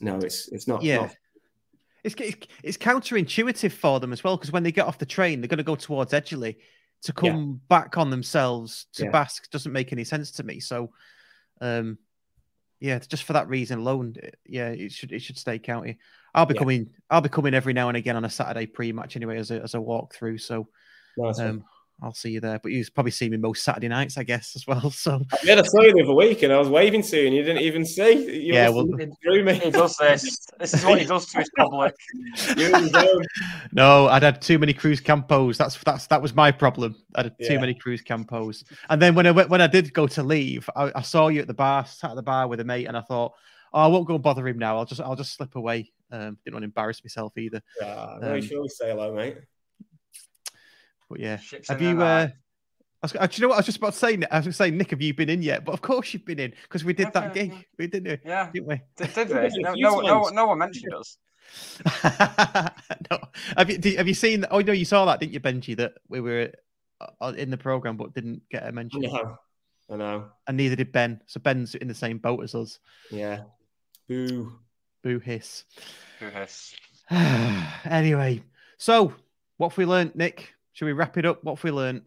[0.00, 0.82] no, it's it's not.
[0.82, 0.96] Yeah.
[1.02, 1.16] not-
[2.04, 5.40] It's it's, it's counterintuitive for them as well because when they get off the train,
[5.40, 6.56] they're going to go towards Edgeley.
[7.04, 7.32] To Yeah.
[7.32, 9.10] come back on themselves to Yeah.
[9.10, 10.60] Bask doesn't make any sense to me.
[10.60, 10.92] So,
[11.60, 11.98] um,
[12.78, 14.14] yeah, just for that reason alone,
[14.46, 15.98] yeah, it should it should stay county.
[16.32, 16.60] I'll be Yeah.
[16.60, 16.90] coming.
[17.10, 19.74] I'll be coming every now and again on a Saturday pre-match anyway as a as
[19.74, 20.38] a walk through.
[20.38, 20.68] So,
[21.16, 21.64] nice um,
[22.02, 22.58] I'll see you there.
[22.58, 24.90] But you probably see me most Saturday nights, I guess, as well.
[25.02, 27.34] So, Yeah, I saw you the other week, and I was waving to you, and
[27.36, 28.12] you didn't even see.
[28.44, 29.54] You Yeah, well- have through me.
[29.54, 30.46] He does this.
[30.58, 31.94] This is what he does to his public.
[32.56, 33.24] You in the zone.
[33.72, 35.56] No, I'd had too many Cruzcampos.
[35.56, 36.96] That's that's that was my problem.
[37.14, 37.60] I had too Yeah.
[37.60, 38.64] many Cruzcampos.
[38.90, 41.40] And then when I went, when I did go to leave, I, I saw you
[41.40, 43.32] at the bar, sat at the bar with a mate, and I thought,
[43.72, 44.76] oh, I won't go and bother him now.
[44.78, 45.90] I'll just I'll just slip away.
[46.10, 47.62] Um, didn't want to embarrass myself either.
[47.82, 49.36] Ah, no, you Um, should always say hello, mate.
[51.12, 52.00] But yeah, Ships have you?
[52.00, 52.28] Uh.
[53.02, 54.14] I was, uh, do you know what I was just about to say?
[54.14, 55.64] I was going to say, Nick, have you been in yet?
[55.64, 57.52] But of course you've been in because we did that Okay, gig.
[57.52, 57.62] yeah.
[57.76, 58.80] We didn't, Yeah, didn't we?
[58.96, 59.46] did, did Yeah, they?
[59.48, 61.18] a No, no, no, no one mentioned us.
[63.10, 63.18] no.
[63.56, 64.46] Have you did, have you seen?
[64.50, 65.76] Oh no, you saw that, didn't you, Benji?
[65.76, 66.52] That we were
[67.20, 69.36] uh, in the program but didn't get a mention, know.
[69.90, 70.26] I know.
[70.46, 71.20] and neither did Ben.
[71.26, 72.78] So Ben's in the same boat as us.
[73.10, 73.40] Yeah.
[74.08, 74.52] Boo.
[75.02, 75.64] Boo hiss.
[76.20, 76.74] Who hiss?
[77.10, 78.42] anyway,
[78.78, 79.12] so
[79.56, 80.54] what have we learnt, Nick?
[80.72, 81.44] Should we wrap it up?
[81.44, 82.02] What have we learned?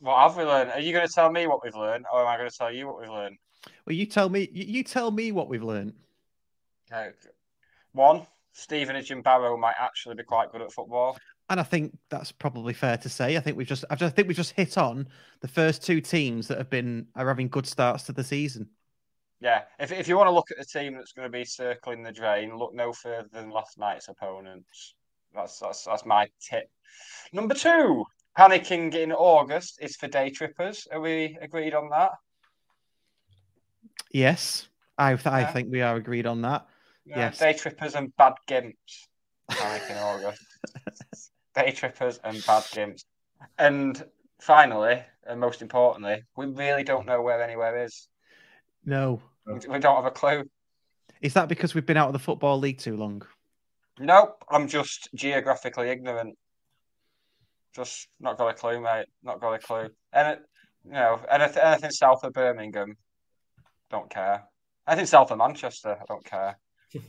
[0.00, 0.72] What have we learned?
[0.72, 2.72] Are you going to tell me what we've learned, or am I going to tell
[2.72, 3.38] you what we've learned?
[3.86, 4.48] Well, you tell me.
[4.52, 5.94] You, tell me what we've learned.
[6.92, 7.10] Okay.
[7.92, 11.16] One, Stephen and Jim Barrow might actually be quite good at football.
[11.50, 13.36] And I think that's probably fair to say.
[13.36, 15.08] I think we've just, I just think we've just hit on
[15.40, 18.68] the first two teams that have been are having good starts to the season.
[19.40, 22.02] Yeah, if, if you want to look at the team that's going to be circling
[22.02, 24.94] the drain, look no further than last night's opponents.
[25.34, 26.68] That's that's that's my tip.
[27.32, 28.04] Number two,
[28.38, 30.86] panicking in August is for day trippers.
[30.92, 32.12] Are we agreed on that?
[34.12, 36.66] Yes, I, th- I think we are agreed on that.
[37.04, 37.38] Yeah, Yes.
[37.38, 39.08] Day trippers and bad gimps.
[39.50, 40.42] Panic in August.
[41.54, 43.04] day trippers and bad gimps.
[43.58, 44.02] And
[44.40, 48.08] finally, and most importantly, we really don't know where anywhere is.
[48.84, 50.44] No, we don't have a clue.
[51.20, 53.22] is that because we've been out of the football league too long?
[53.98, 56.36] Nope, I'm just geographically ignorant.
[57.74, 59.06] Just not got a clue, mate.
[59.22, 59.88] Not got a clue.
[60.12, 60.38] And
[60.84, 62.96] you know, anything, anything south of Birmingham,
[63.90, 64.44] don't care.
[64.88, 66.58] Anything south of Manchester, I don't care.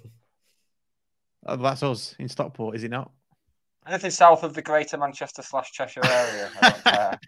[1.48, 3.12] Oh, that's us in Stockport, is it not?
[3.88, 7.20] Anything south of the Greater Manchester slash Cheshire area, I don't care.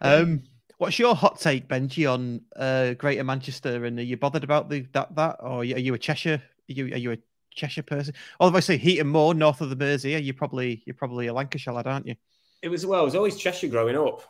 [0.00, 0.42] um,
[0.78, 3.84] what's your hot take, Benji, on uh, Greater Manchester?
[3.84, 6.42] And are you bothered about the that that, or are you, a Cheshire?
[6.68, 7.18] Are you are you a
[7.54, 8.14] Cheshire person?
[8.40, 11.74] Although I say Heaton Moor, north of the Mersey, you're probably you're probably a Lancashire
[11.74, 12.14] lad, aren't you?
[12.62, 14.22] It was well, it was always Cheshire growing up.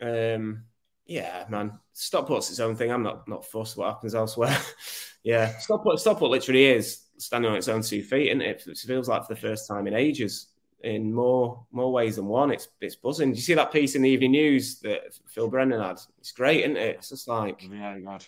[0.00, 0.64] Um,
[1.06, 1.78] yeah, man.
[1.92, 2.90] Stockport's its own thing.
[2.90, 4.56] I'm not not fussed what happens elsewhere.
[5.22, 8.64] yeah, Stockport, Stockport literally is standing on its own two feet, and it?
[8.66, 10.48] it feels like for the first time in ages,
[10.82, 12.50] in more more ways than one.
[12.50, 13.30] It's it's buzzing.
[13.30, 16.00] Did you see that piece in the Evening News that Phil Brennan had?
[16.18, 16.96] It's great, isn't it?
[16.96, 18.24] It's just like yeah, God.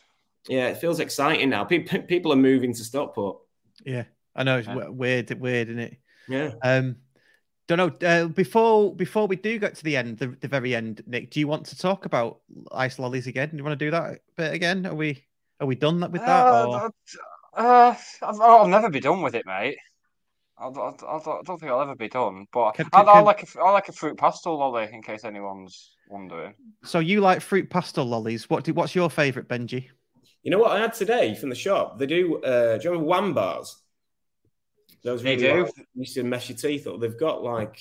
[0.48, 1.64] yeah, it feels exciting now.
[1.64, 3.38] People people are moving to Stockport.
[3.84, 4.04] Yeah,
[4.36, 4.88] I know it's Yeah.
[4.88, 5.96] weird, weird, isn't it?
[6.28, 6.52] Yeah.
[6.62, 6.96] Um,
[7.66, 8.06] don't know.
[8.08, 11.40] Uh, before before we do get to the end, the, the very end, Nick, do
[11.40, 12.40] you want to talk about
[12.70, 13.50] ice lollies again?
[13.50, 14.86] Do you want to do that bit again?
[14.86, 15.24] Are we
[15.58, 16.46] are we done that with that?
[16.46, 16.90] Uh, or-
[17.56, 19.78] uh, I've- I'll never be done with it, mate.
[20.58, 22.46] I don't, I don't, I don't think I'll ever be done.
[22.52, 25.02] But Can- I, can- I can- like a, I like a fruit pastel lolly, in
[25.02, 26.54] case anyone's wondering.
[26.84, 28.48] So you like fruit pastel lollies?
[28.48, 29.88] What do, what's your favourite, Benji?
[30.42, 31.98] You know what I had today from the shop?
[31.98, 32.36] They do.
[32.42, 33.82] Uh, do you remember Wham bars?
[35.06, 35.64] Those They really do.
[35.64, 36.98] like, used to mess your teeth up.
[37.00, 37.78] They've got like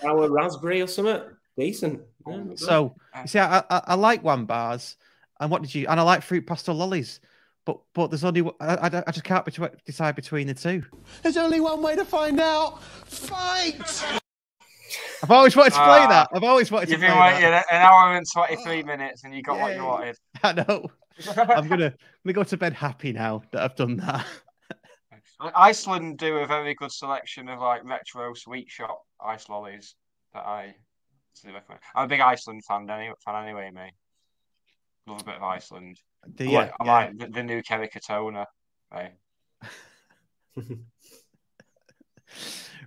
[0.00, 1.20] sour raspberry or something.
[1.58, 2.00] Decent.
[2.26, 2.42] Yeah.
[2.56, 4.96] So you see, I, I, I like Wham bars,
[5.38, 5.86] and what did you?
[5.86, 7.20] And I like fruit pastel lollies,
[7.66, 10.82] but but there's only I, I, I just can't betw- decide between the two.
[11.22, 12.82] There's only one way to find out.
[12.82, 13.78] Fight!
[15.22, 16.28] I've always wanted to play Ah, that.
[16.34, 17.66] I've always wanted to You've play been waiting that.
[17.70, 20.16] an hour and twenty three minutes, and you got what you wanted.
[20.42, 20.86] I know.
[21.36, 24.24] I'm gonna I'm gonna go to bed happy now that I've done that.
[25.54, 29.94] Iceland do a very good selection of like retro sweet shop ice lollies
[30.34, 30.74] that I
[31.94, 33.92] I'm a big Iceland fan anyway, fan anyway, mate.
[35.06, 35.98] Love a bit of Iceland.
[36.34, 36.54] Do I you?
[36.58, 38.44] like, I like the, the new Kerry Katona.
[38.92, 39.14] Right.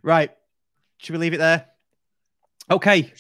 [0.02, 0.32] Right.
[0.98, 1.66] Should we leave it there?
[2.70, 3.12] Okay.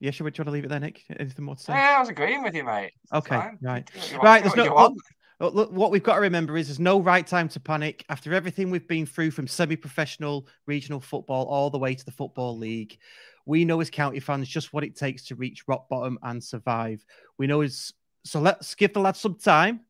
[0.00, 1.04] Yeah, should we try to leave it there, Nick?
[1.18, 1.72] Anything more to say?
[1.74, 2.92] Yeah, I was agreeing with you, mate.
[3.12, 3.58] Okay, fine.
[3.62, 3.86] right.
[3.86, 4.96] Do what you want- Right, there's no.
[5.40, 5.46] You.
[5.48, 8.04] Look, what we've got to remember is there's no right time to panic.
[8.08, 12.12] After everything we've been through from semi professional, regional football, all the way to the
[12.12, 12.98] Football League,
[13.46, 17.04] we know as county fans just what it takes to reach rock bottom and survive.
[17.38, 17.92] We know is
[18.24, 19.80] so let's give the lads some time.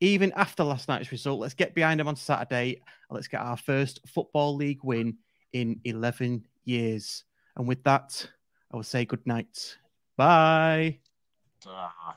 [0.00, 3.58] Even after last night's result, let's get behind them on Saturday and let's get our
[3.58, 5.18] first Football League win
[5.52, 7.24] in 11 years.
[7.56, 8.26] And with that,
[8.72, 9.76] I will say good night.
[10.16, 11.00] Bye.
[11.66, 12.16] Ah.